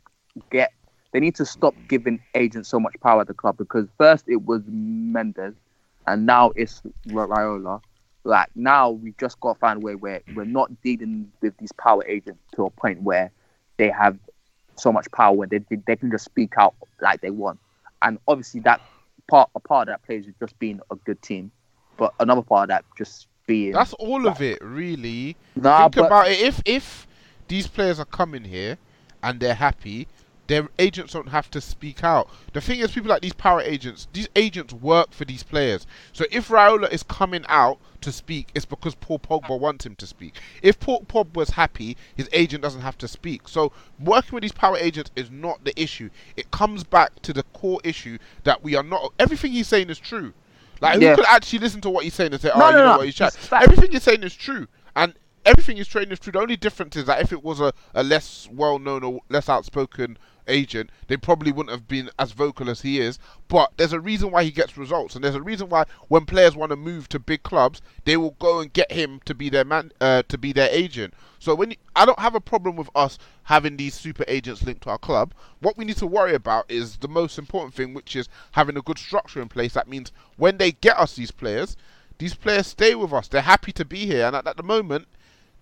get. 0.52 0.72
They 1.13 1.20
need 1.20 1.36
to 1.36 1.46
stop 1.46 1.74
giving 1.88 2.20
agents 2.36 2.70
so 2.70 2.80
much 2.80 2.93
power 3.02 3.22
at 3.22 3.28
the 3.28 3.34
club 3.34 3.58
because 3.58 3.88
first 3.98 4.26
it 4.28 4.43
was 4.43 4.62
Mendes, 4.67 5.56
and 6.08 6.26
now 6.26 6.52
it's 6.56 6.82
Raiola. 7.08 7.82
Like 8.24 8.50
now 8.56 8.91
we've 8.91 9.17
just 9.17 9.39
got 9.39 9.54
to 9.54 9.60
find 9.60 9.78
a 9.78 9.86
way 9.86 9.96
where 9.96 10.22
we're 10.36 10.46
not 10.46 10.82
dealing 10.82 11.32
with 11.41 11.56
these 11.58 11.72
power 11.74 12.04
agents 12.06 12.41
to 12.56 12.65
a 12.65 12.70
point 12.70 13.02
where 13.02 13.32
they 13.78 13.89
have 13.89 14.17
so 14.76 14.91
much 14.91 15.10
power 15.12 15.34
where 15.36 15.48
they 15.48 15.60
they 15.86 15.96
can 15.96 16.12
just 16.12 16.26
speak 16.26 16.54
out 16.58 16.76
like 17.02 17.22
they 17.22 17.30
want. 17.30 17.60
And 18.02 18.20
obviously 18.28 18.60
that 18.62 18.82
part 19.30 19.50
a 19.56 19.60
part 19.60 19.88
of 19.88 19.93
that 19.93 20.04
plays 20.06 20.26
with 20.26 20.39
just 20.39 20.58
being 20.60 20.80
a 20.91 20.96
good 20.96 21.22
team, 21.22 21.52
but 21.98 22.13
another 22.20 22.41
part 22.41 22.63
of 22.63 22.67
that 22.70 22.86
just 22.98 23.28
being 23.46 23.72
That's 23.72 23.93
all 23.93 24.28
of 24.28 24.41
it, 24.41 24.62
really. 24.62 25.38
nah, 25.56 25.84
Think 25.84 25.96
but 25.96 26.06
about 26.08 26.28
it. 26.30 26.39
If 26.39 26.62
if 26.65 27.08
these 27.48 27.67
players 27.67 28.00
are 28.00 28.06
coming 28.06 28.43
here 28.43 28.78
and 29.24 29.39
they're 29.39 29.56
happy, 29.56 30.08
their 30.47 30.69
agents 30.79 31.13
don't 31.13 31.29
have 31.29 31.51
to 31.51 31.62
speak 31.62 32.03
out. 32.03 32.29
The 32.53 32.62
thing 32.62 32.79
is, 32.79 32.91
people 32.91 33.10
like 33.10 33.21
these 33.21 33.33
power 33.33 33.62
agents, 33.62 34.07
these 34.13 34.29
agents 34.36 34.73
work 34.73 35.12
for 35.12 35.25
these 35.25 35.43
players. 35.43 35.86
So 36.13 36.25
if 36.31 36.47
Raiola 36.47 36.89
is 36.91 37.03
coming 37.03 37.45
out 37.47 37.79
to 38.01 38.12
speak, 38.12 38.49
it's 38.55 38.65
because 38.65 38.95
Paul 38.95 39.19
Pogba 39.19 39.60
wants 39.60 39.86
him 39.86 39.95
to 39.95 40.07
speak. 40.07 40.36
If 40.62 40.79
Paul 40.79 41.01
Pogba 41.01 41.33
was 41.36 41.49
happy, 41.51 41.97
his 42.15 42.29
agent 42.31 42.63
doesn't 42.63 42.81
have 42.81 42.97
to 42.99 43.07
speak. 43.07 43.47
So 43.47 43.71
working 43.99 44.31
with 44.33 44.43
these 44.43 44.51
power 44.51 44.77
agents 44.77 45.12
is 45.15 45.29
not 45.29 45.63
the 45.63 45.79
issue. 45.81 46.10
It 46.36 46.49
comes 46.51 46.83
back 46.83 47.21
to 47.23 47.33
the 47.33 47.43
core 47.53 47.81
issue 47.83 48.17
that 48.43 48.63
we 48.63 48.75
are 48.75 48.83
not. 48.83 49.13
Everything 49.19 49.51
he's 49.51 49.67
saying 49.67 49.89
is 49.89 49.99
true. 49.99 50.33
Like 50.79 51.01
Yeah. 51.01 51.10
who 51.12 51.15
could 51.17 51.25
actually 51.25 51.60
listen 51.60 51.81
to 51.81 51.89
what 51.89 52.03
he's 52.03 52.13
saying 52.13 52.33
and 52.33 52.41
say, 52.41 52.51
"Oh, 52.53 52.60
No, 52.60 52.67
you 52.67 52.71
no, 52.73 52.79
know 52.79 52.91
no. 52.91 52.97
what 52.97 53.05
he's 53.07 53.15
chatting." 53.15 53.39
Everything 53.51 53.91
he's 53.91 54.03
saying 54.03 54.21
is 54.23 54.36
true, 54.36 54.67
and 54.95 55.13
everything 55.47 55.77
he's 55.77 55.88
trading 55.88 56.12
is 56.12 56.19
true. 56.19 56.33
The 56.33 56.39
only 56.39 56.57
difference 56.57 56.95
is 56.95 57.05
that 57.05 57.21
if 57.21 57.31
it 57.31 57.43
was 57.43 57.60
a, 57.60 57.73
a 57.95 58.03
less 58.03 58.47
well-known 58.51 59.03
or 59.03 59.21
less 59.29 59.49
outspoken 59.49 60.17
agent, 60.47 60.89
they 61.07 61.17
probably 61.17 61.51
wouldn't 61.51 61.71
have 61.71 61.88
been 61.88 62.10
as 62.19 62.31
vocal 62.31 62.69
as 62.69 62.81
he 62.81 62.99
is. 62.99 63.17
But 63.47 63.71
there's 63.77 63.93
a 63.93 63.99
reason 63.99 64.31
why 64.31 64.43
he 64.43 64.51
gets 64.51 64.77
results, 64.77 65.15
and 65.15 65.23
there's 65.23 65.36
a 65.36 65.41
reason 65.41 65.69
why 65.69 65.86
when 66.10 66.25
players 66.25 66.55
want 66.55 66.71
to 66.71 66.75
move 66.75 67.10
to 67.10 67.19
big 67.19 67.43
clubs, 67.43 67.81
they 68.05 68.17
will 68.17 68.36
go 68.39 68.60
and 68.60 68.71
get 68.71 68.91
him 68.91 69.21
to 69.25 69.33
be 69.33 69.49
their 69.49 69.65
man, 69.65 69.91
uh, 70.01 70.23
to 70.27 70.38
be 70.38 70.53
their 70.53 70.69
agent. 70.71 71.13
So 71.39 71.55
when 71.55 71.71
you, 71.71 71.77
I 71.95 72.05
don't 72.05 72.19
have 72.19 72.36
a 72.36 72.41
problem 72.41 72.75
with 72.75 72.89
us 72.95 73.17
having 73.43 73.77
these 73.77 73.93
super 73.93 74.25
agents 74.27 74.63
linked 74.63 74.83
to 74.83 74.89
our 74.89 74.97
club. 74.97 75.33
What 75.60 75.77
we 75.77 75.86
need 75.86 75.97
to 75.97 76.07
worry 76.07 76.33
about 76.33 76.69
is 76.69 76.97
the 76.97 77.07
most 77.07 77.38
important 77.38 77.73
thing, 77.73 77.93
which 77.93 78.15
is 78.15 78.27
having 78.51 78.77
a 78.77 78.81
good 78.81 78.99
structure 78.99 79.41
in 79.41 79.47
place. 79.49 79.73
That 79.73 79.88
means 79.88 80.12
when 80.36 80.57
they 80.57 80.71
get 80.71 80.97
us 80.97 81.15
these 81.15 81.31
players, 81.31 81.77
these 82.17 82.33
players 82.33 82.67
stay 82.67 82.95
with 82.95 83.13
us. 83.13 83.27
They're 83.27 83.41
happy 83.41 83.71
to 83.73 83.86
be 83.86 84.05
here, 84.05 84.27
and 84.27 84.36
at, 84.36 84.47
at 84.47 84.57
the 84.57 84.63
moment, 84.63 85.07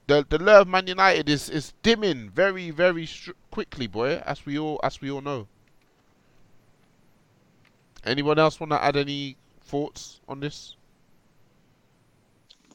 the 0.07 0.25
the 0.27 0.37
lure 0.37 0.61
of 0.61 0.67
Man 0.67 0.87
United 0.87 1.29
is, 1.29 1.49
is 1.49 1.73
dimming 1.83 2.29
very 2.29 2.71
very 2.71 3.05
str- 3.05 3.31
quickly, 3.51 3.87
boy. 3.87 4.21
As 4.25 4.45
we 4.45 4.57
all 4.59 4.79
as 4.83 5.01
we 5.01 5.11
all 5.11 5.21
know. 5.21 5.47
Anyone 8.05 8.37
else 8.37 8.59
want 8.59 8.71
to 8.71 8.83
add 8.83 8.95
any 8.95 9.35
thoughts 9.61 10.21
on 10.27 10.39
this? 10.39 10.75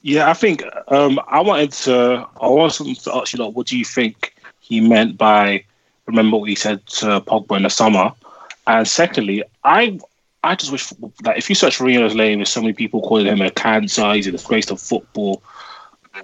Yeah, 0.02 0.28
I 0.30 0.34
think 0.34 0.64
um, 0.88 1.20
I 1.28 1.40
wanted 1.40 1.72
to. 1.72 2.26
I 2.40 2.48
wanted 2.48 2.96
to 2.96 3.14
ask 3.14 3.32
you, 3.32 3.44
like, 3.44 3.54
what 3.54 3.66
do 3.66 3.78
you 3.78 3.84
think 3.84 4.34
he 4.60 4.80
meant 4.80 5.18
by 5.18 5.64
remember 6.06 6.38
what 6.38 6.48
he 6.48 6.54
said 6.54 6.84
to 6.86 7.20
Pogba 7.20 7.58
in 7.58 7.62
the 7.64 7.70
summer? 7.70 8.12
And 8.66 8.88
secondly, 8.88 9.44
I 9.62 10.00
I 10.42 10.54
just 10.54 10.72
wish 10.72 10.88
that 11.22 11.36
if 11.36 11.48
you 11.48 11.54
search 11.54 11.76
for 11.76 11.84
Rio's 11.84 12.14
name, 12.14 12.38
there's 12.38 12.48
so 12.48 12.62
many 12.62 12.72
people 12.72 13.02
calling 13.02 13.26
him 13.26 13.42
a 13.42 13.50
cancer. 13.50 14.12
He's 14.14 14.26
a 14.26 14.32
disgrace 14.32 14.66
to 14.66 14.76
football. 14.76 15.42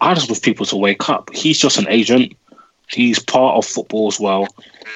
I 0.00 0.14
just 0.14 0.28
wish 0.28 0.42
people 0.42 0.66
to 0.66 0.76
wake 0.76 1.08
up. 1.08 1.30
He's 1.32 1.58
just 1.58 1.78
an 1.78 1.88
agent. 1.88 2.34
He's 2.88 3.18
part 3.18 3.56
of 3.56 3.66
football 3.66 4.08
as 4.08 4.20
well. 4.20 4.46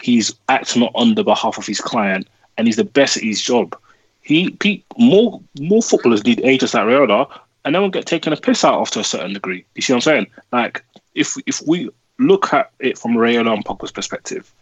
He's 0.02 0.34
acting 0.48 0.82
on 0.82 1.14
the 1.14 1.24
behalf 1.24 1.58
of 1.58 1.66
his 1.66 1.80
client, 1.80 2.28
and 2.56 2.66
he's 2.66 2.76
the 2.76 2.84
best 2.84 3.16
at 3.16 3.22
his 3.22 3.40
job. 3.40 3.76
He, 4.22 4.56
he 4.62 4.84
more 4.96 5.40
more 5.58 5.82
footballers 5.82 6.24
need 6.24 6.40
agents 6.44 6.74
like 6.74 6.84
Raiola, 6.84 7.28
and 7.64 7.74
they 7.74 7.78
won't 7.78 7.92
get 7.92 8.06
taken 8.06 8.32
a 8.32 8.36
piss 8.36 8.64
out 8.64 8.80
of 8.80 8.90
to 8.90 9.00
a 9.00 9.04
certain 9.04 9.32
degree. 9.32 9.64
You 9.74 9.82
see 9.82 9.92
what 9.92 9.98
I'm 9.98 10.02
saying? 10.02 10.26
Like 10.52 10.84
if 11.14 11.36
if 11.46 11.62
we 11.66 11.90
look 12.18 12.52
at 12.52 12.70
it 12.78 12.98
from 12.98 13.12
Raiola 13.12 13.52
and 13.54 13.64
Pogba's 13.64 13.92
perspective, 13.92 14.52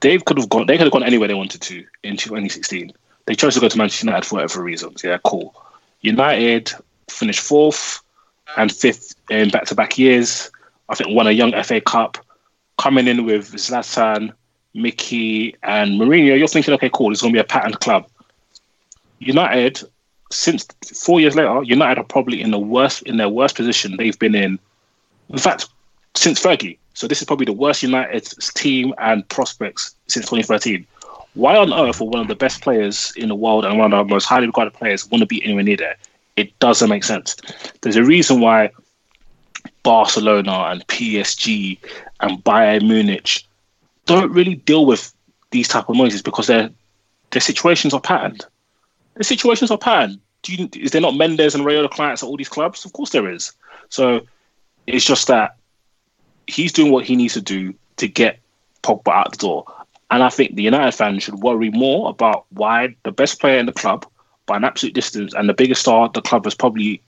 they 0.00 0.18
could 0.18 0.38
have 0.38 0.48
gone. 0.48 0.66
They 0.66 0.76
could 0.76 0.84
have 0.84 0.92
gone 0.92 1.02
anywhere 1.02 1.28
they 1.28 1.34
wanted 1.34 1.62
to 1.62 1.84
in 2.02 2.16
2016. 2.16 2.92
They 3.26 3.34
chose 3.34 3.54
to 3.54 3.60
go 3.60 3.68
to 3.68 3.78
Manchester 3.78 4.06
United 4.06 4.26
for 4.26 4.36
whatever 4.36 4.62
reasons. 4.62 5.02
Yeah, 5.02 5.18
cool. 5.24 5.54
United 6.00 6.72
finished 7.08 7.40
fourth 7.40 8.02
and 8.56 8.72
fifth 8.72 9.14
in 9.30 9.50
back-to-back 9.50 9.98
years. 9.98 10.50
I 10.88 10.94
think 10.94 11.10
won 11.10 11.26
a 11.26 11.32
young 11.32 11.52
FA 11.62 11.80
Cup, 11.80 12.18
coming 12.78 13.06
in 13.06 13.24
with 13.24 13.52
Zlatan, 13.52 14.32
Mickey, 14.74 15.54
and 15.62 16.00
Mourinho. 16.00 16.38
You're 16.38 16.48
thinking, 16.48 16.74
okay, 16.74 16.90
cool. 16.92 17.12
It's 17.12 17.20
going 17.20 17.32
to 17.32 17.36
be 17.36 17.40
a 17.40 17.44
patterned 17.44 17.80
club. 17.80 18.08
United, 19.18 19.82
since 20.30 20.66
four 20.94 21.20
years 21.20 21.34
later, 21.34 21.62
United 21.62 22.00
are 22.00 22.04
probably 22.04 22.40
in 22.40 22.50
the 22.50 22.58
worst 22.58 23.02
in 23.02 23.16
their 23.16 23.28
worst 23.28 23.56
position 23.56 23.96
they've 23.96 24.18
been 24.18 24.34
in. 24.34 24.58
In 25.28 25.38
fact, 25.38 25.66
since 26.14 26.40
Fergie. 26.40 26.78
So 26.94 27.06
this 27.06 27.20
is 27.20 27.26
probably 27.26 27.46
the 27.46 27.52
worst 27.52 27.82
United 27.82 28.24
team 28.54 28.92
and 28.98 29.28
prospects 29.28 29.94
since 30.08 30.26
2013. 30.26 30.86
Why 31.34 31.56
on 31.56 31.72
earth 31.72 32.00
would 32.00 32.08
one 32.12 32.22
of 32.22 32.28
the 32.28 32.34
best 32.34 32.60
players 32.60 33.12
in 33.16 33.28
the 33.28 33.34
world 33.34 33.64
and 33.64 33.78
one 33.78 33.92
of 33.92 34.08
the 34.08 34.12
most 34.12 34.24
highly 34.24 34.46
regarded 34.46 34.74
players 34.74 35.08
want 35.08 35.20
to 35.20 35.26
be 35.26 35.44
anywhere 35.44 35.62
near 35.62 35.76
there? 35.76 35.96
It 36.38 36.56
doesn't 36.60 36.88
make 36.88 37.02
sense. 37.02 37.36
There's 37.80 37.96
a 37.96 38.04
reason 38.04 38.40
why 38.40 38.70
Barcelona 39.82 40.68
and 40.70 40.86
PSG 40.86 41.78
and 42.20 42.44
Bayern 42.44 42.86
Munich 42.86 43.42
don't 44.06 44.30
really 44.30 44.54
deal 44.54 44.86
with 44.86 45.12
these 45.50 45.66
type 45.66 45.88
of 45.88 45.96
noises 45.96 46.22
because 46.22 46.46
their 46.46 46.70
their 47.30 47.40
situations 47.40 47.92
are 47.92 48.00
patterned. 48.00 48.44
The 49.14 49.24
situations 49.24 49.72
are 49.72 49.78
patterned. 49.78 50.20
You, 50.46 50.68
is 50.76 50.92
there 50.92 51.00
not 51.00 51.16
Mendes 51.16 51.56
and 51.56 51.64
Raiola 51.64 51.90
clients 51.90 52.22
at 52.22 52.26
all 52.26 52.36
these 52.36 52.48
clubs? 52.48 52.84
Of 52.84 52.92
course 52.92 53.10
there 53.10 53.28
is. 53.28 53.52
So 53.88 54.20
it's 54.86 55.04
just 55.04 55.26
that 55.26 55.56
he's 56.46 56.72
doing 56.72 56.92
what 56.92 57.04
he 57.04 57.16
needs 57.16 57.34
to 57.34 57.40
do 57.40 57.74
to 57.96 58.06
get 58.06 58.38
Pogba 58.84 59.12
out 59.12 59.32
the 59.32 59.38
door. 59.38 59.64
And 60.12 60.22
I 60.22 60.28
think 60.30 60.54
the 60.54 60.62
United 60.62 60.92
fans 60.92 61.24
should 61.24 61.40
worry 61.40 61.70
more 61.70 62.08
about 62.08 62.46
why 62.50 62.94
the 63.02 63.10
best 63.10 63.40
player 63.40 63.58
in 63.58 63.66
the 63.66 63.72
club 63.72 64.06
by 64.48 64.56
an 64.56 64.64
absolute 64.64 64.94
distance 64.94 65.32
and 65.34 65.48
the 65.48 65.54
biggest 65.54 65.82
star 65.82 66.08
the 66.08 66.20
club 66.20 66.44
has 66.44 66.54
probably 66.54 67.00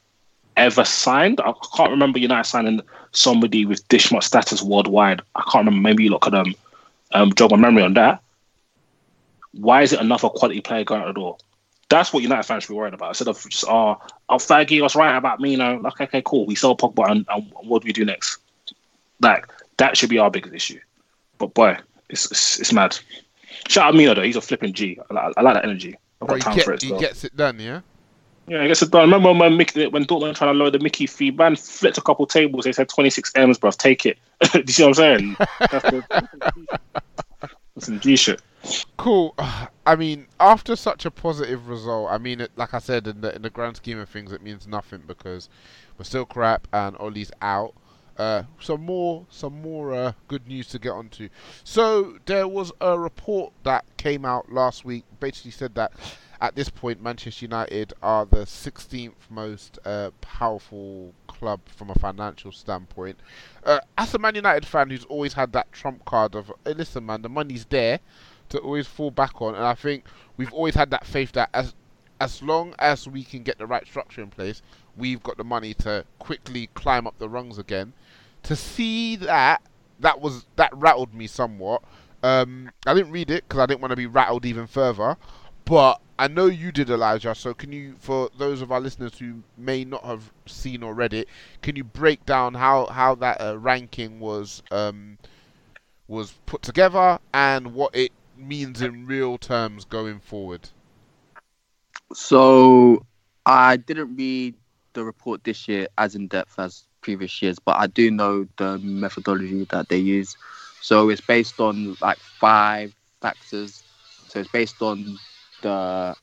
ever 0.57 0.85
signed. 0.85 1.41
I 1.41 1.53
can't 1.77 1.91
remember 1.91 2.21
United 2.21 2.49
signing 2.49 2.81
somebody 3.13 3.65
with 3.65 3.87
this 3.89 4.13
much 4.13 4.25
status 4.25 4.63
worldwide. 4.63 5.23
I 5.35 5.43
can't 5.51 5.67
remember. 5.67 5.89
Maybe 5.89 6.05
you 6.05 6.11
look 6.11 6.29
at 6.29 6.35
um, 6.35 6.55
um 7.13 7.33
jog 7.35 7.51
my 7.51 7.57
memory 7.57 7.83
on 7.83 7.95
that. 7.95 8.23
Why 9.53 9.83
is 9.83 9.93
it 9.93 10.01
another 10.01 10.29
quality 10.29 10.61
player 10.61 10.85
going 10.85 11.03
out 11.03 11.09
the 11.09 11.15
door? 11.15 11.39
That's 11.89 12.13
what 12.13 12.23
United 12.23 12.45
fans 12.45 12.63
should 12.63 12.73
be 12.73 12.77
worried 12.77 12.95
about. 12.95 13.09
Instead 13.09 13.27
of 13.27 13.43
just, 13.49 13.65
oh, 13.67 14.01
oh 14.29 14.37
Fergie 14.37 14.81
was 14.81 14.95
right 14.95 15.17
about 15.17 15.41
me, 15.41 15.53
you 15.53 15.57
know, 15.57 15.81
like, 15.83 16.01
okay, 16.01 16.23
cool. 16.25 16.47
We 16.47 16.55
sell 16.55 16.77
Pogba 16.77 17.11
and, 17.11 17.27
and 17.29 17.51
what 17.63 17.83
do 17.83 17.87
we 17.87 17.93
do 17.93 18.05
next? 18.05 18.39
Like, 19.21 19.49
that 19.79 19.97
should 19.97 20.11
be 20.11 20.19
our 20.19 20.31
biggest 20.31 20.55
issue. 20.55 20.79
But 21.39 21.55
boy, 21.55 21.79
it's 22.09 22.31
it's, 22.31 22.61
it's 22.61 22.73
mad. 22.73 22.97
Shout 23.69 23.89
out 23.89 23.95
Mino 23.95 24.15
though, 24.15 24.23
he's 24.23 24.37
a 24.37 24.41
flipping 24.41 24.73
G. 24.73 25.01
I 25.11 25.15
like, 25.15 25.35
I 25.37 25.41
like 25.41 25.55
that 25.55 25.65
energy. 25.65 25.97
I've 26.21 26.29
Bro, 26.29 26.37
got 26.37 26.37
he, 26.37 26.43
time 26.43 26.57
get- 26.57 26.65
for 26.65 26.73
it. 26.75 26.83
he 26.83 26.89
still. 26.89 27.01
gets 27.01 27.25
it 27.25 27.37
done, 27.37 27.59
yeah. 27.59 27.81
Yeah, 28.47 28.63
I 28.63 28.67
guess 28.67 28.83
it 28.83 28.91
done. 28.91 29.03
Remember 29.03 29.33
when 29.33 29.57
Mickey, 29.57 29.87
when 29.87 30.05
Dortmund 30.07 30.35
trying 30.35 30.53
to 30.53 30.59
lower 30.59 30.71
the 30.71 30.81
Mickey 30.81 31.07
fee, 31.07 31.31
man 31.31 31.55
flipped 31.55 31.99
a 31.99 32.01
couple 32.01 32.27
tables. 32.27 32.65
They 32.65 32.73
said 32.73 32.89
26 32.89 33.33
M's, 33.37 33.59
bruv. 33.59 33.77
Take 33.77 34.07
it. 34.07 34.19
Do 34.53 34.59
you 34.59 34.67
see 34.73 34.83
what 34.83 34.89
I'm 34.89 34.95
saying? 34.95 35.37
That's, 35.61 35.85
the, 35.91 36.23
that's 37.43 37.87
some 37.87 38.01
G 38.01 38.17
shit. 38.17 38.43
Cool. 38.97 39.35
I 39.87 39.95
mean, 39.97 40.27
after 40.41 40.75
such 40.75 41.05
a 41.07 41.11
positive 41.13 41.69
result, 41.69 42.11
I 42.11 42.19
mean, 42.19 42.41
it, 42.41 42.51
like 42.57 42.75
I 42.75 42.79
said, 42.81 43.07
in 43.07 43.21
the 43.21 43.35
in 43.37 43.43
the 43.43 43.51
grand 43.51 43.77
scheme 43.77 43.99
of 43.99 44.09
things, 44.09 44.33
it 44.33 44.43
means 44.43 44.67
nothing 44.67 45.03
because 45.07 45.49
we're 45.97 46.05
still 46.05 46.25
crap 46.27 46.67
and 46.73 46.97
Ollie's 46.99 47.31
out. 47.43 47.75
Uh, 48.21 48.43
some 48.61 48.85
more, 48.85 49.25
some 49.31 49.63
more 49.63 49.95
uh, 49.95 50.13
good 50.29 50.47
news 50.47 50.69
to 50.69 50.79
get 50.79 50.91
onto. 50.91 51.31
So 51.65 52.19
there 52.27 52.47
was 52.47 52.71
a 52.79 52.99
report 52.99 53.55
that 53.63 53.87
came 53.97 54.27
out 54.27 54.53
last 54.53 54.85
week, 54.85 55.05
basically 55.21 55.53
said 55.53 55.75
that 55.77 55.93
at 56.39 56.55
this 56.55 56.69
point 56.69 57.03
Manchester 57.03 57.47
United 57.47 57.95
are 58.03 58.27
the 58.27 58.45
16th 58.45 59.15
most 59.31 59.79
uh, 59.87 60.11
powerful 60.21 61.15
club 61.29 61.61
from 61.65 61.89
a 61.89 61.95
financial 61.95 62.53
standpoint. 62.53 63.19
Uh, 63.65 63.81
as 63.97 64.13
a 64.13 64.19
Man 64.19 64.35
United 64.35 64.67
fan 64.67 64.91
who's 64.91 65.07
always 65.07 65.33
had 65.33 65.55
that 65.55 65.73
trump 65.73 66.05
card 66.05 66.35
of, 66.35 66.53
hey, 66.67 66.75
listen, 66.75 67.07
man, 67.07 67.23
the 67.23 67.31
money's 67.31 67.65
there 67.65 68.01
to 68.51 68.59
always 68.59 68.87
fall 68.87 69.11
back 69.11 69.41
on, 69.41 69.55
and 69.55 69.65
I 69.65 69.73
think 69.73 70.05
we've 70.37 70.53
always 70.53 70.75
had 70.75 70.91
that 70.91 71.07
faith 71.07 71.33
that 71.33 71.49
as 71.55 71.73
as 72.21 72.43
long 72.43 72.75
as 72.79 73.09
we 73.09 73.25
can 73.25 73.43
get 73.43 73.57
the 73.57 73.67
right 73.67 73.87
structure 73.87 74.21
in 74.21 74.29
place, 74.29 74.61
we've 74.95 75.23
got 75.23 75.39
the 75.39 75.45
money 75.45 75.73
to 75.73 76.05
quickly 76.19 76.69
climb 76.75 77.07
up 77.07 77.19
the 77.19 77.29
rungs 77.29 77.57
again. 77.57 77.95
To 78.45 78.57
see 78.57 79.17
that, 79.17 79.63
that 80.01 80.21
was 80.21 80.47
that 80.57 80.71
rattled 80.75 81.15
me 81.15 81.27
somewhat. 81.27 81.83
Um, 82.23 82.71
I 82.87 82.95
didn't 82.95 83.13
read 83.13 83.31
it 83.31 83.45
because 83.49 83.61
I 83.61 83.67
didn't 83.67 83.81
want 83.81 83.91
to 83.91 83.97
be 83.97 84.07
rattled 84.07 84.45
even 84.45 84.67
further. 84.67 85.17
But 85.65 86.01
I 86.19 86.29
know 86.29 86.47
you 86.47 86.73
did, 86.73 86.91
Elijah. 86.91 87.35
So 87.35 87.55
can 87.55 87.73
you, 87.73 87.95
for 87.99 88.29
those 88.37 88.61
of 88.61 88.73
our 88.73 88.81
listeners 88.81 89.19
who 89.19 89.43
may 89.57 89.85
not 89.85 90.05
have 90.05 90.33
seen 90.47 90.83
or 90.83 90.95
read 90.95 91.15
it, 91.15 91.29
can 91.63 91.77
you 91.77 91.85
break 91.85 92.27
down 92.27 92.55
how 92.55 92.87
how 92.87 93.15
that 93.17 93.41
uh, 93.41 93.59
ranking 93.59 94.21
was 94.21 94.63
um, 94.71 95.17
was 96.09 96.35
put 96.47 96.63
together 96.63 97.19
and 97.33 97.73
what 97.73 97.95
it 97.95 98.13
means 98.37 98.83
in 98.83 99.07
real 99.07 99.39
terms 99.39 99.85
going 99.85 100.19
forward? 100.21 100.69
So 102.13 103.07
I 103.47 103.77
didn't 103.77 104.17
read 104.17 104.57
the 104.93 105.05
report 105.05 105.45
this 105.45 105.69
year 105.69 105.87
as 105.97 106.17
in 106.17 106.27
depth 106.27 106.59
as 106.59 106.85
previous 107.01 107.41
years, 107.43 107.59
but 107.59 107.77
I 107.77 107.87
do 107.87 108.11
know 108.11 108.47
the 108.57 108.79
methodology 108.79 109.65
that 109.71 109.89
they 109.89 109.99
use. 109.99 110.37
So 110.81 111.09
it's 111.11 111.21
based 111.21 111.61
on 111.61 111.97
like 112.01 112.19
five 112.19 112.95
factors. 113.21 113.83
So 114.29 114.41
it's 114.41 114.51
based 114.51 114.81
on 114.81 115.19
the 115.63 116.15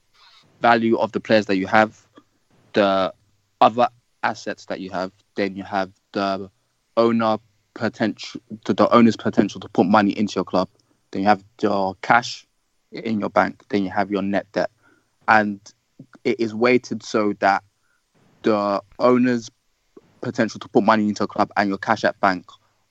value 0.62 0.98
of 0.98 1.12
the 1.12 1.20
players 1.20 1.46
that 1.48 1.58
you 1.58 1.68
have, 1.68 2.06
the 2.74 3.14
other 3.62 3.90
assets 4.24 4.66
that 4.66 4.80
you 4.80 4.90
have, 4.92 5.12
then 5.36 5.56
you 5.56 5.64
have 5.64 5.92
the 6.14 6.50
owner 6.96 7.38
potential, 7.74 8.42
the 8.66 8.90
owner's 8.92 9.16
potential 9.16 9.60
to 9.62 9.70
put 9.70 9.86
money 9.86 10.18
into 10.18 10.36
your 10.36 10.44
club. 10.44 10.70
Then 11.12 11.22
you 11.22 11.28
have 11.28 11.44
your 11.62 11.96
cash 12.02 12.46
in 12.92 13.20
your 13.20 13.30
bank. 13.30 13.64
Then 13.70 13.84
you 13.84 13.92
have 13.92 14.12
your 14.12 14.22
net 14.22 14.48
debt, 14.52 14.72
and 15.28 15.60
it 16.24 16.40
is 16.40 16.54
weighted 16.54 17.04
so 17.04 17.34
that 17.40 17.64
the 18.44 18.82
owner's 19.00 19.50
potential 20.28 20.60
to 20.60 20.68
put 20.68 20.84
money 20.84 21.08
into 21.08 21.24
a 21.24 21.28
club 21.28 21.50
and 21.56 21.70
your 21.70 21.78
cash 21.78 22.04
at 22.04 22.20
bank 22.20 22.46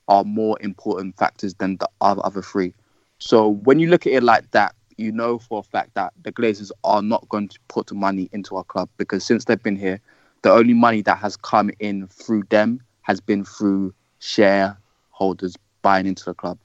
are 0.09 0.25
more 0.25 0.57
important 0.61 1.17
factors 1.17 1.55
than 1.55 1.77
the 1.77 1.89
other 2.01 2.41
three. 2.41 2.73
So 3.19 3.49
when 3.49 3.79
you 3.79 3.89
look 3.89 4.07
at 4.07 4.13
it 4.13 4.23
like 4.23 4.51
that, 4.53 4.75
you 4.97 5.13
know 5.13 5.39
for 5.39 5.61
a 5.61 5.63
fact 5.63 5.95
that 5.95 6.15
the 6.23 6.33
Glazers 6.33 6.71
are 6.83 7.03
not 7.03 7.29
going 7.29 7.49
to 7.49 7.59
put 7.69 7.93
money 7.93 8.31
into 8.33 8.57
our 8.57 8.65
club 8.65 8.89
because 8.97 9.25
since 9.25 9.45
they've 9.45 9.63
been 9.63 9.77
here, 9.77 10.01
the 10.43 10.51
only 10.51 10.73
money 10.73 11.03
that 11.03 11.19
has 11.19 11.37
come 11.37 11.71
in 11.79 12.07
through 12.09 12.45
them 12.49 12.81
has 13.03 13.21
been 13.21 13.45
through 13.45 13.93
shareholders 14.21 15.57
buying 15.83 16.07
into 16.07 16.25
the 16.25 16.35
club. 16.35 16.59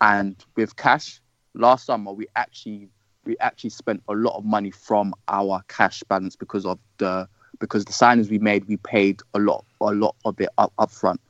And 0.00 0.34
with 0.56 0.74
cash, 0.76 1.20
last 1.54 1.86
summer 1.86 2.12
we 2.12 2.26
actually 2.34 2.88
we 3.24 3.36
actually 3.38 3.70
spent 3.70 4.02
a 4.08 4.12
lot 4.12 4.36
of 4.36 4.44
money 4.44 4.70
from 4.70 5.14
our 5.28 5.62
cash 5.68 6.02
balance 6.08 6.34
because 6.36 6.66
of 6.66 6.78
the 6.98 7.28
because 7.58 7.84
the 7.84 7.92
signings 7.92 8.30
we 8.30 8.38
made, 8.38 8.66
we 8.66 8.76
paid 8.78 9.20
a 9.34 9.38
lot 9.38 9.64
a 9.80 9.92
lot 9.92 10.16
of 10.24 10.40
it 10.40 10.48
up, 10.58 10.72
up 10.78 10.90
front. 10.90 11.20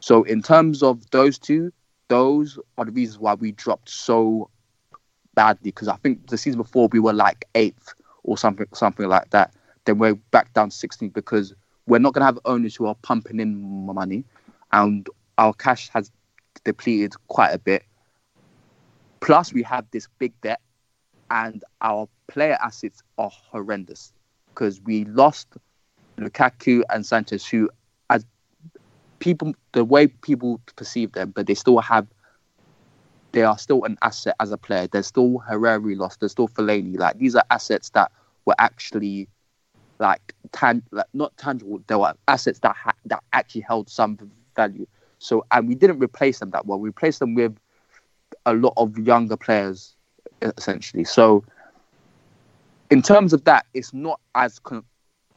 So 0.00 0.22
in 0.24 0.42
terms 0.42 0.82
of 0.82 1.08
those 1.10 1.38
two, 1.38 1.72
those 2.08 2.58
are 2.76 2.84
the 2.84 2.92
reasons 2.92 3.18
why 3.18 3.34
we 3.34 3.52
dropped 3.52 3.88
so 3.88 4.50
badly. 5.34 5.70
Because 5.70 5.88
I 5.88 5.96
think 5.96 6.26
the 6.28 6.38
season 6.38 6.60
before 6.60 6.88
we 6.88 6.98
were 6.98 7.12
like 7.12 7.44
eighth 7.54 7.94
or 8.24 8.36
something 8.36 8.66
something 8.74 9.08
like 9.08 9.30
that. 9.30 9.54
Then 9.84 9.98
we're 9.98 10.14
back 10.14 10.52
down 10.52 10.70
to 10.70 10.76
16th 10.76 11.12
because 11.12 11.54
we're 11.86 11.98
not 11.98 12.14
going 12.14 12.20
to 12.20 12.26
have 12.26 12.38
owners 12.44 12.76
who 12.76 12.86
are 12.86 12.94
pumping 13.02 13.40
in 13.40 13.60
money, 13.86 14.24
and 14.70 15.08
our 15.38 15.52
cash 15.52 15.88
has 15.88 16.10
depleted 16.64 17.14
quite 17.26 17.50
a 17.50 17.58
bit. 17.58 17.82
Plus, 19.20 19.52
we 19.52 19.62
have 19.64 19.84
this 19.90 20.06
big 20.18 20.32
debt, 20.40 20.60
and 21.30 21.64
our 21.80 22.08
player 22.28 22.56
assets 22.62 23.02
are 23.18 23.30
horrendous 23.32 24.12
because 24.54 24.80
we 24.82 25.04
lost 25.06 25.48
Lukaku 26.28 26.82
and 26.90 27.04
Sanchez, 27.04 27.46
who, 27.46 27.70
as 28.10 28.24
people, 29.18 29.54
the 29.72 29.84
way 29.84 30.06
people 30.06 30.60
perceive 30.76 31.12
them, 31.12 31.30
but 31.30 31.46
they 31.46 31.54
still 31.54 31.78
have, 31.78 32.06
they 33.32 33.42
are 33.42 33.58
still 33.58 33.84
an 33.84 33.96
asset 34.02 34.34
as 34.40 34.52
a 34.52 34.58
player. 34.58 34.86
There's 34.86 35.06
still 35.06 35.38
Herrera 35.38 35.94
lost. 35.96 36.20
There's 36.20 36.32
still 36.32 36.48
Fellaini. 36.48 36.98
Like 36.98 37.18
these 37.18 37.34
are 37.34 37.44
assets 37.50 37.90
that 37.90 38.10
were 38.44 38.56
actually, 38.58 39.28
like, 39.98 40.34
tan- 40.52 40.82
like 40.90 41.06
not 41.14 41.36
tangible. 41.36 41.80
They 41.86 41.94
were 41.94 42.14
assets 42.28 42.58
that 42.60 42.76
ha- 42.76 42.94
that 43.06 43.22
actually 43.32 43.62
held 43.62 43.88
some 43.88 44.18
value. 44.56 44.86
So, 45.18 45.46
and 45.52 45.68
we 45.68 45.74
didn't 45.74 46.00
replace 46.00 46.40
them 46.40 46.50
that 46.50 46.66
well. 46.66 46.78
We 46.78 46.88
replaced 46.88 47.20
them 47.20 47.34
with 47.34 47.56
a 48.44 48.54
lot 48.54 48.74
of 48.76 48.98
younger 48.98 49.36
players, 49.36 49.94
essentially. 50.42 51.04
So, 51.04 51.44
in 52.90 53.02
terms 53.02 53.32
of 53.32 53.44
that, 53.44 53.66
it's 53.72 53.94
not 53.94 54.20
as 54.34 54.58
con- 54.58 54.84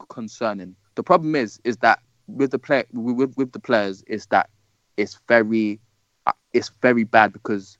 concerning. 0.09 0.75
The 0.95 1.03
problem 1.03 1.35
is, 1.35 1.59
is 1.63 1.77
that 1.77 1.99
with 2.27 2.51
the 2.51 2.59
play 2.59 2.85
with, 2.93 3.35
with 3.37 3.51
the 3.51 3.59
players, 3.59 4.03
is 4.07 4.25
that 4.27 4.49
it's 4.97 5.19
very, 5.27 5.79
uh, 6.25 6.31
it's 6.53 6.71
very 6.81 7.03
bad 7.03 7.33
because 7.33 7.77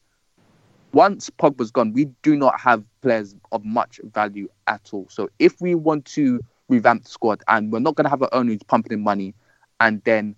once 0.93 1.30
Pogba's 1.30 1.72
gone, 1.72 1.93
we 1.93 2.05
do 2.24 2.36
not 2.36 2.59
have 2.59 2.84
players 3.01 3.36
of 3.51 3.63
much 3.66 3.99
value 4.13 4.47
at 4.68 4.89
all. 4.93 5.07
So 5.09 5.30
if 5.39 5.59
we 5.59 5.76
want 5.76 6.05
to 6.05 6.39
revamp 6.70 7.03
the 7.03 7.09
squad, 7.09 7.43
and 7.47 7.72
we're 7.72 7.80
not 7.80 7.95
going 7.95 8.05
to 8.05 8.09
have 8.09 8.22
our 8.22 8.30
own 8.34 8.47
who's 8.47 8.63
pumping 8.63 8.93
in 8.93 9.03
money, 9.03 9.36
and 9.80 10.01
then 10.05 10.36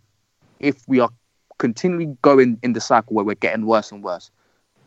if 0.59 0.83
we 0.87 0.99
are 0.99 1.09
continually 1.59 2.17
going 2.21 2.59
in 2.63 2.73
the 2.73 2.81
cycle 2.81 3.15
where 3.15 3.25
we're 3.25 3.35
getting 3.35 3.65
worse 3.65 3.91
and 3.91 4.03
worse, 4.03 4.31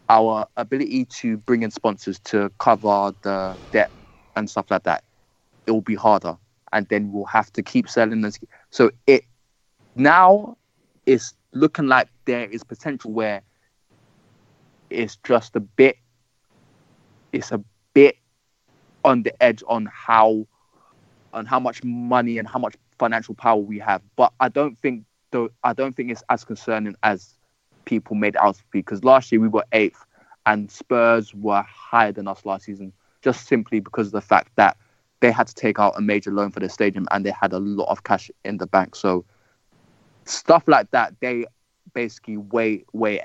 our 0.08 0.46
ability 0.56 1.04
to 1.04 1.36
bring 1.36 1.62
in 1.62 1.70
sponsors 1.70 2.18
to 2.20 2.50
cover 2.58 3.14
the 3.22 3.56
debt 3.70 3.92
and 4.34 4.50
stuff 4.50 4.66
like 4.70 4.82
that, 4.82 5.04
it 5.66 5.70
will 5.70 5.80
be 5.80 5.94
harder. 5.94 6.36
And 6.72 6.86
then 6.88 7.12
we'll 7.12 7.24
have 7.26 7.52
to 7.54 7.62
keep 7.62 7.88
selling 7.88 8.20
this. 8.20 8.38
So 8.70 8.90
it 9.06 9.24
now 9.96 10.56
is 11.06 11.34
looking 11.52 11.86
like 11.86 12.08
there 12.26 12.48
is 12.48 12.62
potential 12.62 13.12
where 13.12 13.42
it's 14.88 15.16
just 15.24 15.56
a 15.56 15.60
bit, 15.60 15.96
it's 17.32 17.52
a 17.52 17.62
bit 17.94 18.16
on 19.04 19.22
the 19.22 19.42
edge 19.42 19.62
on 19.66 19.88
how, 19.92 20.46
on 21.32 21.46
how 21.46 21.58
much 21.58 21.82
money 21.82 22.38
and 22.38 22.46
how 22.46 22.58
much 22.58 22.76
financial 22.98 23.34
power 23.34 23.60
we 23.60 23.78
have. 23.78 24.02
But 24.16 24.32
I 24.40 24.48
don't 24.48 24.78
think 24.78 25.04
though 25.30 25.50
I 25.64 25.72
don't 25.72 25.94
think 25.94 26.10
it's 26.10 26.22
as 26.28 26.44
concerning 26.44 26.94
as 27.02 27.34
people 27.84 28.16
made 28.16 28.36
out 28.36 28.56
to 28.56 28.64
be 28.70 28.80
because 28.80 29.04
last 29.04 29.32
year 29.32 29.40
we 29.40 29.48
were 29.48 29.64
eighth 29.72 30.04
and 30.46 30.70
Spurs 30.70 31.34
were 31.34 31.62
higher 31.62 32.12
than 32.12 32.28
us 32.28 32.44
last 32.44 32.64
season 32.64 32.92
just 33.22 33.46
simply 33.46 33.80
because 33.80 34.08
of 34.08 34.12
the 34.12 34.20
fact 34.20 34.50
that 34.56 34.76
they 35.20 35.30
had 35.30 35.46
to 35.46 35.54
take 35.54 35.78
out 35.78 35.96
a 35.96 36.00
major 36.00 36.30
loan 36.30 36.50
for 36.50 36.60
the 36.60 36.68
stadium 36.68 37.06
and 37.10 37.24
they 37.24 37.30
had 37.30 37.52
a 37.52 37.58
lot 37.58 37.86
of 37.86 38.04
cash 38.04 38.30
in 38.44 38.58
the 38.58 38.66
bank. 38.66 38.96
So 38.96 39.24
stuff 40.24 40.64
like 40.66 40.90
that, 40.90 41.14
they 41.20 41.44
basically 41.94 42.36
weigh 42.36 42.84
weigh 42.92 43.22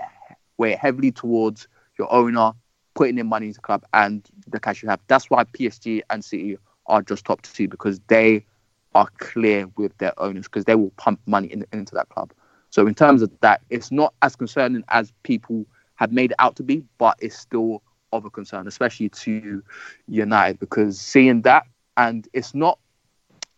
weigh 0.57 0.75
heavily 0.75 1.11
towards 1.11 1.67
your 1.97 2.11
owner 2.11 2.51
putting 2.95 3.17
in 3.17 3.27
money 3.27 3.47
into 3.47 3.57
the 3.57 3.61
club 3.61 3.83
and 3.93 4.27
the 4.47 4.59
cash 4.59 4.81
you 4.81 4.89
have. 4.89 4.99
That's 5.07 5.29
why 5.29 5.43
PSG 5.43 6.01
and 6.09 6.23
City 6.23 6.57
are 6.87 7.01
just 7.01 7.25
top 7.25 7.41
two 7.41 7.67
because 7.67 7.99
they 8.07 8.45
are 8.93 9.09
clear 9.17 9.69
with 9.75 9.97
their 9.97 10.17
owners 10.19 10.45
because 10.45 10.65
they 10.65 10.75
will 10.75 10.91
pump 10.91 11.19
money 11.25 11.47
in, 11.47 11.65
into 11.73 11.93
that 11.95 12.09
club. 12.09 12.31
So 12.69 12.87
in 12.87 12.95
terms 12.95 13.21
of 13.21 13.31
that, 13.41 13.61
it's 13.69 13.91
not 13.91 14.13
as 14.21 14.35
concerning 14.35 14.83
as 14.89 15.11
people 15.23 15.65
have 15.95 16.11
made 16.11 16.31
it 16.31 16.37
out 16.39 16.55
to 16.57 16.63
be, 16.63 16.83
but 16.97 17.17
it's 17.19 17.37
still 17.37 17.81
of 18.13 18.25
a 18.25 18.29
concern, 18.29 18.67
especially 18.67 19.09
to 19.09 19.61
United, 20.07 20.59
because 20.59 20.99
seeing 20.99 21.41
that 21.41 21.65
and 21.97 22.27
it's 22.33 22.53
not, 22.53 22.79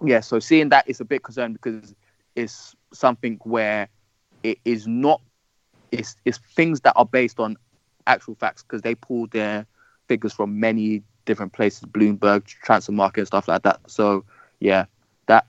yeah. 0.03 0.19
So 0.19 0.39
seeing 0.39 0.69
that 0.69 0.89
is 0.89 0.99
a 0.99 1.05
bit 1.05 1.23
concerned 1.23 1.53
because 1.61 1.95
it's 2.35 2.75
something 2.93 3.39
where 3.43 3.89
it 4.43 4.59
is 4.65 4.88
not. 4.88 5.21
It's 5.91 6.15
it's 6.25 6.38
things 6.55 6.81
that 6.81 6.93
are 6.95 7.05
based 7.05 7.39
on 7.39 7.57
actual 8.05 8.35
facts 8.35 8.63
because 8.63 8.81
they 8.81 8.95
pull 8.95 9.27
their 9.27 9.65
figures 10.07 10.33
from 10.33 10.59
many 10.59 11.03
different 11.25 11.53
places, 11.53 11.81
Bloomberg, 11.81 12.43
Transfermarkt, 12.65 13.17
and 13.17 13.27
stuff 13.27 13.47
like 13.47 13.63
that. 13.63 13.79
So 13.88 14.23
yeah, 14.59 14.85
that 15.27 15.45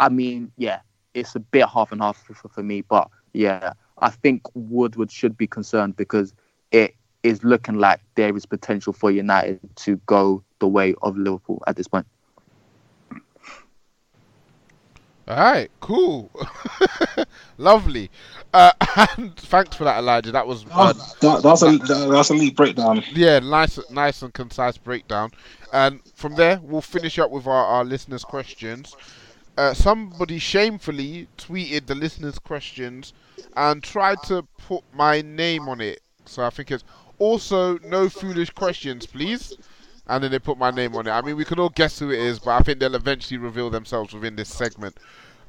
I 0.00 0.08
mean, 0.08 0.52
yeah, 0.56 0.80
it's 1.14 1.34
a 1.34 1.40
bit 1.40 1.66
half 1.68 1.92
and 1.92 2.00
half 2.00 2.22
for, 2.24 2.48
for 2.48 2.62
me, 2.62 2.82
but 2.82 3.08
yeah, 3.32 3.72
I 3.98 4.10
think 4.10 4.42
Woodward 4.54 5.10
should 5.10 5.36
be 5.36 5.46
concerned 5.46 5.96
because 5.96 6.32
it 6.70 6.94
is 7.22 7.42
looking 7.42 7.76
like 7.78 8.00
there 8.14 8.36
is 8.36 8.46
potential 8.46 8.92
for 8.92 9.10
United 9.10 9.60
to 9.76 9.96
go 10.06 10.42
the 10.58 10.68
way 10.68 10.94
of 11.02 11.16
Liverpool 11.16 11.62
at 11.66 11.76
this 11.76 11.88
point. 11.88 12.06
All 15.28 15.36
right, 15.36 15.68
cool, 15.80 16.30
lovely, 17.58 18.12
uh, 18.54 18.70
and 19.16 19.36
thanks 19.36 19.74
for 19.74 19.82
that, 19.82 19.98
Elijah. 19.98 20.30
That 20.30 20.46
was 20.46 20.64
uh, 20.70 20.92
that, 21.20 21.42
that's 21.42 21.62
a 21.62 21.78
that's 22.08 22.30
a 22.30 22.34
neat 22.34 22.54
breakdown. 22.54 23.02
Yeah, 23.12 23.40
nice, 23.40 23.80
nice 23.90 24.22
and 24.22 24.32
concise 24.32 24.78
breakdown. 24.78 25.32
And 25.72 26.00
from 26.14 26.36
there, 26.36 26.60
we'll 26.62 26.80
finish 26.80 27.18
up 27.18 27.32
with 27.32 27.48
our, 27.48 27.66
our 27.66 27.84
listeners' 27.84 28.22
questions. 28.22 28.94
Uh, 29.58 29.74
somebody 29.74 30.38
shamefully 30.38 31.26
tweeted 31.38 31.86
the 31.86 31.96
listeners' 31.96 32.38
questions 32.38 33.12
and 33.56 33.82
tried 33.82 34.22
to 34.24 34.42
put 34.58 34.84
my 34.94 35.22
name 35.22 35.68
on 35.68 35.80
it. 35.80 36.00
So 36.24 36.44
I 36.44 36.50
think 36.50 36.70
it's 36.70 36.84
also 37.18 37.78
no 37.78 38.08
foolish 38.08 38.50
questions, 38.50 39.06
please. 39.06 39.54
And 40.08 40.22
then 40.22 40.30
they 40.30 40.38
put 40.38 40.58
my 40.58 40.70
name 40.70 40.94
on 40.94 41.06
it. 41.06 41.10
I 41.10 41.20
mean, 41.20 41.36
we 41.36 41.44
can 41.44 41.58
all 41.58 41.68
guess 41.68 41.98
who 41.98 42.10
it 42.10 42.18
is, 42.20 42.38
but 42.38 42.50
I 42.52 42.60
think 42.60 42.78
they'll 42.78 42.94
eventually 42.94 43.38
reveal 43.38 43.70
themselves 43.70 44.14
within 44.14 44.36
this 44.36 44.48
segment. 44.48 44.96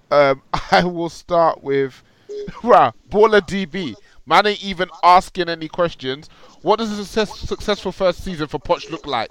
Um, 0.09 0.41
I 0.71 0.83
will 0.83 1.09
start 1.09 1.63
with, 1.63 2.01
wow, 2.63 2.93
Baller 3.09 3.41
DB. 3.41 3.95
Man 4.25 4.45
ain't 4.45 4.63
even 4.63 4.89
asking 5.03 5.47
any 5.47 5.67
questions. 5.69 6.29
What 6.61 6.79
does 6.79 6.91
a 6.91 7.05
success, 7.05 7.39
successful 7.39 7.91
first 7.91 8.23
season 8.23 8.47
for 8.47 8.59
Poch 8.59 8.89
look 8.91 9.07
like? 9.07 9.29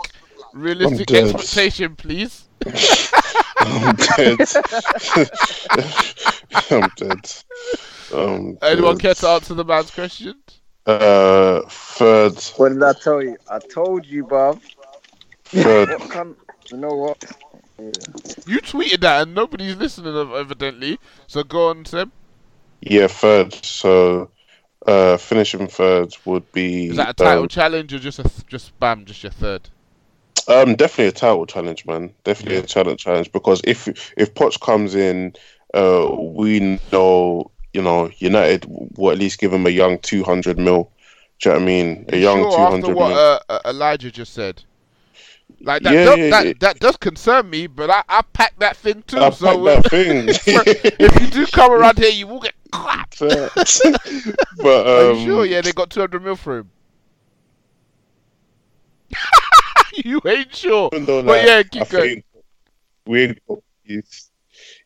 Realistic 0.55 1.11
expectation, 1.12 1.97
please. 1.97 2.49
I'm 3.59 3.97
dead. 3.97 4.39
I'm 6.70 6.91
dead. 6.97 7.33
Um, 8.14 8.59
Anyone 8.62 8.99
care 8.99 9.14
to 9.14 9.29
answer 9.29 9.55
the 9.55 9.64
man's 9.64 9.91
question? 9.91 10.35
Uh, 10.87 11.61
third, 11.68 12.41
What 12.57 12.70
did 12.70 12.83
I 12.83 12.93
tell 12.93 13.22
you? 13.22 13.37
I 13.51 13.59
told 13.59 14.07
you, 14.07 14.24
bruv. 14.24 14.61
Third, 15.49 15.90
You 16.70 16.76
know 16.78 16.94
what? 16.97 17.18
You 18.47 18.61
tweeted 18.61 19.01
that 19.01 19.22
and 19.22 19.34
nobody's 19.34 19.76
listening, 19.76 20.16
evidently. 20.34 20.99
So 21.26 21.42
go 21.44 21.68
on, 21.70 21.84
Seb. 21.84 22.11
yeah, 22.80 23.07
third. 23.09 23.55
So, 23.64 24.30
uh, 24.86 25.16
finishing 25.16 25.68
third 25.68 26.14
would 26.24 26.51
be 26.53 26.88
Is 26.88 26.97
that 26.97 27.11
a 27.11 27.14
title 27.14 27.42
um, 27.42 27.49
challenge 27.49 27.92
or 27.92 27.99
just 27.99 28.18
a 28.18 28.22
th- 28.24 28.47
just 28.47 28.78
bam, 28.78 29.05
just 29.05 29.22
your 29.22 29.32
third? 29.32 29.70
Um, 30.49 30.74
definitely 30.76 31.09
a 31.09 31.12
title 31.12 31.47
challenge, 31.47 31.84
man. 31.86 32.12
Definitely 32.24 32.59
a 32.59 32.62
title 32.62 32.97
challenge 32.97 33.32
because 33.32 33.61
if 33.64 33.88
if 34.16 34.34
Poch 34.34 34.61
comes 34.61 34.94
in, 34.94 35.34
uh, 35.74 36.09
we 36.18 36.80
know 36.92 37.51
you 37.72 37.82
know 37.82 38.11
United 38.18 38.64
will 38.68 39.11
at 39.11 39.18
least 39.18 39.40
give 39.40 39.53
him 39.53 39.66
a 39.66 39.70
young 39.70 39.99
two 39.99 40.22
hundred 40.22 40.59
mil. 40.59 40.92
Do 41.40 41.49
you 41.49 41.53
know 41.55 41.59
what 41.59 41.62
I 41.62 41.66
mean? 41.66 42.07
A 42.11 42.16
young 42.16 42.38
sure, 42.42 42.53
two 42.53 42.62
after 42.62 42.92
what 42.94 43.09
mil. 43.09 43.16
uh, 43.16 43.40
uh, 43.49 43.59
Elijah 43.66 44.11
just 44.11 44.32
said. 44.32 44.62
Like 45.61 45.82
that, 45.82 45.94
Yeah, 45.94 46.04
does, 46.04 46.18
yeah, 46.18 46.30
that, 46.30 46.46
yeah. 46.46 46.52
that 46.61 46.80
does 46.80 46.96
concern 46.96 47.48
me, 47.48 47.66
but 47.66 47.90
I, 47.90 48.02
I 48.09 48.22
packed 48.32 48.59
that 48.61 48.76
thing 48.76 49.02
too. 49.07 49.18
I 49.18 49.30
so 49.30 49.64
that 49.64 49.88
thing. 49.88 50.28
if 50.28 51.20
you 51.20 51.26
do 51.28 51.46
come 51.46 51.72
around 51.72 51.98
here, 51.98 52.11
you 52.11 52.26
will 52.26 52.40
get 52.40 52.54
clapped. 52.70 53.18
but 53.20 54.86
um, 54.86 55.24
sure? 55.24 55.46
Yeah, 55.46 55.62
they 55.62 55.72
got 55.72 55.90
200 55.90 56.22
mil 56.22 56.36
for 56.36 56.59
him. 56.59 56.70
you 60.04 60.20
ain't 60.26 60.54
sure. 60.54 60.90
even 60.92 61.07
though, 61.07 61.22
But 61.22 61.38
like, 61.38 61.46
yeah, 61.46 61.57
I 61.57 61.62
keep 61.62 61.88
going. 61.88 62.24
we 63.07 63.22
ain't 63.24 63.46
got 63.48 63.59
peas. 63.86 64.30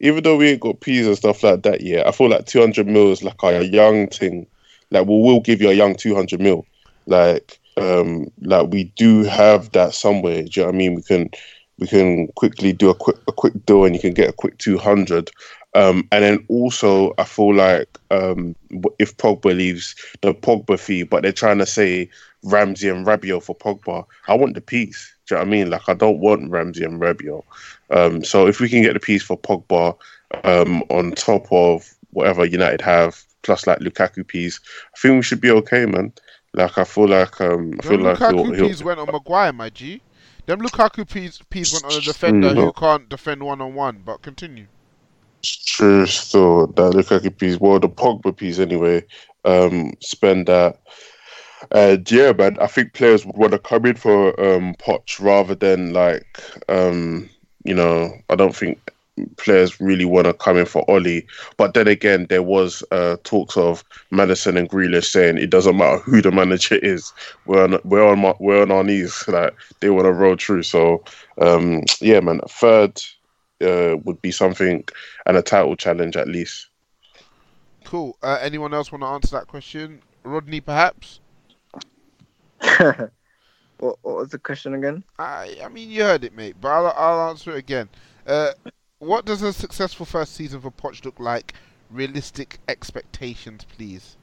Even 0.01 0.23
though 0.23 0.37
we 0.37 0.51
ain't 0.51 0.61
got 0.61 0.81
peas 0.81 1.07
and 1.07 1.17
stuff 1.17 1.43
like 1.43 1.63
that, 1.63 1.81
yeah, 1.81 2.05
I 2.07 2.13
feel 2.13 2.29
like 2.29 2.47
two 2.47 2.61
hundred 2.61 2.87
mil 2.87 3.13
is 3.13 3.23
like 3.23 3.43
a 3.43 3.65
young 3.65 4.09
thing. 4.09 4.47
Like 4.91 5.07
we 5.07 5.15
will 5.15 5.41
give 5.41 5.61
you 5.61 5.71
a 5.71 5.75
young 5.75 5.95
two 5.95 6.15
hundred 6.15 6.41
mil. 6.41 6.65
Like 7.07 7.60
um, 7.77 8.31
like 8.43 8.69
we 8.69 8.85
do 8.97 9.25
have 9.25 9.73
that 9.73 9.95
somewhere. 9.95 10.43
Do 10.43 10.49
you 10.53 10.63
know 10.63 10.67
what 10.67 10.75
I 10.75 10.79
mean? 10.79 10.95
We 10.95 11.03
can 11.03 11.31
we 11.79 11.87
can 11.87 12.29
quickly 12.29 12.73
do 12.73 12.91
a 12.91 12.95
quick 12.95 13.17
a 13.27 13.33
quick 13.33 13.55
deal 13.67 13.85
and 13.85 13.95
you 13.95 14.01
can 14.01 14.15
get 14.15 14.29
a 14.29 14.35
quick 14.35 14.59
two 14.59 14.79
hundred. 14.79 15.31
Um, 15.75 16.09
and 16.11 16.25
then 16.25 16.45
also, 16.49 17.15
I 17.19 17.25
feel 17.25 17.55
like 17.55 17.89
um, 18.11 18.57
if 18.99 19.17
Pogba 19.17 19.57
leaves, 19.57 19.95
the 20.21 20.35
Pogba 20.35 20.79
fee, 20.79 21.05
but 21.05 21.23
they're 21.23 21.33
trying 21.33 21.59
to 21.59 21.67
say 21.67 22.11
Ramsey 22.43 22.89
and 22.89 23.07
Rabiot 23.07 23.43
for 23.43 23.55
Pogba. 23.55 24.05
I 24.27 24.35
want 24.35 24.55
the 24.55 24.61
piece. 24.61 25.15
Do 25.27 25.35
you 25.35 25.39
know 25.39 25.43
what 25.43 25.49
I 25.49 25.51
mean? 25.51 25.71
Like 25.71 25.89
I 25.89 25.95
don't 25.95 26.19
want 26.19 26.51
Ramsey 26.51 26.85
and 26.85 27.01
Rabiot. 27.01 27.45
Um, 27.91 28.25
so 28.25 28.47
if 28.47 28.61
we 28.61 28.69
can 28.69 28.83
get 28.83 28.95
the 28.95 29.01
piece 29.01 29.23
for 29.23 29.39
Pogba 29.39 29.97
um, 30.45 30.83
on 30.91 31.13
top 31.13 31.47
of 31.53 31.89
whatever 32.11 32.45
United 32.45 32.81
have, 32.81 33.23
plus 33.43 33.67
like 33.67 33.79
Lukaku 33.79 34.27
piece, 34.27 34.61
I 34.95 34.99
think 34.99 35.15
we 35.15 35.23
should 35.23 35.41
be 35.41 35.51
okay, 35.53 35.87
man. 35.87 36.13
Like 36.53 36.79
I 36.79 36.85
feel 36.85 37.09
like 37.09 37.41
um, 37.41 37.75
I 37.79 37.83
feel 37.83 37.99
Them 37.99 38.03
like 38.03 38.19
Lukaku 38.19 38.55
he'll, 38.55 38.69
he'll, 38.69 38.85
went 38.85 39.01
on 39.01 39.11
Maguire, 39.11 39.53
my 39.53 39.71
G. 39.71 40.03
Them 40.47 40.61
Lukaku 40.61 41.09
P's, 41.09 41.41
P's 41.51 41.73
went 41.73 41.85
on 41.85 41.95
a 41.95 42.01
defender 42.01 42.49
Mm, 42.49 42.55
who 42.55 42.67
no. 42.67 42.73
can't 42.73 43.09
defend 43.09 43.43
one 43.43 43.61
on 43.61 43.75
one. 43.75 44.03
But 44.05 44.23
continue. 44.23 44.67
True, 45.43 46.07
still 46.07 46.67
that 46.69 46.93
Lukaku 46.93 47.37
piece, 47.37 47.59
well, 47.59 47.79
the 47.79 47.89
Pogba 47.89 48.37
piece 48.37 48.59
anyway. 48.59 49.05
Um, 49.45 49.95
spend 50.01 50.47
that. 50.49 50.79
And 51.71 52.11
yeah, 52.11 52.33
man, 52.33 52.57
I 52.61 52.67
think 52.67 52.95
players 52.95 53.25
would 53.25 53.37
want 53.37 53.53
to 53.53 53.59
come 53.59 53.87
in 53.87 53.97
for 53.97 54.29
um 54.41 54.75
Poch 54.77 55.21
rather 55.21 55.55
than 55.55 55.93
like 55.93 56.41
um, 56.69 57.29
you 57.65 57.75
know, 57.75 58.13
I 58.29 58.35
don't 58.37 58.57
think 58.57 58.93
players 59.37 59.81
really 59.81 60.05
want 60.05 60.27
to 60.27 60.35
come 60.35 60.57
in 60.57 60.67
for 60.67 60.89
Ollie. 60.91 61.27
But 61.57 61.75
then 61.75 61.89
again, 61.89 62.27
there 62.29 62.43
was 62.43 62.83
uh 62.91 63.17
talks 63.25 63.57
of 63.57 63.85
Maddison 64.11 64.57
and 64.57 64.69
Grealish 64.69 65.07
saying 65.07 65.39
it 65.39 65.51
doesn't 65.51 65.77
matter 65.77 65.99
who 65.99 66.23
the 66.23 66.31
manager 66.31 66.77
is, 66.77 67.13
we're 67.47 67.65
on 67.65 67.79
we're 67.85 68.07
on 68.07 68.21
my, 68.21 68.35
we're 68.41 68.63
on 68.63 68.71
our 68.71 68.85
knees. 68.85 69.25
Like 69.31 69.55
they 69.81 69.91
want 69.91 70.07
to 70.07 70.13
roll 70.13 70.37
through. 70.37 70.65
So 70.65 71.05
um, 71.41 71.83
yeah, 72.01 72.21
man, 72.21 72.41
third 72.49 73.01
uh, 73.63 73.97
would 74.05 74.21
be 74.23 74.33
something 74.33 74.85
and 75.27 75.37
a 75.37 75.43
title 75.43 75.77
challenge 75.77 76.17
at 76.17 76.29
least. 76.29 76.69
Cool. 77.85 78.17
Uh, 78.23 78.39
anyone 78.41 78.75
else 78.75 78.93
want 78.93 79.03
to 79.03 79.07
answer 79.07 79.37
that 79.37 79.47
question? 79.47 80.03
Rodney, 80.25 80.61
perhaps. 80.61 81.21
what, 82.79 83.11
what 83.79 83.99
was 84.03 84.29
the 84.31 84.39
question 84.39 84.75
again? 84.75 85.03
I, 85.19 85.57
I 85.65 85.69
mean, 85.69 85.91
you 85.91 86.03
heard 86.03 86.25
it, 86.25 86.35
mate. 86.35 86.57
But 86.61 86.69
I'll, 86.69 86.95
I'll 86.97 87.31
answer 87.31 87.53
it 87.53 87.59
again. 87.59 87.89
Uh, 88.27 88.53
what 89.01 89.25
does 89.25 89.43
a 89.43 89.53
successful 89.53 90.07
first 90.07 90.35
season 90.35 90.61
for 90.61 90.71
Poch 90.71 91.05
look 91.05 91.19
like? 91.19 91.55
Realistic 91.91 92.59
expectations, 92.69 93.65
please. 93.65 94.17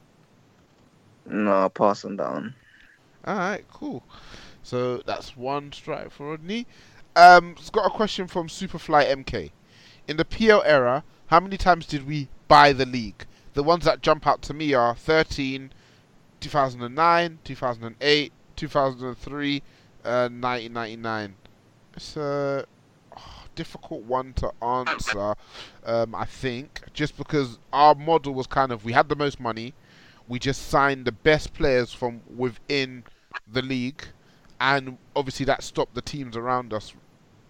No, 1.26 1.52
I'll 1.52 1.70
pass 1.70 2.04
on 2.04 2.16
that 2.16 2.32
one. 2.32 2.54
All 3.24 3.36
right, 3.36 3.64
cool. 3.70 4.02
So 4.62 4.98
that's 4.98 5.36
one 5.36 5.72
strike 5.72 6.10
for 6.10 6.30
Rodney. 6.30 6.66
Um, 7.16 7.56
it's 7.58 7.70
got 7.70 7.86
a 7.86 7.90
question 7.90 8.28
from 8.28 8.46
Superfly 8.46 9.04
MK. 9.04 9.50
In 10.06 10.16
the 10.16 10.24
PL 10.24 10.62
era, 10.64 11.04
how 11.26 11.40
many 11.40 11.56
times 11.56 11.84
did 11.84 12.06
we 12.06 12.28
buy 12.46 12.72
the 12.72 12.86
league? 12.86 13.26
The 13.54 13.64
ones 13.64 13.84
that 13.84 14.00
jump 14.00 14.26
out 14.26 14.40
to 14.42 14.54
me 14.54 14.72
are 14.72 14.94
13, 14.94 15.72
2009, 16.40 17.38
2008, 17.42 18.32
2003, 18.54 19.62
uh, 20.04 20.28
1999. 20.28 21.34
It's 21.94 22.16
a 22.16 22.20
oh, 22.20 22.64
difficult 23.58 24.02
one 24.04 24.32
to 24.34 24.52
answer, 24.62 25.34
um, 25.84 26.14
I 26.14 26.24
think, 26.24 26.82
just 26.94 27.18
because 27.18 27.58
our 27.72 27.96
model 27.96 28.32
was 28.32 28.46
kind 28.46 28.70
of 28.70 28.84
we 28.84 28.92
had 28.92 29.08
the 29.08 29.16
most 29.16 29.40
money, 29.40 29.74
we 30.28 30.38
just 30.38 30.68
signed 30.68 31.04
the 31.04 31.12
best 31.12 31.52
players 31.54 31.92
from 31.92 32.20
within 32.36 33.02
the 33.52 33.62
league, 33.62 34.04
and 34.60 34.96
obviously 35.16 35.44
that 35.46 35.64
stopped 35.64 35.96
the 35.96 36.02
teams 36.02 36.36
around 36.36 36.72
us 36.72 36.94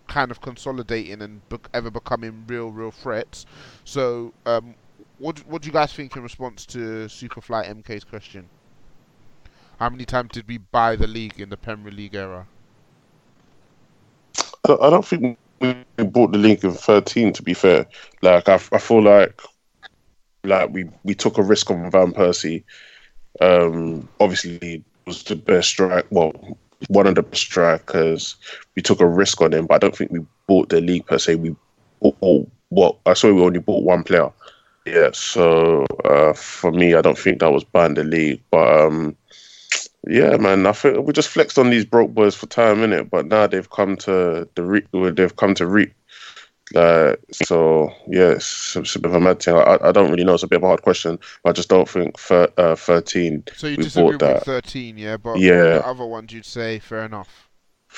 kind 0.07 0.31
of 0.31 0.41
consolidating 0.41 1.21
and 1.21 1.47
be- 1.51 1.59
ever 1.75 1.91
becoming 1.91 2.45
real, 2.47 2.71
real 2.71 2.91
threats. 2.91 3.45
So, 3.85 4.33
um, 4.47 4.75
what 5.19 5.47
what 5.47 5.61
do 5.61 5.67
you 5.67 5.73
guys 5.73 5.93
think 5.93 6.17
in 6.17 6.23
response 6.23 6.65
to 6.67 6.79
Superfly 7.19 7.69
MK's 7.83 8.05
question? 8.05 8.49
How 9.79 9.91
many 9.91 10.07
times 10.07 10.31
did 10.33 10.49
we 10.49 10.57
buy 10.57 10.97
the 10.97 11.07
league 11.07 11.39
in 11.39 11.51
the 11.51 11.59
Premier 11.59 11.93
League 11.93 12.15
era? 12.15 12.47
I 14.39 14.69
don't, 14.69 14.83
I 14.83 14.91
don't 14.91 15.07
think 15.07 15.39
we 15.61 16.05
bought 16.05 16.33
the 16.33 16.39
in 16.45 16.73
thirteen. 16.73 17.33
To 17.33 17.43
be 17.43 17.55
fair, 17.55 17.87
like 18.23 18.49
I, 18.49 18.55
I 18.55 18.79
feel 18.79 19.03
like 19.03 19.41
like 20.45 20.71
we 20.71 20.89
we 21.05 21.15
took 21.15 21.39
a 21.39 21.43
risk 21.43 21.71
on 21.71 21.91
Van 21.91 22.13
Persie. 22.13 22.65
Um, 23.41 24.09
obviously, 24.21 24.83
was 25.07 25.23
the 25.25 25.37
best 25.37 25.69
strike. 25.69 26.07
Well, 26.11 26.33
one 26.89 27.07
of 27.07 27.17
the 27.17 27.23
best 27.23 27.43
strikers. 27.43 28.37
We 28.77 28.83
took 28.83 29.01
a 29.01 29.07
risk 29.07 29.41
on 29.41 29.53
him, 29.53 29.67
but 29.67 29.75
I 29.75 29.79
don't 29.79 29.97
think 29.97 30.13
we 30.13 30.25
bought 30.47 30.69
the 30.69 30.81
league 30.81 31.07
per 31.07 31.19
se. 31.19 31.37
We 31.37 31.57
bought 32.01 32.17
all, 32.21 32.49
well, 32.71 33.01
I 33.07 33.15
saw 33.15 33.33
we 33.33 33.43
only 33.43 33.59
bought 33.59 33.83
one 33.83 34.05
player. 34.05 34.31
Yeah, 34.87 35.11
so 35.13 35.85
uh, 36.05 36.33
for 36.33 36.71
me, 36.71 36.95
I 36.95 37.03
don't 37.03 37.19
think 37.19 37.41
that 37.41 37.53
was 37.53 37.65
buying 37.65 37.95
the 37.95 38.05
league, 38.05 38.41
but 38.51 38.81
um, 38.81 39.17
yeah, 40.07 40.36
man, 40.36 40.66
I 40.66 40.72
think 40.72 41.07
we 41.07 41.12
just 41.12 41.28
flexed 41.28 41.59
on 41.59 41.70
these 41.70 41.84
broke 41.84 42.12
boys 42.14 42.34
for 42.34 42.46
time, 42.46 42.76
innit? 42.78 43.11
But 43.11 43.26
now 43.26 43.46
they've 43.46 43.68
come 43.70 43.96
to 43.99 44.49
the 44.55 44.62
re- 44.62 45.11
they've 45.11 45.36
come 45.36 45.55
to 45.55 45.66
reap. 45.66 45.92
Uh, 46.76 47.16
so 47.32 47.90
yeah, 48.09 48.28
it's, 48.32 48.76
it's 48.76 48.94
a 48.94 48.99
bit 48.99 49.09
of 49.11 49.14
a 49.14 49.20
mad 49.20 49.42
thing. 49.42 49.55
I, 49.55 49.78
I 49.82 49.90
don't 49.92 50.11
really 50.11 50.24
know. 50.24 50.34
It's 50.34 50.42
a 50.42 50.46
bit 50.46 50.57
of 50.59 50.64
a 50.64 50.66
hard 50.66 50.82
question, 50.82 51.18
but 51.42 51.51
I 51.51 51.53
just 51.55 51.68
don't 51.70 51.88
think 51.88 52.18
thir- 52.18 52.53
uh, 52.59 52.74
thirteen. 52.76 53.42
So 53.57 53.66
you 53.68 53.76
we 53.78 53.84
disagree 53.84 54.11
bought 54.12 54.20
that. 54.20 54.34
with 54.34 54.44
13, 54.44 54.99
yeah? 54.99 55.16
But 55.16 55.38
Yeah. 55.38 55.62
the 55.62 55.86
other 55.86 56.05
ones 56.05 56.32
you'd 56.32 56.44
say 56.44 56.78
fair 56.78 57.05
enough. 57.05 57.49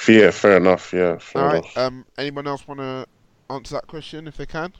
Yeah, 0.08 0.30
fair 0.30 0.56
enough. 0.56 0.92
Yeah, 0.92 1.18
fair 1.18 1.42
All 1.42 1.48
right. 1.48 1.56
enough. 1.64 1.76
Um, 1.78 2.06
anyone 2.16 2.46
else 2.46 2.66
want 2.68 2.78
to 2.78 3.06
answer 3.50 3.74
that 3.74 3.88
question 3.88 4.28
if 4.28 4.36
they 4.36 4.46
can? 4.46 4.72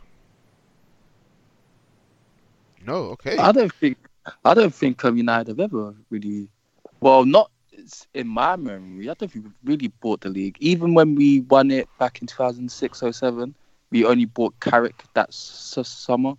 No. 2.86 2.94
Okay. 3.10 3.36
I 3.36 3.52
don't 3.52 3.72
think 3.74 3.98
I 4.44 4.54
don't 4.54 4.74
think 4.74 5.04
um, 5.04 5.16
United 5.16 5.48
have 5.48 5.60
ever 5.60 5.94
really, 6.10 6.48
well, 7.00 7.24
not 7.24 7.50
in 8.14 8.28
my 8.28 8.56
memory. 8.56 9.08
I 9.08 9.14
don't 9.14 9.30
think 9.30 9.44
we've 9.46 9.54
really 9.64 9.88
bought 9.88 10.20
the 10.20 10.28
league. 10.28 10.56
Even 10.60 10.94
when 10.94 11.14
we 11.14 11.40
won 11.42 11.70
it 11.70 11.88
back 11.98 12.20
in 12.20 12.26
2006-07, 12.26 13.54
we 13.90 14.04
only 14.04 14.26
bought 14.26 14.58
Carrick 14.60 15.02
that 15.14 15.32
summer. 15.32 16.34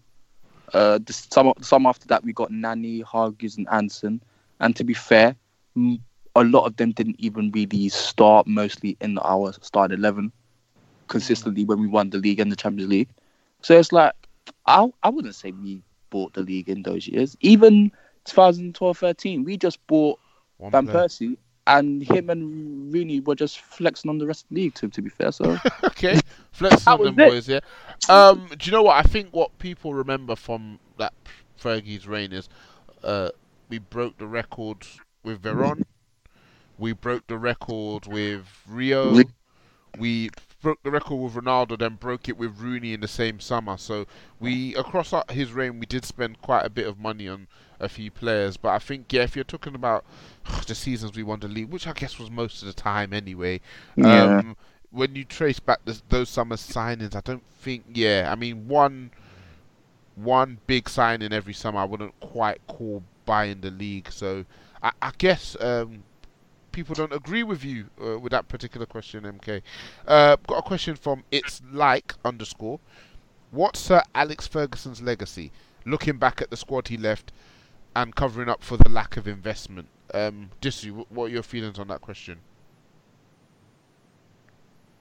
Uh, 0.74 1.00
the 1.04 1.14
summer, 1.14 1.54
the 1.58 1.66
summer 1.66 1.90
after 1.90 2.08
that, 2.08 2.24
we 2.24 2.32
got 2.34 2.52
Nani, 2.52 3.02
Hargreaves, 3.02 3.58
and 3.58 3.68
Anderson. 3.70 4.22
And 4.60 4.76
to 4.76 4.84
be 4.84 4.94
fair, 4.94 5.36
a 6.36 6.44
lot 6.44 6.66
of 6.66 6.78
them 6.78 6.92
didn't 6.92 7.20
even 7.20 7.52
really 7.52 7.90
start. 7.90 8.48
Mostly 8.48 8.96
in 9.02 9.18
our 9.20 9.52
start 9.54 9.92
eleven, 9.92 10.32
consistently 11.08 11.66
when 11.66 11.82
we 11.82 11.88
won 11.88 12.10
the 12.10 12.20
league 12.20 12.40
and 12.40 12.52
the 12.52 12.56
Champions 12.56 12.90
League. 12.90 13.10
So 13.62 13.78
it's 13.78 13.92
like 13.92 14.14
I 14.66 14.88
I 15.04 15.10
wouldn't 15.10 15.36
say 15.36 15.52
we 15.52 15.84
bought 16.10 16.34
the 16.34 16.42
league 16.42 16.70
in 16.70 16.84
those 16.84 17.08
years. 17.08 17.36
Even 17.42 17.92
2012-13, 18.26 19.44
we 19.46 19.58
just 19.58 19.86
bought 19.88 20.20
One 20.62 20.72
Van 20.72 20.86
player. 20.88 21.06
Persie, 21.08 21.38
and 21.68 22.02
him 22.04 22.30
and 22.30 22.94
Rooney 22.94 23.20
were 23.20 23.36
just 23.36 23.60
flexing 23.60 24.10
on 24.10 24.18
the 24.20 24.28
rest 24.28 24.44
of 24.46 24.50
the 24.50 24.56
league. 24.62 24.74
To 24.76 24.88
to 24.90 25.02
be 25.02 25.10
fair, 25.10 25.32
so 25.32 25.58
okay, 25.84 26.20
flex 26.52 26.86
That 26.86 27.00
on 27.00 27.04
them 27.06 27.20
it. 27.20 27.30
boys, 27.30 27.48
yeah. 27.50 27.60
Um, 28.10 28.48
do 28.58 28.66
you 28.66 28.72
know 28.72 28.84
what? 28.84 28.98
I 28.98 29.04
think 29.04 29.30
what 29.32 29.58
people 29.60 29.94
remember 29.94 30.36
from 30.36 30.80
that 30.98 31.14
Fergie's 31.60 32.08
reign 32.08 32.32
is, 32.32 32.48
uh, 33.04 33.30
we 33.70 33.80
broke 33.80 34.18
the 34.18 34.28
record 34.28 34.86
with 35.24 35.42
Veron, 35.42 35.84
we 36.78 36.94
broke 36.94 37.26
the 37.28 37.38
record 37.38 38.06
with 38.08 38.46
Rio, 38.68 39.12
Re- 39.16 39.26
we 39.98 40.30
broke 40.62 40.82
the 40.84 40.92
record 40.92 41.16
with 41.16 41.34
Ronaldo, 41.34 41.78
then 41.78 41.96
broke 41.96 42.30
it 42.30 42.38
with 42.38 42.60
Rooney 42.60 42.94
in 42.94 43.02
the 43.02 43.08
same 43.08 43.40
summer. 43.40 43.78
So 43.78 44.06
we 44.40 44.76
across 44.76 45.12
our- 45.14 45.26
his 45.30 45.52
reign, 45.54 45.80
we 45.80 45.86
did 45.86 46.06
spend 46.06 46.42
quite 46.42 46.66
a 46.66 46.70
bit 46.70 46.88
of 46.88 46.98
money 47.00 47.28
on 47.28 47.48
a 47.82 47.90
few 47.90 48.12
players. 48.12 48.58
But 48.58 48.70
I 48.70 48.80
think 48.80 49.12
yeah, 49.12 49.24
if 49.24 49.36
you're 49.36 49.44
talking 49.44 49.76
about 49.76 50.06
the 50.68 50.76
seasons 50.76 51.16
we 51.16 51.24
won 51.24 51.40
the 51.40 51.48
league, 51.48 51.70
which 51.70 51.88
I 51.88 51.94
guess 51.94 52.20
was 52.20 52.30
most 52.30 52.62
of 52.62 52.68
the 52.68 52.74
time 52.74 53.14
anyway. 53.14 53.62
Yeah. 53.96 54.38
Um, 54.38 54.58
when 54.92 55.16
you 55.16 55.24
trace 55.24 55.60
back 55.60 55.80
this, 55.86 56.04
those 56.10 56.30
summer 56.30 56.58
signings, 56.58 57.16
I 57.16 57.22
don't 57.22 57.44
think. 57.60 57.86
Yeah, 57.94 58.30
I 58.32 58.36
mean 58.36 58.68
one 58.68 59.12
one 60.16 60.60
big 60.68 60.90
signing 60.90 61.34
every 61.34 61.54
summer. 61.54 61.80
I 61.80 61.86
wouldn't 61.86 62.20
quite 62.20 62.66
call 62.68 63.04
buying 63.26 63.62
the 63.62 63.72
league. 63.72 64.12
So 64.12 64.46
I, 64.84 64.92
I 65.02 65.12
guess 65.18 65.56
um, 65.60 66.04
people 66.72 66.96
don't 66.96 67.14
agree 67.14 67.44
with 67.44 67.64
you 67.64 67.86
uh, 68.04 68.20
with 68.20 68.32
that 68.32 68.48
particular 68.48 68.86
question, 68.86 69.24
MK. 69.24 69.62
Uh, 70.08 70.36
got 70.48 70.58
a 70.58 70.62
question 70.62 70.96
from 70.96 71.24
it's 71.32 71.62
like 71.72 72.14
underscore. 72.26 72.80
What's 73.52 73.80
Sir 73.80 74.02
Alex 74.16 74.48
Ferguson's 74.48 75.02
legacy? 75.02 75.52
Looking 75.86 76.18
back 76.18 76.42
at 76.42 76.50
the 76.50 76.58
squad 76.58 76.88
he 76.88 76.98
left 76.98 77.32
and 77.96 78.16
covering 78.16 78.50
up 78.50 78.64
for 78.64 78.78
the 78.78 78.90
lack 78.90 79.18
of 79.18 79.28
investment. 79.28 79.88
Um, 80.14 80.50
Disu, 80.62 81.06
what 81.10 81.26
are 81.26 81.30
your 81.30 81.44
feelings 81.44 81.80
on 81.80 81.88
that 81.90 82.02
question? 82.02 82.40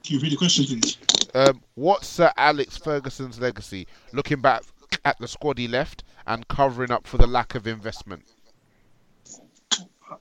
Can 0.03 0.15
you 0.15 0.21
read 0.21 0.31
the 0.31 0.37
question, 0.37 0.65
please? 0.65 0.97
Um, 1.33 1.61
what's 1.75 2.07
Sir 2.07 2.31
Alex 2.37 2.77
Ferguson's 2.77 3.39
legacy? 3.39 3.87
Looking 4.13 4.41
back 4.41 4.63
at 5.05 5.17
the 5.19 5.27
squad 5.27 5.57
he 5.57 5.67
left 5.67 6.03
and 6.27 6.47
covering 6.47 6.91
up 6.91 7.07
for 7.07 7.17
the 7.17 7.27
lack 7.27 7.55
of 7.55 7.67
investment. 7.67 8.23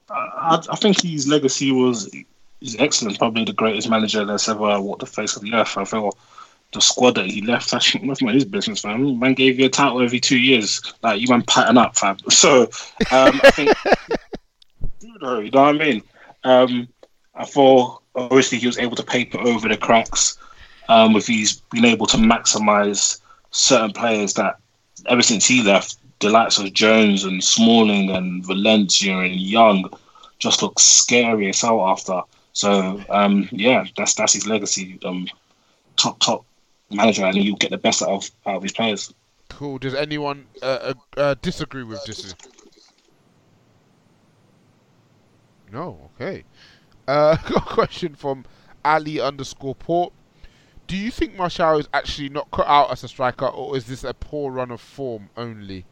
I, 0.08 0.62
I 0.70 0.76
think 0.76 1.02
his 1.02 1.26
legacy 1.26 1.72
was 1.72 2.10
is 2.60 2.76
excellent. 2.78 3.18
Probably 3.18 3.44
the 3.44 3.52
greatest 3.52 3.88
manager 3.88 4.24
that's 4.24 4.48
ever 4.48 4.80
walked 4.80 5.00
the 5.00 5.06
face 5.06 5.36
of 5.36 5.42
the 5.42 5.54
earth. 5.54 5.76
I 5.76 5.84
feel 5.84 6.16
the 6.72 6.80
squad 6.80 7.16
that 7.16 7.26
he 7.26 7.42
left, 7.42 7.74
actually, 7.74 8.06
that's 8.06 8.22
not 8.22 8.34
his 8.34 8.44
business, 8.44 8.80
fam. 8.80 9.18
Man 9.18 9.34
gave 9.34 9.58
you 9.58 9.66
a 9.66 9.68
title 9.68 10.02
every 10.02 10.20
two 10.20 10.38
years. 10.38 10.80
Like 11.02 11.20
you 11.20 11.26
man 11.28 11.42
pattern 11.42 11.78
up, 11.78 11.96
fam. 11.96 12.16
So 12.30 12.62
um, 13.10 13.40
I 13.42 13.50
think 13.50 13.74
you 15.00 15.18
know, 15.20 15.40
what 15.40 15.56
I 15.56 15.72
mean. 15.72 16.02
Um, 16.44 16.88
I 17.34 17.44
thought 17.44 18.02
obviously 18.14 18.58
he 18.58 18.66
was 18.66 18.78
able 18.78 18.96
to 18.96 19.02
paper 19.02 19.38
over 19.38 19.68
the 19.68 19.76
cracks 19.76 20.38
um, 20.88 21.12
with 21.12 21.26
he's 21.26 21.60
been 21.70 21.84
able 21.84 22.06
to 22.06 22.16
maximize 22.16 23.20
certain 23.50 23.92
players 23.92 24.34
that 24.34 24.56
ever 25.06 25.22
since 25.22 25.46
he 25.46 25.62
left, 25.62 25.96
the 26.20 26.30
likes 26.30 26.58
of 26.58 26.72
Jones 26.72 27.24
and 27.24 27.42
Smalling 27.42 28.10
and 28.10 28.44
Valencia 28.44 29.18
and 29.18 29.40
Young 29.40 29.90
just 30.38 30.62
look 30.62 30.78
scary 30.78 31.48
as 31.48 31.60
hell 31.60 31.86
after. 31.86 32.22
So 32.52 33.02
um, 33.08 33.48
yeah, 33.52 33.84
that's 33.96 34.14
that's 34.14 34.34
his 34.34 34.46
legacy. 34.46 34.98
Um, 35.04 35.28
top 35.96 36.18
top 36.20 36.44
manager, 36.96 37.24
and 37.24 37.36
you 37.36 37.56
get 37.56 37.70
the 37.70 37.78
best 37.78 38.02
out 38.02 38.08
of 38.10 38.30
out 38.46 38.56
of 38.56 38.62
his 38.62 38.72
players. 38.72 39.12
Cool. 39.48 39.78
Does 39.78 39.94
anyone 39.94 40.46
uh, 40.62 40.94
uh, 41.16 41.20
uh, 41.20 41.34
disagree 41.42 41.82
with 41.84 42.04
this? 42.04 42.34
No. 45.72 46.10
Okay. 46.16 46.44
Uh, 47.06 47.36
got 47.48 47.56
a 47.70 47.74
question 47.74 48.14
from 48.14 48.44
Ali 48.84 49.20
underscore 49.20 49.74
Port. 49.74 50.12
Do 50.86 50.96
you 50.96 51.10
think 51.10 51.36
Martial 51.36 51.78
is 51.78 51.88
actually 51.94 52.28
not 52.30 52.50
cut 52.50 52.66
out 52.66 52.90
as 52.90 53.04
a 53.04 53.08
striker, 53.08 53.46
or 53.46 53.76
is 53.76 53.86
this 53.86 54.02
a 54.02 54.12
poor 54.12 54.50
run 54.50 54.70
of 54.72 54.80
form 54.80 55.30
only? 55.36 55.84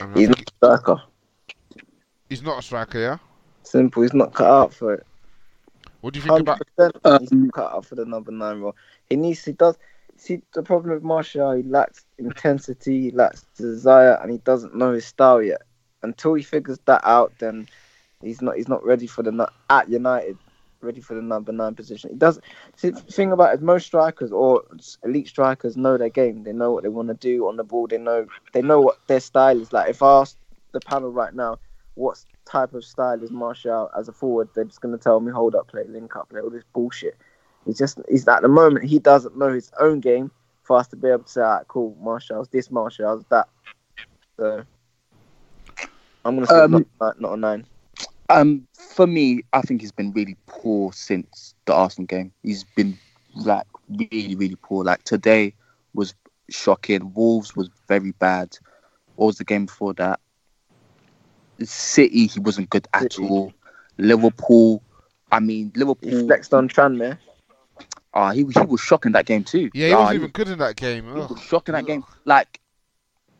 And 0.00 0.14
I 0.14 0.18
He's 0.18 0.28
not 0.28 0.40
a 0.40 0.44
striker. 0.56 1.02
he's 2.28 2.42
not 2.42 2.58
a 2.58 2.62
striker, 2.62 2.98
yeah. 2.98 3.18
Simple. 3.62 4.02
He's 4.02 4.14
not 4.14 4.34
cut 4.34 4.50
out 4.50 4.74
for 4.74 4.94
it. 4.94 5.06
What 6.00 6.14
do 6.14 6.20
you 6.20 6.26
think 6.26 6.40
about? 6.40 6.60
100% 6.78 7.20
he's 7.20 7.32
Um, 7.32 7.44
not 7.44 7.52
cut 7.52 7.72
out 7.72 7.84
for 7.84 7.94
the 7.94 8.04
number 8.04 8.32
nine 8.32 8.60
role. 8.60 8.74
He 9.10 9.16
needs. 9.16 9.44
He 9.44 9.52
does. 9.52 9.76
See 10.16 10.42
the 10.52 10.62
problem 10.62 10.94
with 10.94 11.02
Martial. 11.02 11.52
He 11.52 11.62
lacks 11.62 12.04
intensity. 12.18 13.02
He 13.02 13.10
lacks 13.10 13.44
desire, 13.56 14.18
and 14.20 14.30
he 14.30 14.38
doesn't 14.38 14.74
know 14.74 14.92
his 14.92 15.06
style 15.06 15.42
yet. 15.42 15.62
Until 16.02 16.34
he 16.34 16.42
figures 16.42 16.78
that 16.86 17.00
out, 17.04 17.32
then 17.38 17.68
he's 18.22 18.42
not. 18.42 18.56
He's 18.56 18.68
not 18.68 18.84
ready 18.84 19.06
for 19.06 19.22
the 19.22 19.50
at 19.70 19.88
United. 19.88 20.36
Ready 20.80 21.00
for 21.00 21.14
the 21.14 21.22
number 21.22 21.50
nine 21.50 21.74
position. 21.74 22.10
He 22.10 22.16
doesn't. 22.16 22.44
See, 22.76 22.90
the 22.90 23.00
thing 23.00 23.32
about 23.32 23.54
it, 23.54 23.62
most 23.62 23.86
strikers 23.86 24.30
or 24.30 24.62
elite 25.02 25.26
strikers 25.26 25.76
know 25.76 25.96
their 25.98 26.08
game. 26.08 26.44
They 26.44 26.52
know 26.52 26.70
what 26.70 26.84
they 26.84 26.88
want 26.88 27.08
to 27.08 27.14
do 27.14 27.48
on 27.48 27.56
the 27.56 27.64
ball. 27.64 27.88
They 27.88 27.98
know. 27.98 28.26
They 28.52 28.62
know 28.62 28.80
what 28.80 28.98
their 29.08 29.18
style 29.18 29.60
is 29.60 29.72
like. 29.72 29.90
If 29.90 30.02
I 30.02 30.20
ask 30.20 30.36
the 30.72 30.80
panel 30.80 31.10
right 31.10 31.34
now, 31.34 31.58
what 31.94 32.22
type 32.44 32.74
of 32.74 32.84
style 32.84 33.20
is 33.22 33.30
Martial 33.30 33.90
as 33.96 34.08
a 34.08 34.12
forward, 34.12 34.48
they're 34.54 34.64
just 34.64 34.80
going 34.80 34.96
to 34.96 35.02
tell 35.02 35.18
me, 35.18 35.32
hold 35.32 35.56
up, 35.56 35.68
play, 35.68 35.84
link 35.88 36.14
up, 36.14 36.28
play 36.28 36.40
all 36.40 36.50
this 36.50 36.64
bullshit. 36.72 37.16
He's 37.64 37.78
just, 37.78 37.98
he's 38.08 38.26
at 38.28 38.42
the 38.42 38.48
moment, 38.48 38.86
he 38.86 38.98
doesn't 38.98 39.36
know 39.36 39.52
his 39.52 39.70
own 39.78 40.00
game 40.00 40.30
for 40.62 40.76
us 40.78 40.88
to 40.88 40.96
be 40.96 41.08
able 41.08 41.24
to 41.24 41.30
say, 41.30 41.40
right, 41.40 41.66
cool, 41.68 41.96
Martial's 42.00 42.48
this, 42.48 42.70
Martial's 42.70 43.24
that. 43.30 43.48
So, 44.36 44.64
I'm 46.24 46.36
going 46.36 46.46
to 46.46 46.52
say 46.52 46.60
Um, 46.60 46.86
not, 47.00 47.20
not 47.20 47.32
a 47.32 47.36
nine. 47.36 47.66
Um, 48.30 48.66
for 48.74 49.06
me, 49.06 49.42
I 49.52 49.62
think 49.62 49.80
he's 49.80 49.92
been 49.92 50.12
really 50.12 50.36
poor 50.46 50.92
since 50.92 51.54
the 51.64 51.74
Arsenal 51.74 52.06
game. 52.06 52.32
He's 52.42 52.64
been 52.76 52.98
like 53.34 53.66
really, 53.88 54.34
really 54.34 54.56
poor. 54.60 54.84
Like 54.84 55.02
today 55.04 55.54
was 55.94 56.14
shocking. 56.50 57.12
Wolves 57.14 57.56
was 57.56 57.70
very 57.88 58.12
bad. 58.12 58.56
What 59.16 59.26
was 59.26 59.38
the 59.38 59.44
game 59.44 59.66
before 59.66 59.94
that? 59.94 60.20
City, 61.62 62.26
he 62.26 62.40
wasn't 62.40 62.70
good 62.70 62.86
at 62.92 63.14
City. 63.14 63.26
all. 63.26 63.52
Liverpool, 63.96 64.82
I 65.32 65.40
mean 65.40 65.72
He 65.74 65.80
Liverpool. 65.80 66.26
flexed 66.26 66.54
on 66.54 66.68
Tranmere. 66.68 67.18
Ah, 68.14 68.30
he 68.32 68.40
he 68.40 68.60
was 68.66 68.80
shocking 68.80 69.12
that 69.12 69.26
game 69.26 69.44
too. 69.44 69.70
Yeah, 69.74 69.88
he 69.88 69.94
Ah, 69.94 69.98
wasn't 70.00 70.14
even 70.16 70.30
good 70.30 70.48
in 70.48 70.58
that 70.58 70.76
game. 70.76 71.04
he 71.14 71.20
Ugh. 71.20 71.30
was 71.30 71.40
shocking 71.40 71.74
that 71.74 71.86
game. 71.86 72.04
Like 72.24 72.60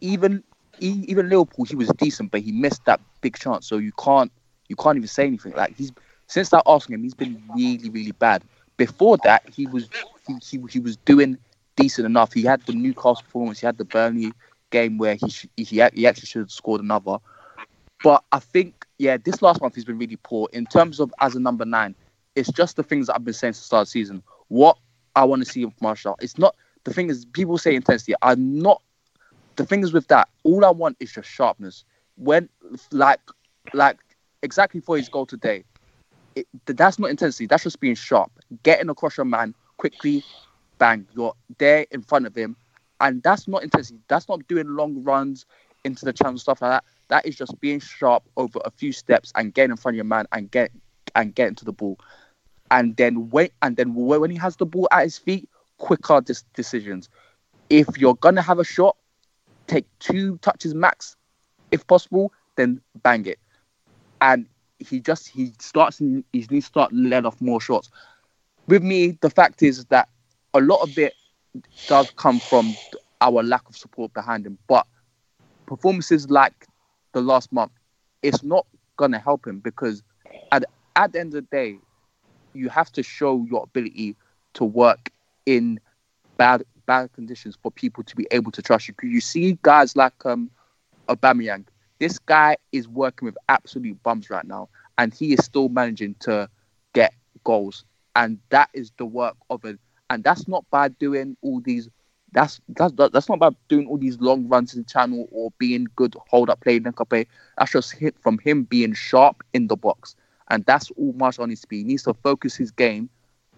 even 0.00 0.42
e- 0.80 1.04
even 1.08 1.28
Liverpool, 1.28 1.64
he 1.64 1.76
was 1.76 1.88
decent, 1.96 2.30
but 2.30 2.40
he 2.40 2.52
missed 2.52 2.84
that 2.84 3.00
big 3.20 3.36
chance. 3.36 3.66
So 3.66 3.78
you 3.78 3.92
can't 3.92 4.30
you 4.68 4.76
can't 4.76 4.96
even 4.96 5.08
say 5.08 5.26
anything. 5.26 5.52
Like 5.52 5.76
he's 5.76 5.92
since 6.26 6.50
that 6.50 6.62
Arsenal 6.66 6.96
game, 6.98 7.04
he's 7.04 7.14
been 7.14 7.40
really 7.54 7.88
really 7.90 8.12
bad. 8.12 8.42
Before 8.76 9.16
that, 9.18 9.42
he 9.48 9.66
was 9.66 9.88
he, 10.26 10.34
he, 10.42 10.60
he 10.70 10.78
was 10.80 10.96
doing 10.98 11.38
decent 11.76 12.06
enough. 12.06 12.32
He 12.32 12.42
had 12.42 12.60
the 12.66 12.72
Newcastle 12.72 13.22
performance. 13.24 13.60
He 13.60 13.66
had 13.66 13.78
the 13.78 13.84
Burnley 13.84 14.32
game 14.70 14.98
where 14.98 15.14
he 15.14 15.28
sh- 15.30 15.46
he 15.56 15.64
he 15.64 15.80
actually 16.06 16.26
should 16.26 16.40
have 16.40 16.50
scored 16.52 16.80
another. 16.80 17.18
But 18.02 18.22
I 18.30 18.38
think 18.38 18.86
yeah, 18.98 19.16
this 19.16 19.42
last 19.42 19.60
month 19.60 19.74
he's 19.74 19.84
been 19.84 19.98
really 19.98 20.18
poor 20.22 20.48
in 20.52 20.66
terms 20.66 21.00
of 21.00 21.12
as 21.20 21.34
a 21.34 21.40
number 21.40 21.64
nine. 21.64 21.94
It's 22.36 22.52
just 22.52 22.76
the 22.76 22.84
things 22.84 23.06
that 23.08 23.16
I've 23.16 23.24
been 23.24 23.34
saying 23.34 23.54
since 23.54 23.60
the 23.62 23.66
start 23.66 23.80
of 23.82 23.86
the 23.88 23.90
season. 23.90 24.22
What 24.49 24.76
I 25.14 25.24
want 25.24 25.44
to 25.44 25.51
see 25.51 25.62
of 25.62 25.72
Martial. 25.80 26.16
It's 26.20 26.38
not 26.38 26.55
the 26.84 26.92
thing 26.92 27.11
is 27.11 27.24
people 27.24 27.59
say 27.59 27.74
intensity. 27.74 28.14
I'm 28.22 28.59
not 28.59 28.82
the 29.57 29.66
thing 29.66 29.82
is 29.82 29.92
with 29.92 30.07
that, 30.09 30.28
all 30.44 30.64
I 30.64 30.70
want 30.70 30.96
is 31.01 31.12
just 31.12 31.28
sharpness. 31.28 31.84
When 32.16 32.49
like 32.92 33.20
like 33.72 33.99
exactly 34.42 34.80
for 34.80 34.96
his 34.96 35.09
goal 35.09 35.26
today, 35.26 35.64
it, 36.34 36.46
that's 36.66 36.99
not 36.99 37.11
intensity. 37.11 37.46
That's 37.46 37.64
just 37.64 37.80
being 37.80 37.94
sharp, 37.94 38.30
getting 38.62 38.88
across 38.88 39.16
your 39.16 39.26
man 39.26 39.55
quickly. 39.76 40.24
Bang! 40.78 41.07
You're 41.14 41.34
there 41.59 41.86
in 41.90 42.03
front 42.03 42.26
of 42.26 42.36
him, 42.36 42.57
and 43.01 43.22
that's 43.22 43.49
not 43.49 43.64
intensity. 43.64 44.01
That's 44.09 44.28
not 44.28 44.46
doing 44.46 44.68
long 44.68 45.03
runs 45.03 45.44
into 45.84 46.05
the 46.05 46.12
channel 46.12 46.38
stuff 46.38 46.62
like 46.62 46.70
that. 46.70 46.84
That 47.09 47.26
is 47.26 47.36
just 47.36 47.59
being 47.61 47.80
sharp 47.80 48.22
over 48.36 48.61
a 48.64 48.70
few 48.70 48.92
steps 48.92 49.32
and 49.34 49.53
getting 49.53 49.72
in 49.72 49.76
front 49.76 49.94
of 49.94 49.96
your 49.96 50.05
man 50.05 50.26
and 50.32 50.51
get 50.51 50.70
and 51.16 51.34
getting 51.34 51.57
to 51.57 51.64
the 51.64 51.72
ball, 51.72 51.99
and 52.70 52.96
then 52.96 53.30
wait. 53.30 53.52
And 53.62 53.76
then 53.76 53.94
when 53.94 54.30
he 54.30 54.36
has 54.38 54.56
the 54.56 54.66
ball 54.66 54.88
at 54.90 55.04
his 55.04 55.18
feet, 55.18 55.48
quicker 55.78 56.20
dis- 56.20 56.44
decisions. 56.54 57.08
If 57.70 57.98
you're 57.98 58.14
gonna 58.16 58.42
have 58.42 58.58
a 58.58 58.64
shot, 58.64 58.96
take 59.66 59.86
two 59.98 60.38
touches 60.38 60.74
max, 60.74 61.16
if 61.70 61.86
possible, 61.86 62.32
then 62.56 62.80
bang 63.02 63.26
it. 63.26 63.38
And 64.20 64.46
he 64.78 65.00
just 65.00 65.28
he 65.28 65.52
starts 65.60 65.98
he 65.98 66.22
needs 66.32 66.48
to 66.48 66.60
start 66.60 66.92
letting 66.92 67.26
off 67.26 67.40
more 67.40 67.60
shots. 67.60 67.90
With 68.66 68.82
me, 68.82 69.18
the 69.20 69.30
fact 69.30 69.62
is 69.62 69.84
that 69.86 70.08
a 70.54 70.60
lot 70.60 70.82
of 70.82 70.98
it 70.98 71.14
does 71.86 72.10
come 72.10 72.38
from 72.40 72.72
our 73.20 73.42
lack 73.42 73.68
of 73.68 73.76
support 73.76 74.12
behind 74.14 74.46
him. 74.46 74.58
But 74.68 74.86
performances 75.66 76.30
like 76.30 76.66
the 77.12 77.20
last 77.20 77.52
month, 77.52 77.72
it's 78.22 78.42
not 78.42 78.66
gonna 78.96 79.18
help 79.18 79.46
him 79.46 79.60
because 79.60 80.02
at 80.52 80.64
at 80.96 81.12
the 81.12 81.20
end 81.20 81.34
of 81.34 81.44
the 81.44 81.56
day, 81.56 81.78
you 82.59 82.68
have 82.68 82.90
to 82.92 83.02
show 83.02 83.44
your 83.48 83.64
ability 83.64 84.16
to 84.54 84.64
work 84.64 85.11
in 85.46 85.80
bad 86.36 86.64
bad 86.86 87.12
conditions 87.12 87.56
for 87.62 87.70
people 87.70 88.02
to 88.04 88.16
be 88.16 88.26
able 88.30 88.50
to 88.52 88.62
trust 88.62 88.88
you. 88.88 88.94
You 89.02 89.20
see 89.20 89.59
guys 89.62 89.94
like 89.96 90.24
um, 90.26 90.50
Aubameyang. 91.09 91.66
This 91.98 92.18
guy 92.18 92.56
is 92.72 92.88
working 92.88 93.26
with 93.26 93.36
absolute 93.48 94.02
bums 94.02 94.30
right 94.30 94.46
now, 94.46 94.68
and 94.96 95.12
he 95.12 95.32
is 95.32 95.44
still 95.44 95.68
managing 95.68 96.14
to 96.20 96.48
get 96.94 97.12
goals. 97.44 97.84
And 98.16 98.38
that 98.50 98.70
is 98.72 98.92
the 98.98 99.06
work 99.06 99.36
of 99.50 99.64
it. 99.64 99.78
And 100.11 100.24
that's 100.24 100.48
not 100.48 100.64
by 100.70 100.88
doing 100.88 101.36
all 101.42 101.61
these. 101.61 101.88
That's 102.32 102.61
that's 102.68 102.92
that's 102.96 103.28
not 103.28 103.36
about 103.36 103.56
doing 103.68 103.86
all 103.86 103.98
these 103.98 104.20
long 104.20 104.48
runs 104.48 104.74
in 104.74 104.82
the 104.82 104.88
channel 104.88 105.28
or 105.30 105.50
being 105.59 105.86
good 105.96 106.14
hold 106.28 106.50
up 106.50 106.61
play 106.61 106.76
in 106.76 106.82
the 106.82 107.26
That's 107.59 107.72
just 107.72 107.92
hit 107.92 108.16
from 108.20 108.38
him 108.38 108.64
being 108.64 108.94
sharp 108.94 109.42
in 109.54 109.66
the 109.68 109.76
box, 109.76 110.14
and 110.49 110.64
that's 110.64 110.90
all 110.92 111.12
Martial 111.14 111.46
needs 111.46 111.61
to 111.62 111.68
be. 111.68 111.78
He 111.78 111.84
needs 111.84 112.03
to 112.05 112.14
focus 112.14 112.57
his 112.57 112.70
game 112.70 113.09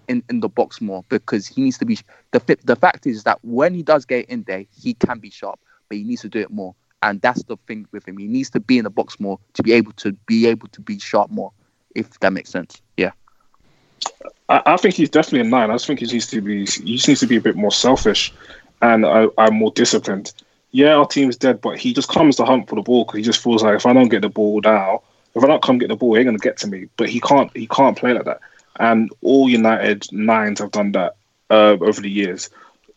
in, 0.08 0.22
in 0.28 0.40
the 0.40 0.48
box 0.48 0.80
more 0.80 1.04
because 1.08 1.46
he 1.46 1.62
needs 1.62 1.78
to 1.78 1.84
be 1.84 1.98
the 2.32 2.58
the 2.64 2.76
fact 2.76 3.06
is 3.06 3.24
that 3.24 3.38
when 3.42 3.74
he 3.74 3.82
does 3.82 4.04
get 4.04 4.26
in 4.26 4.42
there, 4.44 4.64
he 4.70 4.94
can 4.94 5.18
be 5.18 5.30
sharp, 5.30 5.58
but 5.88 5.98
he 5.98 6.04
needs 6.04 6.22
to 6.22 6.28
do 6.28 6.40
it 6.40 6.50
more. 6.50 6.74
And 7.02 7.20
that's 7.22 7.42
the 7.44 7.56
thing 7.66 7.86
with 7.92 8.06
him. 8.06 8.18
He 8.18 8.26
needs 8.26 8.50
to 8.50 8.60
be 8.60 8.76
in 8.76 8.84
the 8.84 8.90
box 8.90 9.18
more 9.18 9.38
to 9.54 9.62
be 9.62 9.72
able 9.72 9.92
to 9.92 10.12
be 10.26 10.46
able 10.46 10.68
to 10.68 10.80
be 10.80 10.98
sharp 10.98 11.30
more, 11.30 11.52
if 11.94 12.18
that 12.20 12.32
makes 12.32 12.50
sense. 12.50 12.82
Yeah. 12.96 13.12
I, 14.48 14.62
I 14.66 14.76
think 14.76 14.94
he's 14.94 15.08
definitely 15.08 15.48
a 15.48 15.50
nine. 15.50 15.70
I 15.70 15.74
just 15.74 15.86
think 15.86 16.00
he 16.00 16.06
needs 16.06 16.26
to 16.28 16.40
be 16.40 16.60
he 16.66 16.96
just 16.96 17.08
needs 17.08 17.20
to 17.20 17.26
be 17.26 17.36
a 17.36 17.40
bit 17.40 17.56
more 17.56 17.72
selfish 17.72 18.32
and 18.82 19.04
uh, 19.04 19.28
I, 19.38 19.44
I'm 19.44 19.54
more 19.54 19.72
disciplined. 19.72 20.32
Yeah, 20.72 20.94
our 20.94 21.06
team's 21.06 21.36
dead, 21.36 21.60
but 21.60 21.78
he 21.78 21.92
just 21.92 22.08
comes 22.08 22.36
to 22.36 22.44
hunt 22.44 22.68
for 22.68 22.76
the 22.76 22.82
ball 22.82 23.04
because 23.04 23.18
he 23.18 23.22
just 23.22 23.42
feels 23.42 23.62
like 23.62 23.76
if 23.76 23.86
I 23.86 23.92
don't 23.92 24.08
get 24.08 24.22
the 24.22 24.28
ball 24.28 24.60
now, 24.60 25.02
if 25.34 25.44
I 25.44 25.46
don't 25.46 25.62
come 25.62 25.78
get 25.78 25.88
the 25.88 25.96
ball, 25.96 26.14
he 26.14 26.20
ain't 26.20 26.26
gonna 26.26 26.38
get 26.38 26.56
to 26.58 26.66
me. 26.66 26.88
But 26.96 27.08
he 27.08 27.20
can't 27.20 27.54
he 27.56 27.66
can't 27.66 27.96
play 27.96 28.12
like 28.12 28.24
that. 28.24 28.40
And 28.78 29.10
all 29.22 29.48
United 29.48 30.10
nines 30.12 30.60
have 30.60 30.70
done 30.70 30.92
that 30.92 31.16
uh, 31.50 31.76
over 31.80 32.00
the 32.00 32.10
years. 32.10 32.50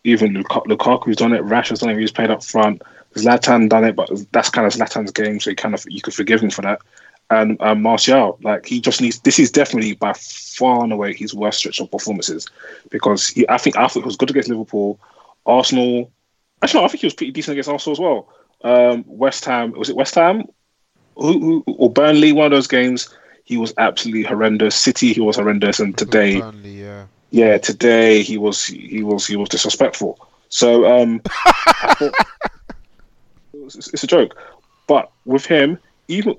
Even 0.04 0.44
Lukaku's 0.44 1.18
done 1.18 1.34
it, 1.34 1.44
Rash 1.44 1.70
has 1.70 1.80
done 1.80 1.90
it, 1.90 1.98
he's 1.98 2.12
played 2.12 2.32
up 2.32 2.44
front. 2.44 2.82
Zlatan 3.16 3.70
done 3.70 3.84
it, 3.84 3.96
but 3.96 4.10
that's 4.32 4.50
kind 4.50 4.66
of 4.66 4.74
Zlatan's 4.74 5.12
game, 5.12 5.40
so 5.40 5.52
you 5.52 5.56
kind 5.56 5.76
of 5.76 5.86
you 5.88 6.02
could 6.02 6.14
forgive 6.14 6.42
him 6.42 6.50
for 6.50 6.62
that. 6.64 6.82
And 7.30 7.58
um, 7.62 7.82
Martial, 7.82 8.38
like 8.44 8.66
he 8.66 8.82
just 8.82 9.02
needs. 9.02 9.20
This 9.20 9.40
is 9.40 9.52
definitely 9.52 9.94
by 9.94 10.14
far 10.14 10.84
and 10.84 10.92
away 10.92 11.14
his 11.14 11.34
worst 11.34 11.60
stretch 11.60 11.80
of 11.80 11.90
performances 11.90 12.48
because 12.90 13.30
he, 13.30 13.48
I 13.50 13.58
think 13.58 13.78
I 13.78 13.88
thought 13.88 14.02
he 14.02 14.06
was 14.06 14.18
good 14.18 14.30
against 14.30 14.50
Liverpool, 14.50 15.00
Arsenal. 15.46 16.12
Actually, 16.62 16.82
no, 16.82 16.86
I 16.86 16.90
think 16.90 17.02
he 17.02 17.08
was 17.08 17.14
pretty 17.14 17.32
decent 17.32 17.54
against 17.54 17.70
Arsenal 17.70 17.94
as 17.94 18.00
well. 18.00 18.30
Um, 18.64 19.04
West 19.08 19.46
Ham 19.46 19.72
was 19.72 19.90
it 19.90 19.96
West 19.96 20.16
Ham? 20.16 20.46
Or 21.16 21.92
Burnley? 21.92 22.32
One 22.32 22.48
of 22.48 22.52
those 22.52 22.68
games 22.68 23.10
he 23.44 23.58
was 23.58 23.74
absolutely 23.78 24.24
horrendous. 24.24 24.76
City, 24.76 25.14
he 25.14 25.22
was 25.22 25.36
horrendous, 25.36 25.80
and 25.80 25.98
today, 25.98 26.40
Burnley, 26.40 26.82
yeah. 26.82 27.06
yeah, 27.32 27.58
today 27.58 28.22
he 28.22 28.38
was 28.38 28.66
he 28.66 29.04
was 29.04 29.28
he 29.28 29.36
was 29.36 29.50
disrespectful. 29.50 30.20
So 30.50 31.02
um, 31.02 31.22
it's, 33.54 33.90
it's 33.90 34.04
a 34.04 34.08
joke. 34.08 34.38
But 34.88 35.12
with 35.26 35.46
him, 35.46 35.80
even 36.08 36.36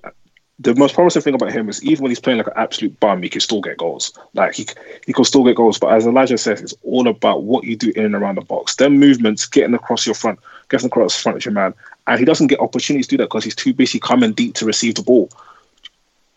the 0.60 0.74
most 0.76 0.94
promising 0.94 1.22
thing 1.22 1.34
about 1.34 1.52
him 1.52 1.68
is 1.68 1.82
even 1.84 2.04
when 2.04 2.10
he's 2.10 2.20
playing 2.20 2.38
like 2.38 2.46
an 2.46 2.52
absolute 2.56 2.98
bum, 3.00 3.22
he 3.22 3.28
can 3.28 3.40
still 3.40 3.60
get 3.60 3.76
goals. 3.76 4.16
Like 4.34 4.54
he 4.54 4.66
he 5.04 5.12
can 5.12 5.24
still 5.24 5.44
get 5.44 5.56
goals. 5.56 5.78
But 5.78 5.92
as 5.92 6.06
Elijah 6.06 6.38
says, 6.38 6.60
it's 6.60 6.74
all 6.82 7.08
about 7.08 7.42
what 7.42 7.64
you 7.64 7.76
do 7.76 7.92
in 7.96 8.04
and 8.04 8.14
around 8.14 8.36
the 8.36 8.42
box. 8.42 8.76
Them 8.76 8.98
movements, 8.98 9.46
getting 9.46 9.74
across 9.74 10.06
your 10.06 10.14
front, 10.14 10.38
getting 10.68 10.86
across 10.86 11.16
the 11.16 11.22
front 11.22 11.38
of 11.38 11.44
your 11.44 11.54
man, 11.54 11.74
and 12.06 12.18
he 12.18 12.24
doesn't 12.24 12.46
get 12.46 12.60
opportunities 12.60 13.06
to 13.08 13.16
do 13.16 13.16
that 13.18 13.24
because 13.24 13.44
he's 13.44 13.56
too 13.56 13.74
busy 13.74 13.98
coming 13.98 14.32
deep 14.32 14.54
to 14.54 14.64
receive 14.64 14.94
the 14.94 15.02
ball 15.02 15.28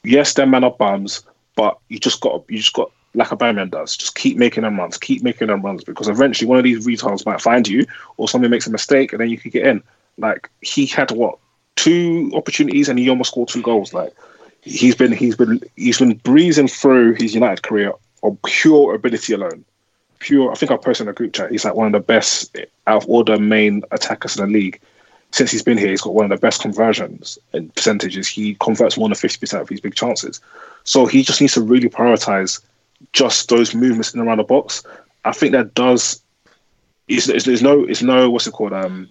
yes, 0.07 0.34
them 0.34 0.51
man 0.51 0.63
are 0.63 0.72
bums, 0.72 1.24
but 1.55 1.78
you 1.89 1.99
just 1.99 2.22
got 2.22 2.43
you 2.47 2.57
just 2.57 2.74
got 2.74 2.91
like 3.13 3.32
a 3.32 3.38
Aubameyang 3.38 3.72
does. 3.72 3.97
Just 3.97 4.15
keep 4.15 4.38
making 4.38 4.63
them 4.63 4.78
runs, 4.78 4.97
keep 4.97 5.24
making 5.24 5.47
them 5.47 5.61
runs, 5.61 5.84
because 5.84 6.07
eventually 6.07 6.47
one 6.47 6.57
of 6.57 6.63
these 6.63 6.86
retards 6.86 7.26
might 7.26 7.41
find 7.41 7.68
you, 7.68 7.86
or 8.18 8.28
somebody 8.28 8.49
makes 8.49 8.68
a 8.68 8.72
mistake, 8.72 9.11
and 9.11 9.22
then 9.22 9.30
you 9.30 9.38
could 9.38 9.51
get 9.51 9.68
in. 9.68 9.84
Like 10.18 10.49
he 10.61 10.86
had 10.86 11.11
what 11.11 11.38
two 11.78 12.32
opportunities, 12.36 12.89
and 12.89 12.99
he 12.99 13.09
almost 13.09 13.32
scored 13.32 13.47
two 13.47 13.61
goals. 13.61 13.93
Like 13.93 14.13
he's 14.61 14.95
been 14.95 15.13
he's 15.13 15.36
been 15.36 15.61
he's 15.78 15.99
been 15.99 16.17
breezing 16.17 16.67
through 16.67 17.13
his 17.13 17.34
United 17.34 17.63
career 17.63 17.93
on 18.21 18.38
pure 18.45 18.93
ability 18.93 19.34
alone. 19.34 19.63
Pure, 20.19 20.51
I 20.51 20.55
think 20.55 20.71
I 20.71 20.78
posted 20.78 21.05
in 21.05 21.11
a 21.11 21.13
group 21.13 21.34
chat. 21.34 21.51
He's 21.51 21.63
like 21.63 21.75
one 21.75 21.88
of 21.88 21.93
the 21.93 21.99
best 21.99 22.57
out 22.88 23.03
of 23.03 23.09
all 23.09 23.23
the 23.23 23.39
main 23.39 23.84
attackers 23.91 24.38
in 24.38 24.45
the 24.45 24.51
league 24.51 24.82
since 25.32 25.51
he's 25.51 25.63
been 25.63 25.78
here, 25.78 25.89
he's 25.89 26.01
got 26.01 26.13
one 26.13 26.25
of 26.25 26.30
the 26.30 26.41
best 26.41 26.61
conversions 26.61 27.38
and 27.53 27.73
percentages. 27.75 28.28
He 28.28 28.55
converts 28.55 28.97
more 28.97 29.09
than 29.09 29.15
fifty 29.15 29.39
percent 29.39 29.61
of 29.61 29.69
his 29.69 29.82
big 29.82 29.95
chances. 29.95 30.39
So 30.84 31.05
he 31.05 31.23
just 31.23 31.41
needs 31.41 31.53
to 31.53 31.61
really 31.61 31.89
prioritize 31.89 32.61
just 33.13 33.49
those 33.49 33.75
movements 33.75 34.13
in 34.13 34.21
around 34.21 34.38
the 34.38 34.43
box. 34.43 34.84
I 35.25 35.34
think 35.34 35.51
that 35.51 35.73
does. 35.73 36.21
Is 37.07 37.28
there's 37.28 37.61
no 37.61 37.84
it's 37.84 38.01
no 38.01 38.30
what's 38.30 38.47
it 38.47 38.53
called 38.53 38.73
um 38.73 39.09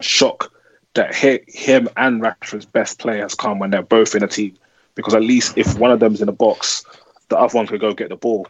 shock 0.00 0.52
that 0.94 1.14
him 1.14 1.88
and 1.96 2.22
Rashford's 2.22 2.66
best 2.66 2.98
play 2.98 3.18
has 3.18 3.34
come 3.34 3.58
when 3.58 3.70
they're 3.70 3.82
both 3.82 4.14
in 4.14 4.22
a 4.22 4.28
team 4.28 4.56
because 4.94 5.14
at 5.14 5.22
least 5.22 5.58
if 5.58 5.76
one 5.78 5.90
of 5.90 6.00
them's 6.00 6.20
in 6.20 6.26
the 6.26 6.32
box, 6.32 6.84
the 7.28 7.38
other 7.38 7.56
one 7.56 7.66
could 7.66 7.80
go 7.80 7.92
get 7.92 8.08
the 8.08 8.16
ball. 8.16 8.46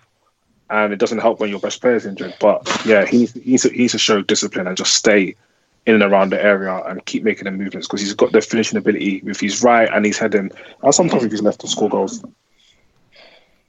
And 0.71 0.93
it 0.93 0.97
doesn't 0.97 1.19
help 1.19 1.41
when 1.41 1.51
your 1.51 1.61
best 1.61 1.81
player 1.81 1.95
is 1.95 2.07
injured. 2.07 2.35
But 2.41 2.67
yeah, 2.85 3.05
he 3.05 3.19
needs, 3.19 3.33
he 3.35 3.51
needs, 3.51 3.63
to, 3.63 3.71
he 3.71 3.79
needs 3.79 3.93
to 3.93 3.99
show 3.99 4.23
discipline 4.23 4.67
and 4.67 4.77
just 4.77 4.95
stay 4.95 5.35
in 5.87 5.95
and 5.95 6.03
around 6.03 6.31
the 6.31 6.43
area 6.43 6.75
and 6.87 7.05
keep 7.05 7.23
making 7.23 7.45
the 7.45 7.51
movements 7.51 7.87
because 7.87 8.01
he's 8.01 8.15
got 8.15 8.33
the 8.33 8.41
finishing 8.41 8.79
ability 8.79 9.21
with 9.23 9.39
his 9.39 9.63
right 9.63 9.89
and 9.93 10.07
his 10.07 10.19
heading, 10.19 10.51
and 10.83 10.95
sometimes 10.95 11.23
with 11.23 11.43
left 11.43 11.61
to 11.61 11.69
score 11.69 11.91
goals. 11.91 12.25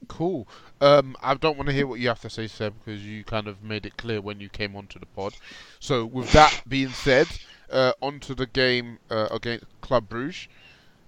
Cool. 0.08 0.48
Um, 0.80 1.16
I 1.22 1.34
don't 1.34 1.56
want 1.56 1.68
to 1.68 1.74
hear 1.74 1.86
what 1.86 2.00
you 2.00 2.08
have 2.08 2.20
to 2.20 2.30
say, 2.30 2.46
Seb, 2.46 2.74
because 2.84 3.04
you 3.04 3.24
kind 3.24 3.48
of 3.48 3.62
made 3.62 3.86
it 3.86 3.96
clear 3.96 4.20
when 4.20 4.40
you 4.40 4.48
came 4.48 4.76
onto 4.76 4.98
the 4.98 5.06
pod. 5.06 5.34
So, 5.80 6.06
with 6.06 6.32
that 6.32 6.62
being 6.68 6.90
said, 6.90 7.26
uh, 7.70 7.92
onto 8.00 8.34
the 8.34 8.46
game 8.46 8.98
uh, 9.10 9.28
against 9.30 9.64
Club 9.80 10.08
Bruges. 10.08 10.48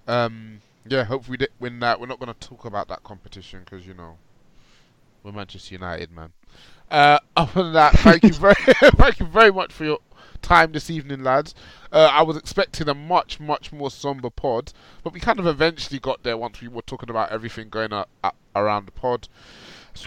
Um, 0.07 0.61
yeah, 0.87 1.03
hopefully 1.03 1.37
we 1.39 1.47
win 1.59 1.79
that. 1.81 1.99
We're 1.99 2.07
not 2.07 2.19
going 2.19 2.33
to 2.33 2.47
talk 2.47 2.65
about 2.65 2.87
that 2.87 3.03
competition 3.03 3.61
because 3.63 3.85
you 3.85 3.93
know 3.93 4.17
we're 5.23 5.31
Manchester 5.31 5.75
United, 5.75 6.11
man. 6.11 6.31
Uh, 6.89 7.19
other 7.35 7.63
than 7.63 7.73
that, 7.73 7.93
thank 7.99 8.23
you 8.23 8.33
very, 8.33 8.55
thank 8.97 9.19
you 9.19 9.25
very 9.27 9.51
much 9.51 9.71
for 9.71 9.85
your 9.85 9.99
time 10.41 10.71
this 10.71 10.89
evening, 10.89 11.23
lads. 11.23 11.53
Uh, 11.91 12.09
I 12.11 12.23
was 12.23 12.37
expecting 12.37 12.89
a 12.89 12.93
much, 12.93 13.39
much 13.39 13.71
more 13.71 13.91
somber 13.91 14.29
pod, 14.29 14.73
but 15.03 15.13
we 15.13 15.19
kind 15.19 15.39
of 15.39 15.47
eventually 15.47 15.99
got 15.99 16.23
there 16.23 16.37
once 16.37 16.61
we 16.61 16.67
were 16.67 16.81
talking 16.81 17.09
about 17.09 17.31
everything 17.31 17.69
going 17.69 17.93
on 17.93 18.05
around 18.55 18.85
the 18.85 18.91
pod. 18.91 19.27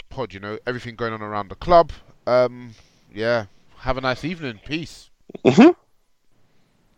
Pod, 0.08 0.32
you 0.32 0.40
know, 0.40 0.58
everything 0.66 0.96
going 0.96 1.12
on 1.12 1.20
around 1.22 1.48
the 1.48 1.54
club. 1.54 1.92
Um, 2.26 2.74
yeah, 3.12 3.46
have 3.78 3.98
a 3.98 4.00
nice 4.00 4.24
evening. 4.24 4.60
Peace. 4.64 5.10
Mm-hmm. 5.44 5.70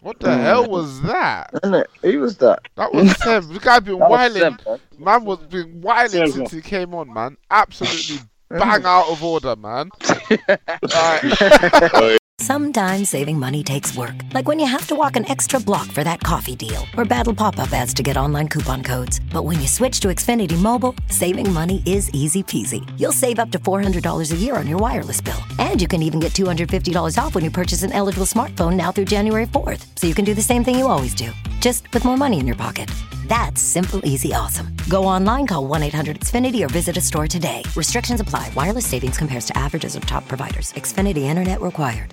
What 0.04 0.20
the 0.20 0.28
mm. 0.28 0.42
hell 0.42 0.68
was 0.68 1.00
that? 1.00 1.48
Who 2.02 2.20
was 2.20 2.36
that? 2.36 2.68
That 2.74 2.92
was 2.92 3.16
Seb. 3.22 3.44
The 3.44 3.58
guy 3.58 3.80
been 3.80 3.98
whiling. 3.98 4.58
Man 4.98 5.24
was 5.24 5.38
been 5.38 5.80
whiling 5.80 6.30
since 6.30 6.50
he 6.50 6.60
came 6.60 6.94
on, 6.94 7.10
man. 7.10 7.38
Absolutely 7.50 8.18
bang 8.50 8.84
out 8.84 9.08
of 9.08 9.24
order, 9.24 9.56
man. 9.56 9.88
right. 10.94 12.18
Sometimes 12.40 13.10
saving 13.10 13.38
money 13.38 13.62
takes 13.62 13.94
work, 13.96 14.14
like 14.34 14.48
when 14.48 14.58
you 14.58 14.66
have 14.66 14.86
to 14.88 14.94
walk 14.94 15.16
an 15.16 15.26
extra 15.30 15.60
block 15.60 15.86
for 15.86 16.02
that 16.04 16.20
coffee 16.20 16.56
deal, 16.56 16.84
or 16.96 17.04
battle 17.04 17.34
pop 17.34 17.58
up 17.58 17.72
ads 17.72 17.94
to 17.94 18.02
get 18.02 18.16
online 18.16 18.48
coupon 18.48 18.82
codes. 18.82 19.20
But 19.32 19.44
when 19.44 19.60
you 19.60 19.66
switch 19.66 20.00
to 20.00 20.08
Xfinity 20.08 20.60
Mobile, 20.60 20.94
saving 21.08 21.50
money 21.52 21.82
is 21.86 22.10
easy 22.10 22.42
peasy. 22.42 22.82
You'll 23.00 23.12
save 23.12 23.38
up 23.38 23.50
to 23.52 23.58
$400 23.58 24.32
a 24.32 24.36
year 24.36 24.56
on 24.56 24.66
your 24.66 24.78
wireless 24.78 25.20
bill. 25.20 25.40
And 25.58 25.80
you 25.80 25.88
can 25.88 26.02
even 26.02 26.20
get 26.20 26.32
$250 26.32 27.16
off 27.16 27.34
when 27.34 27.44
you 27.44 27.50
purchase 27.50 27.82
an 27.82 27.92
eligible 27.92 28.26
smartphone 28.26 28.74
now 28.74 28.90
through 28.90 29.06
January 29.06 29.46
4th. 29.46 29.86
So 29.96 30.06
you 30.06 30.14
can 30.14 30.26
do 30.26 30.34
the 30.34 30.42
same 30.42 30.64
thing 30.64 30.78
you 30.78 30.88
always 30.88 31.14
do, 31.14 31.30
just 31.60 31.90
with 31.94 32.04
more 32.04 32.16
money 32.16 32.40
in 32.40 32.46
your 32.46 32.56
pocket. 32.56 32.90
That's 33.26 33.62
simple, 33.62 34.04
easy, 34.04 34.34
awesome. 34.34 34.74
Go 34.90 35.04
online, 35.04 35.46
call 35.46 35.66
1 35.66 35.84
800 35.84 36.20
Xfinity, 36.20 36.62
or 36.62 36.68
visit 36.68 36.96
a 36.96 37.00
store 37.00 37.28
today. 37.28 37.62
Restrictions 37.74 38.20
apply. 38.20 38.50
Wireless 38.54 38.86
savings 38.86 39.18
compares 39.18 39.46
to 39.46 39.56
averages 39.56 39.96
of 39.96 40.04
top 40.04 40.28
providers. 40.28 40.72
Xfinity 40.72 41.22
Internet 41.22 41.62
required. 41.62 42.12